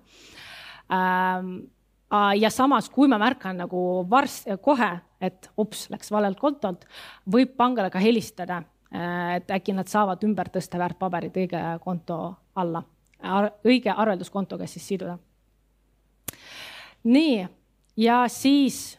ähm, 0.93 1.55
ja 2.39 2.49
samas, 2.53 2.89
kui 2.89 3.09
ma 3.09 3.17
märkan 3.21 3.57
nagu 3.65 4.05
varsti, 4.09 4.57
kohe, 4.61 4.91
et 5.25 5.49
ups, 5.61 5.87
läks 5.93 6.11
valelt 6.11 6.39
kontolt, 6.39 6.85
võib 7.31 7.55
pangale 7.57 7.91
ka 7.93 8.01
helistada, 8.01 8.63
äh, 8.93 9.35
et 9.39 9.51
äkki 9.51 9.75
nad 9.77 9.89
saavad 9.91 10.23
ümber 10.27 10.51
tõsta 10.53 10.81
väärtpaberid 10.81 11.37
õige 11.43 11.63
konto 11.83 12.19
alla, 12.55 12.83
õige 13.65 13.93
arvelduskontoga 13.93 14.67
siis 14.67 14.87
siduda. 14.87 15.17
nii, 17.03 17.47
ja 17.97 18.23
siis 18.27 18.97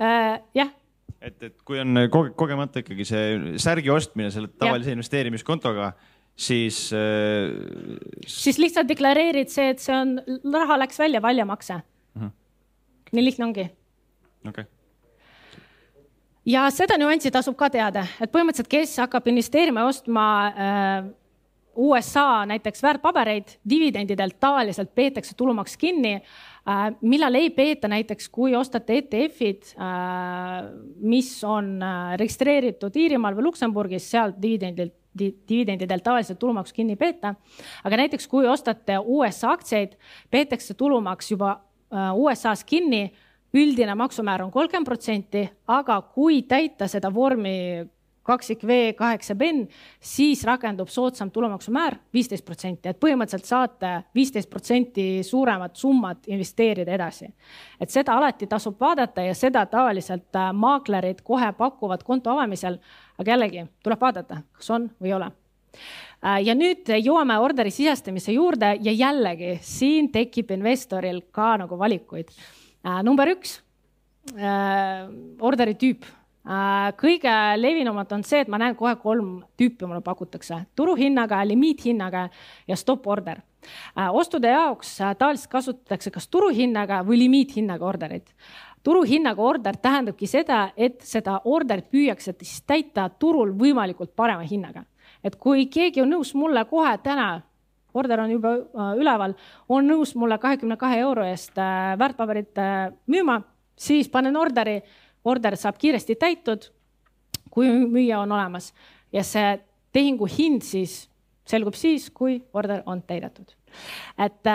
äh,. 0.00 0.40
jah 0.54 0.72
et, 1.20 1.42
et 1.42 1.62
kui 1.66 1.78
on 1.80 1.96
kogemata 2.10 2.82
ikkagi 2.82 3.06
see 3.08 3.56
särgi 3.62 3.90
ostmine 3.92 4.30
selle 4.34 4.50
tavalise 4.52 4.92
ja. 4.92 4.96
investeerimiskontoga 4.98 5.92
siis 6.36 6.90
äh,. 6.92 7.50
siis 8.26 8.60
lihtsalt 8.60 8.88
deklareerid 8.90 9.52
see, 9.52 9.70
et 9.74 9.82
see 9.82 9.96
on, 9.96 10.18
raha 10.52 10.80
läks 10.84 11.00
välja, 11.00 11.22
väljamakse 11.24 11.80
uh. 11.80 11.86
Mhm. 12.20 12.26
-huh. 12.26 12.34
Nii 13.12 13.24
lihtne 13.24 13.44
ongi. 13.44 13.68
okei 14.48 14.64
okay. 14.64 14.64
ja 16.46 16.66
seda 16.74 16.98
nüanssi 16.98 17.30
tasub 17.30 17.56
ka 17.58 17.70
teada, 17.70 18.06
et 18.20 18.32
põhimõtteliselt, 18.32 18.72
kes 18.72 18.96
hakkab 19.04 19.28
investeerima 19.32 19.84
ja 19.84 19.92
ostma 19.92 20.26
äh, 20.48 21.08
USA 21.76 22.46
näiteks 22.48 22.82
väärtpabereid 22.82 23.58
dividendidelt 23.68 24.38
tavaliselt 24.40 24.94
peetakse 24.94 25.34
tulumaks 25.36 25.76
kinni 25.76 26.14
äh,. 26.14 26.92
millal 27.00 27.34
ei 27.34 27.50
peeta 27.50 27.88
näiteks, 27.88 28.28
kui 28.28 28.56
ostate 28.56 28.98
ETF-id 29.02 29.74
äh,, 29.76 30.70
mis 31.00 31.44
on 31.44 31.82
äh, 31.82 32.14
registreeritud 32.18 32.96
Iirimaal 32.96 33.36
või 33.36 33.50
Luksemburgis, 33.50 34.10
seal 34.10 34.32
dividendilt 34.42 34.94
dividendidelt 35.48 36.02
tavaliselt 36.04 36.38
tulumaksu 36.38 36.74
kinni 36.74 36.92
ei 36.92 36.96
peeta. 36.96 37.34
aga 37.84 37.96
näiteks 37.96 38.28
kui 38.28 38.48
ostate 38.48 38.98
USA 38.98 39.50
aktsiaid, 39.50 39.96
peetakse 40.30 40.74
tulumaks 40.74 41.30
juba 41.30 41.60
USA-s 41.90 42.64
kinni 42.64 43.12
üldine 43.54 43.94
maksumäär 43.94 44.42
on 44.42 44.50
kolmkümmend 44.52 44.86
protsenti, 44.86 45.44
aga 45.68 46.00
kui 46.14 46.42
täita 46.42 46.88
seda 46.90 47.12
vormi 47.14 47.86
kaksik 48.26 48.64
V 48.66 48.92
kaheksa 48.98 49.34
Ben, 49.34 49.68
siis 50.00 50.44
rakendub 50.44 50.88
soodsam 50.90 51.30
tulumaksumäär 51.30 51.96
viisteist 52.14 52.44
protsenti, 52.44 52.90
et 52.90 52.98
põhimõtteliselt 53.00 53.46
saate 53.46 53.92
viisteist 54.14 54.50
protsenti 54.50 55.22
suuremat 55.22 55.76
summat 55.76 56.26
investeerida 56.26 56.92
edasi. 56.92 57.30
et 57.80 57.90
seda 57.90 58.16
alati 58.18 58.46
tasub 58.46 58.80
vaadata 58.80 59.22
ja 59.22 59.34
seda 59.34 59.66
tavaliselt 59.66 60.36
äh, 60.36 60.52
maaklerid 60.52 61.22
kohe 61.22 61.52
pakuvad 61.52 62.02
konto 62.02 62.30
avamisel. 62.30 62.78
aga 63.18 63.30
jällegi 63.30 63.66
tuleb 63.82 64.00
vaadata, 64.00 64.42
kas 64.52 64.70
on 64.70 64.90
või 65.00 65.06
ei 65.06 65.14
ole 65.14 65.26
äh, 65.26 66.05
ja 66.22 66.54
nüüd 66.56 66.88
jõuame 67.04 67.36
orderi 67.38 67.70
sisestamise 67.70 68.32
juurde 68.32 68.76
ja 68.82 68.92
jällegi 68.92 69.58
siin 69.62 70.08
tekib 70.12 70.50
investoril 70.56 71.20
ka 71.32 71.56
nagu 71.60 71.78
valikuid 71.78 72.32
Äh, 72.86 73.02
number 73.02 73.26
üks, 73.32 73.58
äh, 74.38 75.08
orderi 75.42 75.74
tüüp. 75.74 76.04
Äh, 76.46 76.92
kõige 77.00 77.32
levinumad 77.58 78.12
on 78.14 78.22
see, 78.22 78.44
et 78.44 78.50
ma 78.52 78.60
näen 78.62 78.76
kohe 78.78 78.92
kolm 79.02 79.40
tüüpi 79.58 79.88
mulle 79.88 80.04
pakutakse 80.06 80.60
turuhinnaga, 80.78 81.40
limiithinnaga 81.48 82.28
ja 82.68 82.76
stop 82.76 83.06
order. 83.06 83.42
ostude 84.14 84.46
jaoks 84.46 84.92
tavaliselt 85.18 85.50
kasutatakse 85.50 86.12
kas 86.14 86.28
turuhinnaga 86.28 87.00
või 87.02 87.18
limiithinnaga 87.24 87.84
orderit 87.84 88.30
turuhinnaga 88.86 89.42
order 89.42 89.76
tähendabki 89.82 90.28
seda, 90.30 90.68
et 90.76 91.00
seda 91.02 91.40
orderit 91.44 91.88
püüakse 91.90 92.36
siis 92.38 92.62
täita 92.62 93.08
turul 93.18 93.50
võimalikult 93.58 94.14
parema 94.14 94.46
hinnaga. 94.46 94.84
Et 95.26 95.36
kui 95.42 95.66
keegi 95.66 96.04
on 96.04 96.14
nõus 96.14 96.30
mulle 96.38 96.62
kohe 96.70 96.94
täna 97.02 97.42
order 97.96 98.20
on 98.20 98.30
juba 98.30 98.52
äh, 98.56 98.92
üleval, 99.00 99.34
on 99.68 99.88
nõus 99.88 100.14
mulle 100.18 100.38
kahekümne 100.42 100.76
kahe 100.80 101.00
euro 101.02 101.24
eest 101.26 101.56
äh, 101.60 101.94
väärtpaberit 101.98 102.58
äh, 102.60 102.90
müüma, 103.10 103.40
siis 103.76 104.10
panen 104.12 104.36
orderi, 104.36 104.80
order 105.26 105.56
saab 105.58 105.78
kiiresti 105.80 106.16
täitud, 106.20 106.68
kui 107.50 107.70
müüja 107.70 108.20
on 108.20 108.34
olemas 108.36 108.72
ja 109.12 109.24
see 109.24 109.56
tehingu 109.96 110.28
hind 110.28 110.64
siis 110.66 111.06
selgub 111.46 111.76
siis, 111.78 112.10
kui 112.10 112.40
order 112.52 112.82
on 112.90 113.00
täidetud. 113.06 113.54
et 114.18 114.48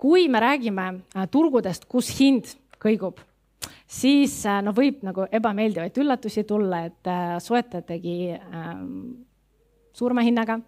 kui 0.00 0.28
me 0.28 0.40
räägime 0.40 0.86
turgudest, 1.30 1.84
kus 1.88 2.08
hind 2.18 2.50
kõigub, 2.82 3.20
siis 3.86 4.42
no 4.64 4.72
võib 4.76 5.04
nagu 5.06 5.26
ebameeldivaid 5.32 5.96
üllatusi 6.02 6.44
tulla, 6.48 6.84
et 6.88 7.10
soetaja 7.44 7.86
tegi 7.92 8.32
ähm, 8.32 9.29
suurema 9.92 10.24
hinnaga 10.26 10.60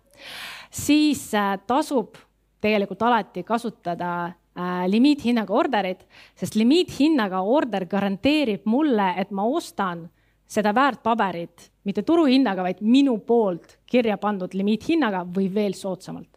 siis 0.72 1.34
äh, 1.34 1.58
tasub 1.66 2.16
tegelikult 2.62 3.02
alati 3.02 3.42
kasutada 3.42 4.12
äh, 4.26 4.84
limiithinnaga 4.88 5.54
orderit, 5.54 6.06
sest 6.38 6.56
limiithinnaga 6.56 7.42
order 7.42 7.86
garanteerib 7.90 8.66
mulle, 8.70 9.12
et 9.18 9.30
ma 9.30 9.44
ostan 9.44 10.06
seda 10.52 10.74
väärtpaberit 10.74 11.70
mitte 11.88 12.04
turuhinnaga, 12.06 12.62
vaid 12.62 12.82
minu 12.84 13.16
poolt 13.26 13.78
kirja 13.90 14.18
pandud 14.20 14.54
limiithinnaga 14.54 15.24
või 15.34 15.48
veel 15.54 15.74
soodsamalt. 15.74 16.28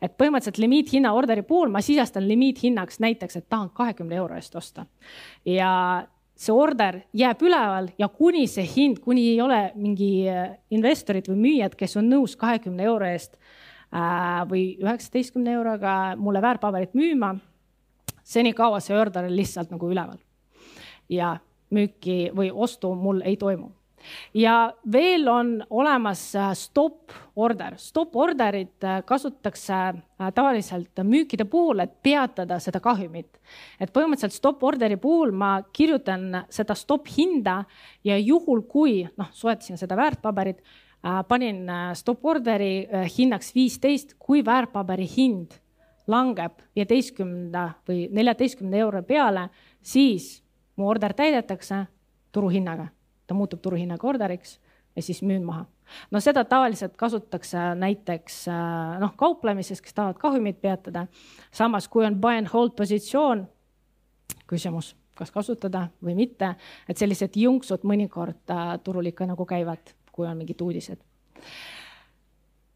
et 0.00 0.14
põhimõtteliselt 0.16 0.58
limiithinna 0.58 1.10
orderi 1.12 1.42
puhul 1.44 1.68
ma 1.68 1.82
sisestan 1.84 2.24
limiithinnaks 2.28 3.00
näiteks, 3.04 3.36
et 3.36 3.48
tahan 3.48 3.68
kahekümne 3.70 4.16
euro 4.16 4.34
eest 4.34 4.56
osta 4.56 4.86
ja 5.44 6.06
see 6.38 6.54
order 6.54 7.00
jääb 7.18 7.40
üleval 7.42 7.88
ja 7.98 8.08
kuni 8.08 8.46
see 8.46 8.66
hind, 8.66 9.00
kuni 9.02 9.32
ei 9.32 9.40
ole 9.42 9.62
mingi 9.74 10.28
äh, 10.30 10.52
investorid 10.70 11.26
või 11.30 11.40
müüjad, 11.46 11.74
kes 11.74 11.96
on 11.98 12.06
nõus 12.10 12.36
kahekümne 12.38 12.86
euro 12.86 13.08
eest 13.10 13.34
Äh, 13.88 14.44
või 14.44 14.62
üheksateistkümne 14.82 15.54
euroga 15.56 15.92
mulle 16.16 16.42
väärtpaberit 16.44 16.92
müüma. 16.94 17.38
senikaua 18.28 18.80
see 18.84 18.96
order 19.00 19.24
on 19.24 19.36
lihtsalt 19.36 19.70
nagu 19.72 19.88
üleval 19.88 20.18
ja 21.08 21.38
müüki 21.72 22.28
või 22.36 22.50
ostu 22.52 22.90
mul 22.94 23.22
ei 23.24 23.36
toimu 23.40 23.70
ja 24.34 24.72
veel 24.92 25.28
on 25.28 25.52
olemas 25.70 26.34
äh, 26.34 26.52
stop 26.54 27.12
order, 27.36 27.76
stop 27.76 28.16
orderit 28.16 28.84
äh, 28.84 29.02
kasutatakse 29.04 29.82
tavaliselt 30.34 30.98
müükide 31.06 31.44
puhul, 31.44 31.78
et 31.78 31.92
peatada 32.02 32.58
seda 32.58 32.80
kahjumit. 32.80 33.38
et 33.80 33.92
põhimõtteliselt 33.92 34.34
stop 34.34 34.62
orderi 34.62 34.96
puhul 34.96 35.32
ma 35.32 35.62
kirjutan 35.72 36.44
seda 36.50 36.74
stop 36.74 37.06
hinda 37.16 37.64
ja 38.04 38.18
juhul, 38.18 38.62
kui 38.62 39.06
noh, 39.16 39.30
soetasin 39.32 39.78
seda 39.78 39.96
väärtpaberit 39.96 40.62
Äh, 41.04 41.24
panin 41.28 41.68
äh, 41.68 41.94
stop 41.94 42.24
orderi 42.24 42.88
äh, 42.92 43.06
hinnaks 43.18 43.54
viisteist, 43.54 44.16
kui 44.18 44.42
väärtpaberi 44.44 45.06
hind 45.06 45.54
langeb 46.10 46.56
viieteistkümnenda 46.74 47.68
või 47.86 48.08
neljateistkümnenda 48.10 48.80
euro 48.82 49.02
peale, 49.06 49.44
siis 49.82 50.40
mu 50.76 50.88
order 50.90 51.14
täidetakse 51.14 51.84
turuhinnaga, 52.34 52.88
ta 53.28 53.36
muutub 53.36 53.60
turuhinnaga 53.62 54.08
orderiks 54.08 54.56
ja 54.96 55.02
siis 55.04 55.20
müün 55.22 55.44
maha. 55.46 55.66
no 56.10 56.20
seda 56.20 56.44
tavaliselt 56.44 56.96
kasutatakse 56.96 57.58
näiteks 57.78 58.46
noh, 59.00 59.12
kauplemises, 59.16 59.82
kes 59.84 59.94
tahavad 59.94 60.18
kahjumit 60.18 60.60
peatada. 60.60 61.06
samas, 61.52 61.88
kui 61.88 62.06
on 62.06 62.16
buy 62.20 62.40
and 62.40 62.50
hold 62.52 62.74
positsioon, 62.76 63.46
küsimus, 64.46 64.96
kas 65.14 65.30
kasutada 65.30 65.88
või 66.04 66.14
mitte, 66.14 66.54
et 66.88 66.96
sellised 66.96 67.36
jõnksud 67.36 67.84
mõnikord 67.84 68.56
turul 68.84 69.12
ikka 69.12 69.26
nagu 69.26 69.46
käivad 69.46 69.94
kui 70.18 70.26
on 70.26 70.36
mingid 70.36 70.60
uudised. 70.60 70.98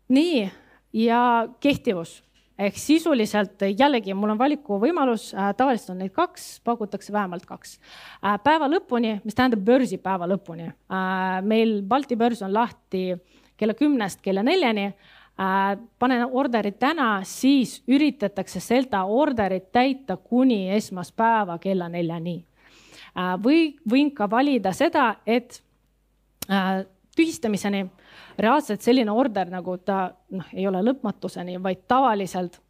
nii, 0.09 0.51
ja 0.93 1.49
kehtivus 1.61 2.21
ehk 2.59 2.77
sisuliselt 2.79 3.65
jällegi 3.79 4.15
mul 4.15 4.35
on 4.35 4.41
valikuvõimalus 4.41 5.31
äh,, 5.35 5.53
tavaliselt 5.57 5.95
on 5.95 6.03
neid 6.05 6.13
kaks, 6.17 6.61
pakutakse 6.65 7.13
vähemalt 7.13 7.47
kaks 7.47 7.79
äh,. 7.79 8.39
päeva 8.45 8.69
lõpuni, 8.71 9.19
mis 9.25 9.35
tähendab 9.39 9.65
börsipäeva 9.65 10.29
lõpuni 10.31 10.69
äh,. 10.69 11.41
meil 11.43 11.81
Balti 11.83 12.17
börs 12.17 12.43
on 12.43 12.55
lahti 12.55 13.13
kella 13.57 13.75
kümnest 13.79 14.23
kella 14.23 14.43
neljani 14.43 14.93
panen 15.99 16.27
orderi 16.31 16.75
täna, 16.77 17.23
siis 17.25 17.79
üritatakse 17.89 18.61
seda 18.61 19.05
orderit 19.09 19.71
täita 19.73 20.17
kuni 20.17 20.71
esmaspäeva 20.77 21.57
kella 21.59 21.89
neljani 21.89 22.43
või 23.45 23.73
võin 23.89 24.13
ka 24.15 24.29
valida 24.31 24.73
seda, 24.77 25.17
et 25.27 25.63
tühistamiseni. 27.17 27.87
reaalselt 28.39 28.83
selline 28.83 29.11
order 29.11 29.51
nagu 29.51 29.77
ta 29.79 30.13
noh, 30.31 30.45
ei 30.53 30.67
ole 30.67 30.83
lõpmatuseni, 30.83 31.59
vaid 31.63 31.85
tavaliselt 31.89 32.61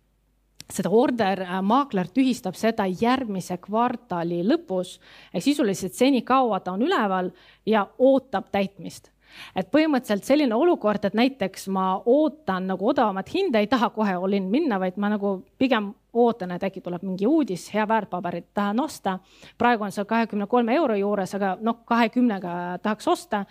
seda 0.72 0.90
order 0.90 1.42
äh, 1.42 1.56
maakler 1.62 2.08
tühistab 2.14 2.56
seda 2.58 2.86
järgmise 2.86 3.58
kvartali 3.62 4.42
lõpus 4.46 4.98
ehk 5.34 5.44
sisuliselt 5.44 5.94
senikaua 5.94 6.60
ta 6.60 6.72
on 6.72 6.82
üleval 6.82 7.30
ja 7.66 7.86
ootab 7.98 8.50
täitmist 8.52 9.12
et 9.56 9.70
põhimõtteliselt 9.72 10.26
selline 10.26 10.56
olukord, 10.56 11.04
et 11.04 11.16
näiteks 11.16 11.68
ma 11.72 11.86
ootan 12.04 12.66
nagu 12.68 12.88
odavamat 12.92 13.32
hinda, 13.34 13.62
ei 13.62 13.68
taha 13.70 13.90
kohe 13.94 14.14
all 14.18 14.36
in 14.36 14.50
minna, 14.52 14.78
vaid 14.80 14.98
ma 15.00 15.12
nagu 15.12 15.38
pigem 15.58 15.92
ootan, 16.12 16.52
et 16.52 16.64
äkki 16.68 16.82
tuleb 16.84 17.04
mingi 17.06 17.26
uudis, 17.28 17.68
hea 17.74 17.86
väärtpaberit 17.88 18.50
tahan 18.54 18.80
osta. 18.80 19.18
praegu 19.58 19.84
on 19.84 19.92
seal 19.92 20.06
kahekümne 20.06 20.46
kolme 20.46 20.74
euro 20.76 20.96
juures, 20.96 21.34
aga 21.34 21.56
noh, 21.60 21.80
kahekümnega 21.88 22.78
tahaks 22.82 23.08
osta 23.08 23.44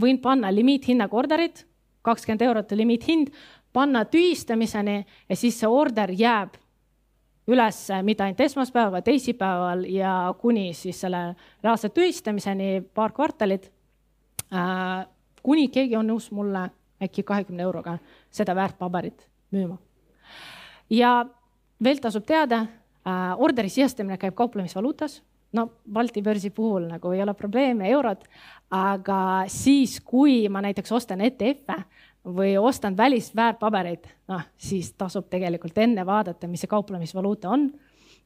võin 0.00 0.20
panna 0.22 0.50
limiithinnaga 0.54 1.16
orderid, 1.16 1.64
kakskümmend 2.02 2.42
eurot 2.46 2.72
on 2.72 2.78
limiithind, 2.78 3.32
panna 3.72 4.04
tühistamiseni 4.04 5.02
ja 5.28 5.36
siis 5.36 5.58
see 5.60 5.68
order 5.68 6.12
jääb 6.14 6.56
üles 7.48 7.80
mitte 8.04 8.24
ainult 8.24 8.40
esmaspäeval, 8.44 9.02
teisipäeval 9.04 9.84
ja 9.88 10.34
kuni 10.40 10.72
siis 10.76 11.00
selle 11.00 11.22
reaalse 11.64 11.88
tühistamiseni 11.88 12.82
paar 12.94 13.14
kvartalit 13.16 13.70
äh,. 14.52 15.06
kuni 15.42 15.68
keegi 15.72 15.96
on 15.96 16.08
nõus 16.10 16.30
mulle 16.34 16.68
äkki 17.02 17.22
kahekümne 17.22 17.62
euroga 17.62 17.98
seda 18.30 18.54
väärtpaberit 18.54 19.28
müüma. 19.52 19.78
ja 20.90 21.24
veel 21.84 22.00
tasub 22.00 22.26
teada 22.26 22.60
äh,, 22.60 23.32
orderi 23.36 23.68
sisestamine 23.68 24.18
käib 24.18 24.34
kauplemisvaluutas 24.34 25.22
no 25.52 25.68
Balti 25.92 26.22
börsi 26.22 26.50
puhul 26.50 26.88
nagu 26.90 27.12
ei 27.12 27.22
ole 27.22 27.34
probleemi, 27.34 27.88
eurod, 27.92 28.24
aga 28.74 29.20
siis, 29.48 29.98
kui 30.04 30.42
ma 30.52 30.62
näiteks 30.64 30.92
ostan 30.92 31.22
ETF-e 31.24 31.78
või 32.28 32.56
ostan 32.60 32.96
välisväärtpabereid, 32.96 34.08
noh 34.28 34.44
siis 34.56 34.92
tasub 34.98 35.28
tegelikult 35.30 35.78
enne 35.78 36.04
vaadata, 36.06 36.48
mis 36.48 36.64
see 36.64 36.70
kauplemisvaluuta 36.70 37.50
on 37.50 37.70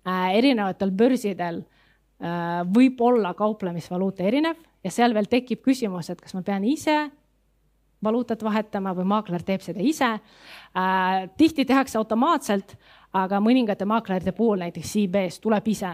äh,. 0.06 0.34
erinevatel 0.38 0.90
börsidel 0.90 1.62
äh, 1.62 2.62
võib 2.66 3.00
olla 3.00 3.34
kauplemisvaluuta 3.38 4.22
erinev 4.26 4.58
ja 4.82 4.90
seal 4.90 5.14
veel 5.14 5.30
tekib 5.30 5.62
küsimus, 5.62 6.10
et 6.10 6.20
kas 6.20 6.34
ma 6.34 6.42
pean 6.42 6.64
ise 6.64 7.10
valuutat 8.02 8.42
vahetama 8.42 8.96
või 8.98 9.06
maakler 9.06 9.44
teeb 9.46 9.62
seda 9.62 9.82
ise 9.82 10.10
äh,. 10.10 11.28
tihti 11.36 11.64
tehakse 11.64 11.98
automaatselt, 11.98 12.74
aga 13.12 13.38
mõningate 13.44 13.86
maaklerite 13.86 14.32
puhul 14.32 14.64
näiteks 14.64 14.96
CB-s 14.96 15.44
tuleb 15.44 15.68
ise 15.68 15.92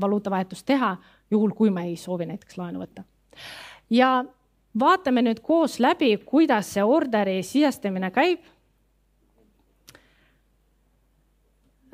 valuutavahetust 0.00 0.66
teha, 0.66 0.94
juhul 1.30 1.50
kui 1.56 1.70
me 1.70 1.84
ei 1.90 1.96
soovi 1.96 2.26
näiteks 2.26 2.56
laenu 2.58 2.80
võtta. 2.80 3.04
ja 3.90 4.24
vaatame 4.80 5.22
nüüd 5.22 5.42
koos 5.44 5.78
läbi, 5.80 6.16
kuidas 6.24 6.72
see 6.74 6.84
orderi 6.84 7.42
sisestamine 7.42 8.10
käib. 8.10 8.44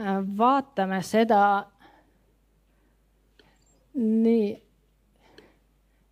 Äh, 0.01 0.20
vaatame 0.39 1.03
seda. 1.03 1.66
nii, 3.97 4.62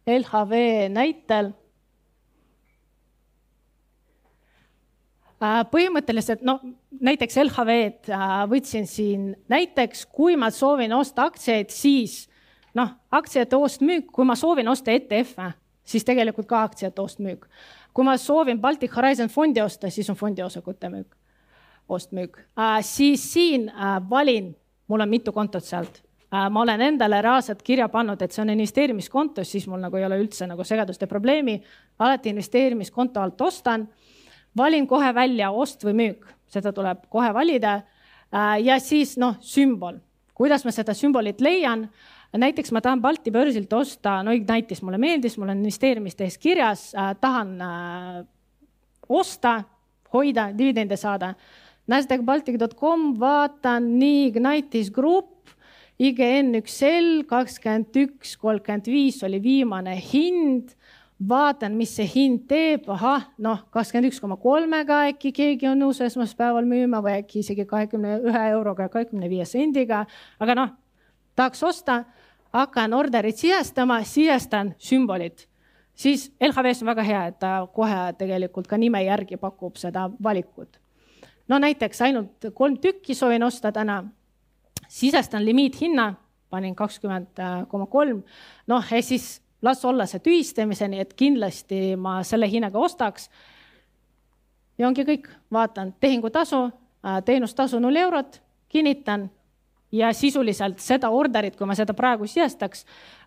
LHV 0.06 0.88
näitel 0.88 1.52
Äh, 5.44 5.62
põhimõtteliselt 5.68 6.44
no 6.46 6.58
näiteks 7.00 7.36
LHV-d 7.42 8.12
äh, 8.12 8.36
võtsin 8.50 8.86
siin 8.86 9.32
näiteks, 9.48 10.06
kui 10.06 10.36
ma 10.36 10.50
soovin 10.50 10.92
osta 10.92 11.28
aktsiaid, 11.28 11.72
siis 11.74 12.24
noh, 12.74 12.94
aktsiate 13.10 13.56
ost-müük, 13.56 14.10
kui 14.12 14.26
ma 14.26 14.36
soovin 14.38 14.68
osta 14.68 14.94
ETF-e, 14.94 15.50
siis 15.84 16.04
tegelikult 16.04 16.48
ka 16.50 16.62
aktsiate 16.68 17.02
ost-müük. 17.02 17.46
kui 17.94 18.04
ma 18.04 18.16
soovin 18.18 18.60
Baltic 18.60 18.96
Horizon 18.96 19.28
fondi 19.28 19.60
osta, 19.62 19.90
siis 19.90 20.10
on 20.10 20.16
fondiosakute 20.16 20.88
müük, 20.88 21.14
ost-müük 21.88 22.38
äh,. 22.58 22.80
siis 22.82 23.32
siin 23.32 23.68
äh, 23.68 24.00
valin, 24.10 24.56
mul 24.88 25.00
on 25.00 25.08
mitu 25.08 25.32
kontot 25.32 25.64
sealt 25.64 26.02
ma 26.50 26.60
olen 26.60 26.80
endale 26.80 27.20
reaalselt 27.22 27.62
kirja 27.62 27.88
pannud, 27.88 28.22
et 28.22 28.32
see 28.32 28.42
on 28.42 28.50
investeerimiskonto, 28.50 29.44
siis 29.46 29.68
mul 29.70 29.78
nagu 29.78 29.96
ei 29.96 30.06
ole 30.06 30.18
üldse 30.18 30.48
nagu 30.50 30.64
segadust 30.64 31.00
ja 31.00 31.06
probleemi. 31.06 31.62
alati 31.98 32.28
investeerimiskonto 32.28 33.20
alt 33.20 33.40
ostan 33.40 33.88
valin 34.56 34.86
kohe 34.86 35.14
välja 35.14 35.50
ost 35.50 35.84
või 35.84 35.94
müük, 35.94 36.33
seda 36.50 36.72
tuleb 36.72 37.06
kohe 37.12 37.30
valida. 37.34 37.78
Äh, 38.34 38.58
ja 38.66 38.78
siis 38.82 39.16
noh, 39.20 39.36
sümbol, 39.44 40.00
kuidas 40.34 40.64
ma 40.66 40.72
seda 40.74 40.94
sümbolit 40.96 41.40
leian. 41.44 41.88
näiteks 42.34 42.72
ma 42.74 42.80
tahan 42.82 43.00
Balti 43.00 43.30
börsilt 43.30 43.72
osta, 43.72 44.22
no 44.22 44.32
Ignitis 44.34 44.82
mulle 44.82 44.98
meeldis, 44.98 45.36
mul 45.38 45.52
on 45.52 45.60
investeerimiste 45.62 46.24
ees 46.24 46.38
kirjas 46.38 46.88
äh,, 46.94 47.12
tahan 47.20 47.60
äh, 47.62 48.24
osta, 49.08 49.62
hoida, 50.12 50.50
dividende 50.58 50.96
saada. 50.96 51.34
NASDAQ-Baltic.com, 51.86 53.12
vaatan 53.20 53.90
nii 54.00 54.26
Ignitis 54.30 54.90
Group, 54.90 55.52
IGN 56.00 56.56
üks 56.58 56.80
L 56.82 57.22
kakskümmend 57.28 57.94
üks, 58.00 58.34
kolmkümmend 58.40 58.88
viis 58.90 59.20
oli 59.22 59.38
viimane 59.42 59.94
hind 60.00 60.72
vaatan, 61.28 61.74
mis 61.78 61.92
see 61.96 62.06
hind 62.08 62.44
teeb, 62.50 62.88
ahah, 62.92 63.28
noh, 63.42 63.62
kakskümmend 63.72 64.10
üks 64.10 64.20
koma 64.22 64.36
kolmega 64.40 65.04
äkki 65.10 65.32
keegi 65.34 65.68
on 65.70 65.80
nõus 65.80 66.00
esmaspäeval 66.04 66.66
müüma 66.68 67.00
või 67.04 67.18
äkki 67.22 67.40
isegi 67.40 67.66
kahekümne 67.68 68.18
ühe 68.28 68.44
euroga, 68.52 68.88
kahekümne 68.92 69.30
viie 69.30 69.46
sendiga, 69.48 70.04
aga 70.42 70.56
noh, 70.58 70.72
tahaks 71.38 71.62
osta, 71.66 72.02
hakkan 72.54 72.94
orderit 72.96 73.40
sisestama, 73.40 74.00
sisestan 74.06 74.74
sümbolid, 74.78 75.46
siis 75.94 76.28
LHV-s 76.42 76.84
on 76.84 76.92
väga 76.92 77.06
hea, 77.06 77.22
et 77.30 77.38
ta 77.42 77.54
kohe 77.74 78.00
tegelikult 78.18 78.68
ka 78.70 78.78
nime 78.80 79.04
järgi 79.04 79.38
pakub 79.40 79.78
seda 79.80 80.08
valikut. 80.22 80.80
no 81.48 81.58
näiteks 81.58 82.00
ainult 82.02 82.50
kolm 82.54 82.78
tükki 82.80 83.14
soovin 83.14 83.42
osta 83.42 83.72
täna, 83.72 84.04
sisestan 84.88 85.44
limiithinna, 85.44 86.14
panin 86.50 86.74
kakskümmend 86.74 87.40
koma 87.68 87.86
kolm, 87.86 88.22
noh 88.66 88.92
ja 88.92 89.02
siis 89.02 89.43
las 89.64 89.84
olla 89.84 90.06
see 90.06 90.20
tühistamiseni, 90.20 91.00
et 91.00 91.14
kindlasti 91.16 91.96
ma 91.96 92.22
selle 92.22 92.48
hinnaga 92.50 92.78
ostaks. 92.78 93.30
ja 94.78 94.88
ongi 94.88 95.04
kõik, 95.06 95.28
vaatan 95.52 95.94
tehingutasu, 96.00 96.64
äh, 97.06 97.22
teenustasu 97.24 97.78
null 97.78 97.96
eurot, 97.96 98.42
kinnitan 98.68 99.30
ja 99.92 100.12
sisuliselt 100.12 100.78
seda 100.78 101.10
orderit, 101.10 101.56
kui 101.56 101.66
ma 101.66 101.74
seda 101.74 101.94
praegu 101.94 102.26
sisestaks, 102.26 102.84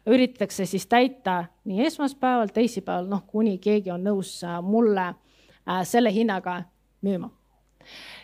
üritatakse 0.07 0.65
siis 0.65 0.88
täita 0.88 1.45
nii 1.65 1.85
esmaspäeval, 1.88 2.51
teisipäeval, 2.53 3.07
noh, 3.07 3.23
kuni 3.27 3.57
keegi 3.57 3.91
on 3.91 4.03
nõus 4.03 4.41
äh, 4.43 4.59
mulle 4.61 5.07
äh, 5.07 5.81
selle 5.83 6.11
hinnaga 6.13 6.63
müüma. 7.01 7.29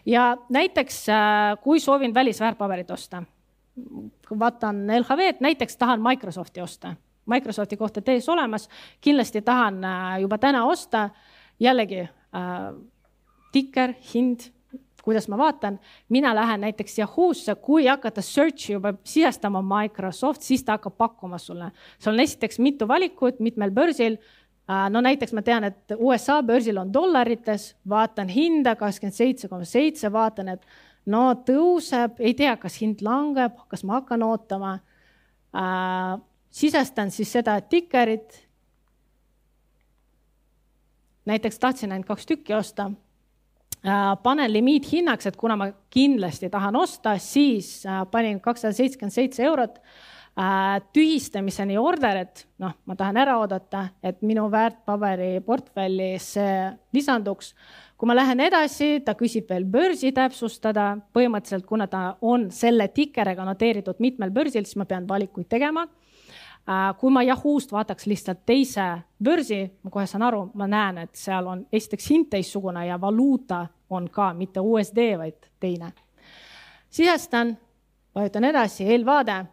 ja 0.06 0.38
näiteks, 0.50 1.06
kui 1.64 1.80
soovin 1.80 2.14
välisväärtpaberit 2.14 2.92
osta, 2.92 3.24
vaatan 4.40 4.88
LHV-d, 5.00 5.40
näiteks 5.40 5.78
tahan 5.78 6.02
Microsofti 6.04 6.62
osta 6.62 6.96
Microsofti 7.26 7.78
kohta 7.78 8.02
tees 8.02 8.30
olemas, 8.30 8.70
kindlasti 9.02 9.42
tahan 9.42 9.84
äh, 9.84 10.22
juba 10.22 10.38
täna 10.38 10.66
osta. 10.66 11.10
jällegi 11.60 12.00
äh, 12.00 12.10
tikker, 13.52 13.94
hind, 14.14 14.50
kuidas 15.04 15.28
ma 15.28 15.38
vaatan, 15.38 15.80
mina 16.10 16.34
lähen 16.36 16.62
näiteks 16.62 16.98
Yahoo'sse, 17.00 17.56
kui 17.62 17.86
hakata 17.86 18.22
search'i 18.22 18.74
juba 18.74 18.94
sisestama 19.04 19.62
Microsoft, 19.62 20.42
siis 20.42 20.64
ta 20.64 20.78
hakkab 20.78 20.98
pakkuma 20.98 21.38
sulle. 21.38 21.72
seal 22.00 22.14
on 22.14 22.24
esiteks 22.24 22.60
mitu 22.60 22.88
valikut 22.88 23.40
mitmel 23.40 23.72
börsil. 23.72 24.18
Äh, 24.70 24.90
no 24.90 25.02
näiteks 25.02 25.34
ma 25.34 25.42
tean, 25.42 25.64
et 25.64 25.96
USA 25.98 26.42
börsil 26.44 26.78
on 26.78 26.94
dollarites, 26.94 27.76
vaatan 27.90 28.32
hinda 28.32 28.76
kakskümmend 28.76 29.16
seitse 29.16 29.48
koma 29.52 29.68
seitse, 29.68 30.12
vaatan, 30.12 30.56
et 30.56 30.66
no 31.06 31.26
tõuseb, 31.46 32.20
ei 32.20 32.34
tea, 32.34 32.56
kas 32.58 32.80
hind 32.82 33.04
langeb, 33.04 33.60
kas 33.68 33.84
ma 33.84 34.00
hakkan 34.00 34.24
ootama. 34.24 34.78
Äh, 35.54 36.22
sisestan 36.54 37.12
siis 37.12 37.32
seda 37.34 37.58
tikerit. 37.62 38.44
näiteks 41.26 41.60
tahtsin 41.60 41.92
ainult 41.92 42.08
kaks 42.08 42.26
tükki 42.26 42.54
osta. 42.54 42.92
Äh, 43.88 44.18
panen 44.24 44.54
limiithinnaks, 44.54 45.28
et 45.28 45.38
kuna 45.40 45.56
ma 45.56 45.70
kindlasti 45.90 46.50
tahan 46.50 46.76
osta, 46.76 47.18
siis 47.18 47.86
äh, 47.86 48.04
panin 48.12 48.42
kakssada 48.42 48.74
seitsekümmend 48.76 49.16
seitse 49.16 49.44
eurot 49.44 49.80
äh, 49.80 50.82
tühistamiseni 50.96 51.78
order, 51.80 52.22
et 52.26 52.46
noh, 52.60 52.76
ma 52.86 52.96
tahan 53.00 53.20
ära 53.24 53.38
oodata, 53.40 53.86
et 54.04 54.22
minu 54.24 54.46
väärtpaberi 54.52 55.40
portfelli 55.48 56.14
see 56.20 56.70
lisanduks. 56.96 57.54
kui 57.98 58.08
ma 58.08 58.16
lähen 58.16 58.40
edasi, 58.44 59.00
ta 59.00 59.16
küsib 59.16 59.48
veel 59.52 59.64
börsi 59.64 60.12
täpsustada, 60.12 60.98
põhimõtteliselt 61.16 61.66
kuna 61.66 61.88
ta 61.88 62.18
on 62.22 62.50
selle 62.52 62.88
tikeriga 62.88 63.48
noteeritud 63.48 64.00
mitmel 64.00 64.32
börsil, 64.32 64.64
siis 64.64 64.80
ma 64.80 64.86
pean 64.86 65.08
valikuid 65.08 65.48
tegema 65.48 65.88
kui 67.00 67.12
ma 67.12 67.24
Yahoo'st 67.24 67.72
vaataks 67.72 68.06
lihtsalt 68.08 68.46
teise 68.46 68.86
börsi, 69.24 69.66
ma 69.84 69.92
kohe 69.92 70.06
saan 70.08 70.24
aru, 70.24 70.46
ma 70.56 70.68
näen, 70.68 71.02
et 71.04 71.16
seal 71.16 71.48
on 71.48 71.66
esiteks 71.74 72.08
hind 72.12 72.30
teistsugune 72.32 72.86
ja 72.88 73.00
valuuta 73.02 73.66
on 73.90 74.08
ka 74.10 74.32
mitte 74.34 74.64
USD, 74.64 75.18
vaid 75.18 75.50
teine. 75.60 75.92
sisestan, 76.90 77.58
vajutan 78.16 78.44
edasi, 78.44 78.84
eelvaade. 78.84 79.46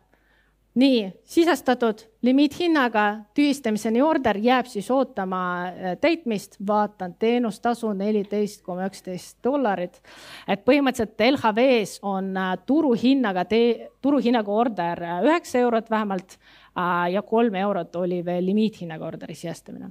nii, 0.75 1.13
sisestatud 1.25 1.99
limiithinnaga 2.23 3.05
tühistamiseni 3.35 4.03
order 4.03 4.37
jääb 4.39 4.67
siis 4.71 4.91
ootama 4.91 5.41
äh, 5.67 5.97
täitmist, 6.01 6.57
vaatan 6.67 7.15
teenustasu 7.19 7.93
neliteist 7.93 8.63
koma 8.63 8.87
üksteist 8.87 9.39
dollarit. 9.45 10.03
et 10.49 10.63
põhimõtteliselt 10.65 11.27
LHV-s 11.31 11.99
on 12.03 12.37
äh, 12.37 12.57
turuhinnaga, 12.67 13.45
turuhinnaga 14.01 14.53
order 14.53 15.05
üheksa 15.27 15.59
eurot 15.59 15.91
vähemalt 15.91 16.39
Äh, 16.39 16.60
ja 17.13 17.23
kolm 17.23 17.55
eurot 17.55 17.97
oli 17.97 18.25
veel 18.25 18.47
limiithinnaga 18.47 19.07
orderi 19.07 19.35
sisestamine. 19.35 19.91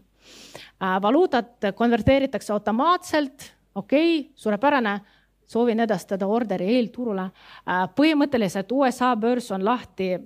Äh, 0.84 1.02
valuutat 1.02 1.56
konverteeritakse 1.76 2.54
automaatselt, 2.54 3.54
okei 3.76 4.20
okay,, 4.20 4.32
suurepärane 4.36 5.00
soovin 5.48 5.80
edastada 5.80 6.28
orderi 6.28 6.76
eelturule. 6.76 7.22
Äh, 7.22 7.86
põhimõtteliselt 7.96 8.72
USA 8.72 9.16
börs 9.16 9.52
on 9.52 9.66
lahti 9.66 10.18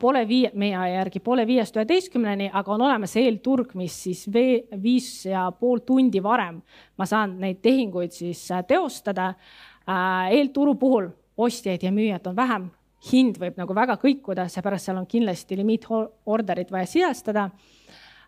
poole 0.00 0.26
viie, 0.28 0.50
meie 0.54 0.76
järgi 0.90 1.20
poole 1.24 1.46
viiest 1.48 1.76
üheteistkümneni, 1.78 2.50
aga 2.52 2.74
on 2.74 2.82
olemas 2.84 3.14
eelturg, 3.16 3.70
mis 3.74 3.94
siis 4.04 4.26
viis 4.82 5.06
ja 5.24 5.46
pool 5.60 5.80
tundi 5.86 6.20
varem 6.22 6.58
ma 6.98 7.06
saan 7.08 7.38
neid 7.40 7.62
tehinguid 7.64 8.12
siis 8.12 8.42
teostada. 8.68 9.34
eelturu 10.30 10.74
puhul 10.74 11.08
ostjaid 11.36 11.82
ja 11.82 11.92
müüjaid 11.92 12.26
on 12.26 12.36
vähem, 12.36 12.70
hind 13.12 13.38
võib 13.40 13.58
nagu 13.60 13.74
väga 13.76 13.96
kõikuda, 14.00 14.48
seepärast 14.50 14.88
seal 14.88 14.98
on 15.00 15.06
kindlasti 15.10 15.58
limiitorderid 15.58 16.72
vaja 16.74 16.88
sisestada. 16.90 17.50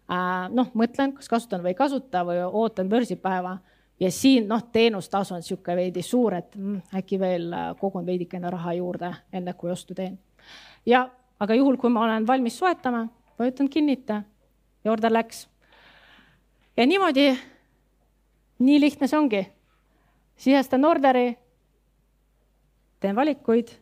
Äh, 0.08 0.46
noh, 0.54 0.70
mõtlen, 0.78 1.12
kas 1.16 1.28
kasutan 1.28 1.64
või 1.64 1.74
ei 1.74 1.78
kasuta 1.78 2.22
või 2.24 2.40
ootan 2.46 2.88
börsipäeva 2.88 3.58
ja 4.00 4.10
siin 4.14 4.48
noh, 4.48 4.62
teenustasu 4.72 5.34
on 5.34 5.42
sihuke 5.42 5.76
veidi 5.76 6.02
suur, 6.02 6.38
et 6.38 6.56
mm, 6.56 6.94
äkki 7.00 7.18
veel 7.20 7.52
äh, 7.52 7.68
kogun 7.80 8.06
veidikene 8.06 8.50
raha 8.50 8.72
juurde, 8.78 9.12
enne 9.32 9.54
kui 9.58 9.70
ostu 9.70 9.94
teen. 9.94 10.18
ja, 10.86 11.08
aga 11.40 11.54
juhul, 11.54 11.76
kui 11.76 11.90
ma 11.90 12.04
olen 12.04 12.26
valmis 12.26 12.58
soetama, 12.58 13.06
vajutan 13.38 13.68
kinnita 13.68 14.22
ja 14.84 14.92
order 14.92 15.12
läks. 15.12 15.48
ja 16.76 16.86
niimoodi, 16.86 17.28
nii 18.58 18.80
lihtne 18.80 19.06
see 19.06 19.18
ongi. 19.18 19.42
sisestan 20.36 20.84
orderi, 20.84 21.36
teen 23.00 23.16
valikuid 23.16 23.76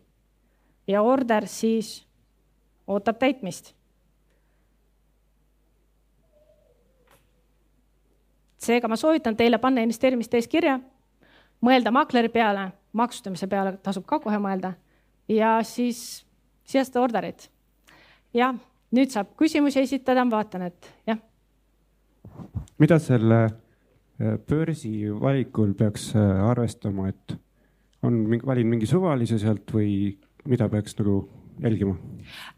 ja 0.87 1.03
order 1.03 1.47
siis 1.47 2.07
ootab 2.87 3.19
täitmist. 3.19 3.75
seega 8.67 8.89
ma 8.89 8.97
soovitan 8.99 9.37
teile 9.39 9.61
panna 9.63 9.85
investeerimistees 9.85 10.49
kirja, 10.51 10.81
mõelda 11.63 11.93
makleri 11.95 12.27
peale, 12.35 12.73
maksustamise 12.99 13.47
peale 13.47 13.77
tasub 13.83 14.03
ka 14.09 14.19
kohe 14.25 14.41
mõelda 14.43 14.73
ja 15.31 15.61
siis 15.63 16.25
sisestada 16.67 17.05
orderid. 17.05 17.47
jah, 18.35 18.57
nüüd 18.91 19.13
saab 19.15 19.37
küsimusi 19.39 19.85
esitada, 19.85 20.25
ma 20.25 20.41
vaatan, 20.41 20.67
et 20.67 20.91
jah. 21.07 21.19
mida 22.79 22.99
selle 22.99 23.43
äh, 23.45 24.37
börsi 24.49 25.13
valikul 25.21 25.75
peaks 25.75 26.11
äh, 26.17 26.51
arvestama, 26.51 27.09
et 27.09 27.39
on 28.03 28.25
valin 28.47 28.67
mingi 28.67 28.87
suvalise 28.87 29.39
sealt 29.39 29.71
või 29.73 30.17
mida 30.47 30.69
peaks 30.69 30.97
nagu 30.99 31.29
jälgima? 31.63 31.97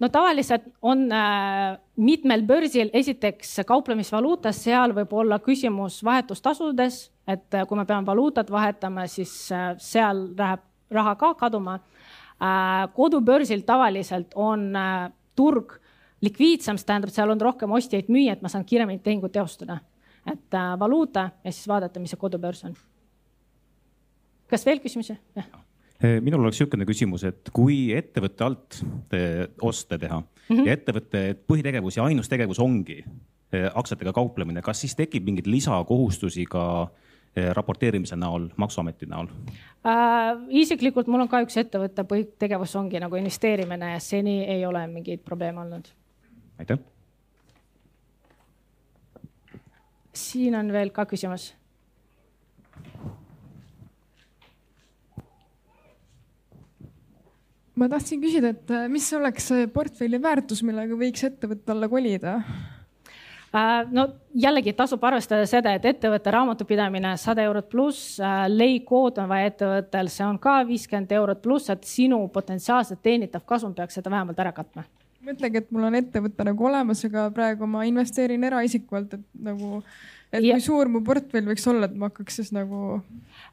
no 0.01 0.09
tavaliselt 0.09 0.63
on 0.83 1.13
äh, 1.13 1.79
mitmel 1.97 2.43
börsil 2.47 2.91
esiteks 2.93 3.61
kauplemisvaluutas, 3.67 4.63
seal 4.65 4.95
võib 4.97 5.13
olla 5.13 5.39
küsimus 5.39 6.01
vahetustasudes, 6.05 7.11
et 7.29 7.55
äh, 7.55 7.67
kui 7.69 7.79
me 7.79 7.85
peame 7.87 8.07
valuutat 8.07 8.51
vahetama, 8.51 9.07
siis 9.07 9.53
äh, 9.53 9.75
seal 9.79 10.29
läheb 10.39 10.65
raha 10.91 11.15
ka 11.21 11.35
kaduma 11.35 11.75
äh,. 11.75 12.89
kodubörsil 12.95 13.63
tavaliselt 13.67 14.35
on 14.35 14.71
äh, 14.77 15.11
turg 15.37 15.79
likviidsem, 16.25 16.79
see 16.79 16.89
tähendab, 16.89 17.13
seal 17.15 17.31
on 17.31 17.41
rohkem 17.41 17.71
ostjaid-müüjaid, 17.77 18.43
ma 18.43 18.51
saan 18.51 18.65
kiiremini 18.67 19.03
tehingut 19.05 19.33
teostada. 19.33 19.79
et 20.27 20.55
äh, 20.55 20.79
valuuta 20.79 21.31
ja 21.45 21.53
siis 21.53 21.69
vaadata, 21.69 22.01
mis 22.01 22.11
see 22.11 22.21
kodubörs 22.21 22.65
on. 22.65 22.77
kas 24.49 24.67
veel 24.67 24.81
küsimusi? 24.81 25.19
jah 25.37 25.68
minul 25.99 26.45
oleks 26.45 26.61
niisugune 26.61 26.87
küsimus, 26.87 27.25
et 27.27 27.51
kui 27.55 27.89
ettevõtte 27.97 28.45
alt 28.47 28.77
oste 29.67 29.99
teha 29.99 30.21
mm 30.49 30.57
-hmm. 30.57 30.67
ja 30.67 30.73
ettevõtte 30.73 31.37
põhitegevus 31.47 31.97
ja 31.97 32.05
ainus 32.05 32.29
tegevus 32.29 32.59
ongi 32.59 33.05
eh, 33.53 33.71
aktsiatega 33.75 34.13
kauplemine, 34.13 34.63
kas 34.63 34.81
siis 34.81 34.97
tekib 34.97 35.25
mingeid 35.25 35.47
lisakohustusi 35.47 36.45
ka 36.47 36.89
eh, 37.37 37.51
raporteerimise 37.53 38.17
näol, 38.17 38.49
maksuameti 38.57 39.07
näol 39.07 39.27
äh,? 39.87 40.39
isiklikult 40.49 41.07
mul 41.07 41.21
on 41.21 41.29
ka 41.29 41.43
üks 41.43 41.57
ettevõtte 41.57 42.05
põhitegevus 42.05 42.77
ongi 42.77 43.01
nagu 43.01 43.17
investeerimine 43.17 43.93
ja 43.93 44.01
seni 44.01 44.45
ei 44.45 44.67
ole 44.67 44.87
mingeid 44.87 45.21
probleeme 45.25 45.61
olnud. 45.61 45.89
aitäh. 46.59 46.79
siin 50.13 50.55
on 50.55 50.73
veel 50.73 50.91
ka 50.91 51.05
küsimus 51.05 51.58
ma 57.79 57.89
tahtsin 57.91 58.21
küsida, 58.23 58.53
et 58.55 58.75
äh, 58.75 58.89
mis 58.93 59.07
oleks 59.17 59.53
portfelli 59.75 60.21
väärtus, 60.23 60.65
millega 60.67 60.99
võiks 60.99 61.25
ettevõtte 61.29 61.75
alla 61.75 61.89
kolida? 61.91 62.39
Äh, 63.49 63.87
no 63.91 64.05
jällegi 64.37 64.75
tasub 64.77 65.05
arvestada 65.09 65.47
seda, 65.49 65.73
et 65.73 65.87
ettevõtte 65.89 66.33
raamatupidamine 66.35 67.15
sada 67.17 67.47
eurot 67.49 67.71
pluss, 67.73 68.19
äh, 68.21 68.43
leikood 68.53 69.17
on 69.23 69.31
vaja 69.31 69.49
ettevõttel, 69.49 70.11
see 70.13 70.27
on 70.27 70.37
ka 70.43 70.59
viiskümmend 70.69 71.15
eurot 71.17 71.41
pluss, 71.41 71.71
et 71.73 71.89
sinu 71.89 72.21
potentsiaalselt 72.35 73.01
teenitav 73.03 73.47
kasum 73.49 73.73
peaks 73.75 73.97
seda 73.97 74.13
vähemalt 74.13 74.45
ära 74.45 74.53
katma. 74.53 74.85
mõtlegi, 75.25 75.63
et 75.63 75.73
mul 75.73 75.89
on 75.89 75.97
ettevõte 75.97 76.45
nagu 76.45 76.67
olemas, 76.69 77.05
aga 77.05 77.27
praegu 77.35 77.67
ma 77.67 77.83
investeerin 77.89 78.45
eraisiku 78.49 78.97
alt, 78.97 79.17
et 79.17 79.25
nagu 79.49 79.83
et 80.33 80.45
ja. 80.45 80.57
kui 80.57 80.65
suur 80.65 80.91
mu 80.93 81.01
portfell 81.05 81.49
võiks 81.49 81.65
olla, 81.71 81.89
et 81.89 81.97
ma 81.97 82.11
hakkaks 82.11 82.41
siis 82.41 82.51
nagu. 82.53 83.01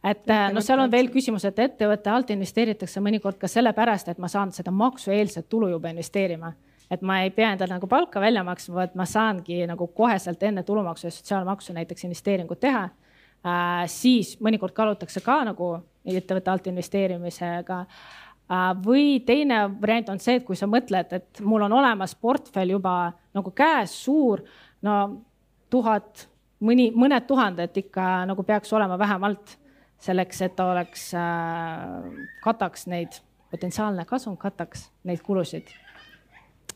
et 0.03 0.29
äh, 0.31 0.47
no 0.53 0.63
seal 0.63 0.81
on 0.83 0.91
veel 0.91 1.09
küsimus, 1.13 1.45
et 1.47 1.59
ettevõtte 1.63 2.11
alt 2.11 2.33
investeeritakse 2.35 3.03
mõnikord 3.03 3.39
ka 3.41 3.49
sellepärast, 3.51 4.11
et 4.11 4.19
ma 4.21 4.29
saan 4.31 4.51
seda 4.55 4.73
maksueelset 4.75 5.47
tulu 5.49 5.69
juba 5.71 5.91
investeerima. 5.93 6.53
et 6.91 7.01
ma 7.01 7.21
ei 7.23 7.31
pea 7.33 7.53
endale 7.55 7.73
nagu 7.73 7.87
palka 7.87 8.21
välja 8.21 8.43
maksma, 8.43 8.75
vaid 8.81 8.95
ma 8.95 9.07
saangi 9.09 9.63
nagu 9.67 9.87
koheselt 9.87 10.43
enne 10.43 10.63
tulumaksu 10.63 11.07
ja 11.07 11.11
sotsiaalmaksu 11.11 11.73
näiteks 11.73 12.03
investeeringut 12.03 12.59
teha 12.59 12.83
äh,. 12.83 13.87
siis 13.87 14.37
mõnikord 14.39 14.75
kaalutakse 14.75 15.21
ka 15.21 15.43
nagu 15.43 15.79
ettevõtte 16.05 16.51
alt 16.51 16.67
investeerimisega 16.67 17.79
äh, 17.79 18.71
või 18.85 19.23
teine 19.25 19.63
variant 19.81 20.09
on 20.09 20.19
see, 20.19 20.41
et 20.41 20.45
kui 20.45 20.59
sa 20.59 20.67
mõtled, 20.67 21.15
et 21.15 21.41
mul 21.41 21.65
on 21.65 21.79
olemas 21.79 22.15
portfell 22.15 22.75
juba 22.75 23.13
nagu 23.33 23.51
käes 23.55 23.95
suur, 24.03 24.43
no 24.83 25.21
tuhat 25.69 26.27
mõni, 26.63 26.89
mõned 26.95 27.27
tuhanded 27.27 27.77
ikka 27.83 28.25
nagu 28.29 28.43
peaks 28.43 28.73
olema 28.73 28.97
vähemalt 28.99 29.55
selleks, 30.01 30.41
et 30.45 30.55
ta 30.55 30.69
oleks 30.71 31.07
äh,, 31.17 32.11
kataks 32.43 32.87
neid, 32.91 33.19
potentsiaalne 33.51 34.05
kasum 34.05 34.37
kataks 34.37 34.89
neid 35.07 35.23
kulusid. 35.23 35.67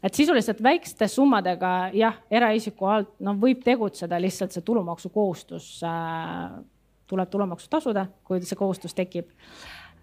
et 0.03 0.15
sisuliselt 0.15 0.63
väikeste 0.63 1.07
summadega 1.07 1.91
jah, 1.93 2.21
eraisiku 2.31 2.87
alt 2.87 3.13
no 3.19 3.35
võib 3.39 3.63
tegutseda, 3.63 4.19
lihtsalt 4.21 4.55
see 4.55 4.63
tulumaksukohustus 4.65 5.71
äh, 5.83 6.59
tuleb 7.09 7.29
tulumaksu 7.29 7.69
tasuda, 7.69 8.05
kui 8.23 8.41
see 8.41 8.59
kohustus 8.59 8.95
tekib 8.95 9.29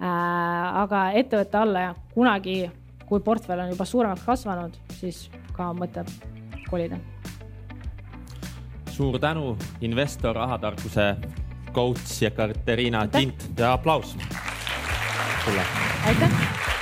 äh,. 0.00 0.82
aga 0.84 1.10
ettevõtte 1.16 1.62
alla 1.62 1.88
jah, 1.88 2.00
kunagi, 2.14 2.62
kui 3.08 3.20
portfell 3.24 3.64
on 3.64 3.74
juba 3.74 3.88
suuremaks 3.88 4.24
kasvanud, 4.26 4.80
siis 5.00 5.26
ka 5.56 5.72
mõte 5.72 6.04
kolida 6.70 7.00
suur 8.96 9.18
tänu, 9.18 9.56
investor, 9.80 10.36
rahatarkuse 10.36 11.16
coach 11.72 12.22
Jekaterina 12.22 13.06
Tint 13.06 13.50
ja 13.58 13.72
aplaus. 13.72 14.16
Sulle. 15.44 15.62
aitäh 16.06 16.75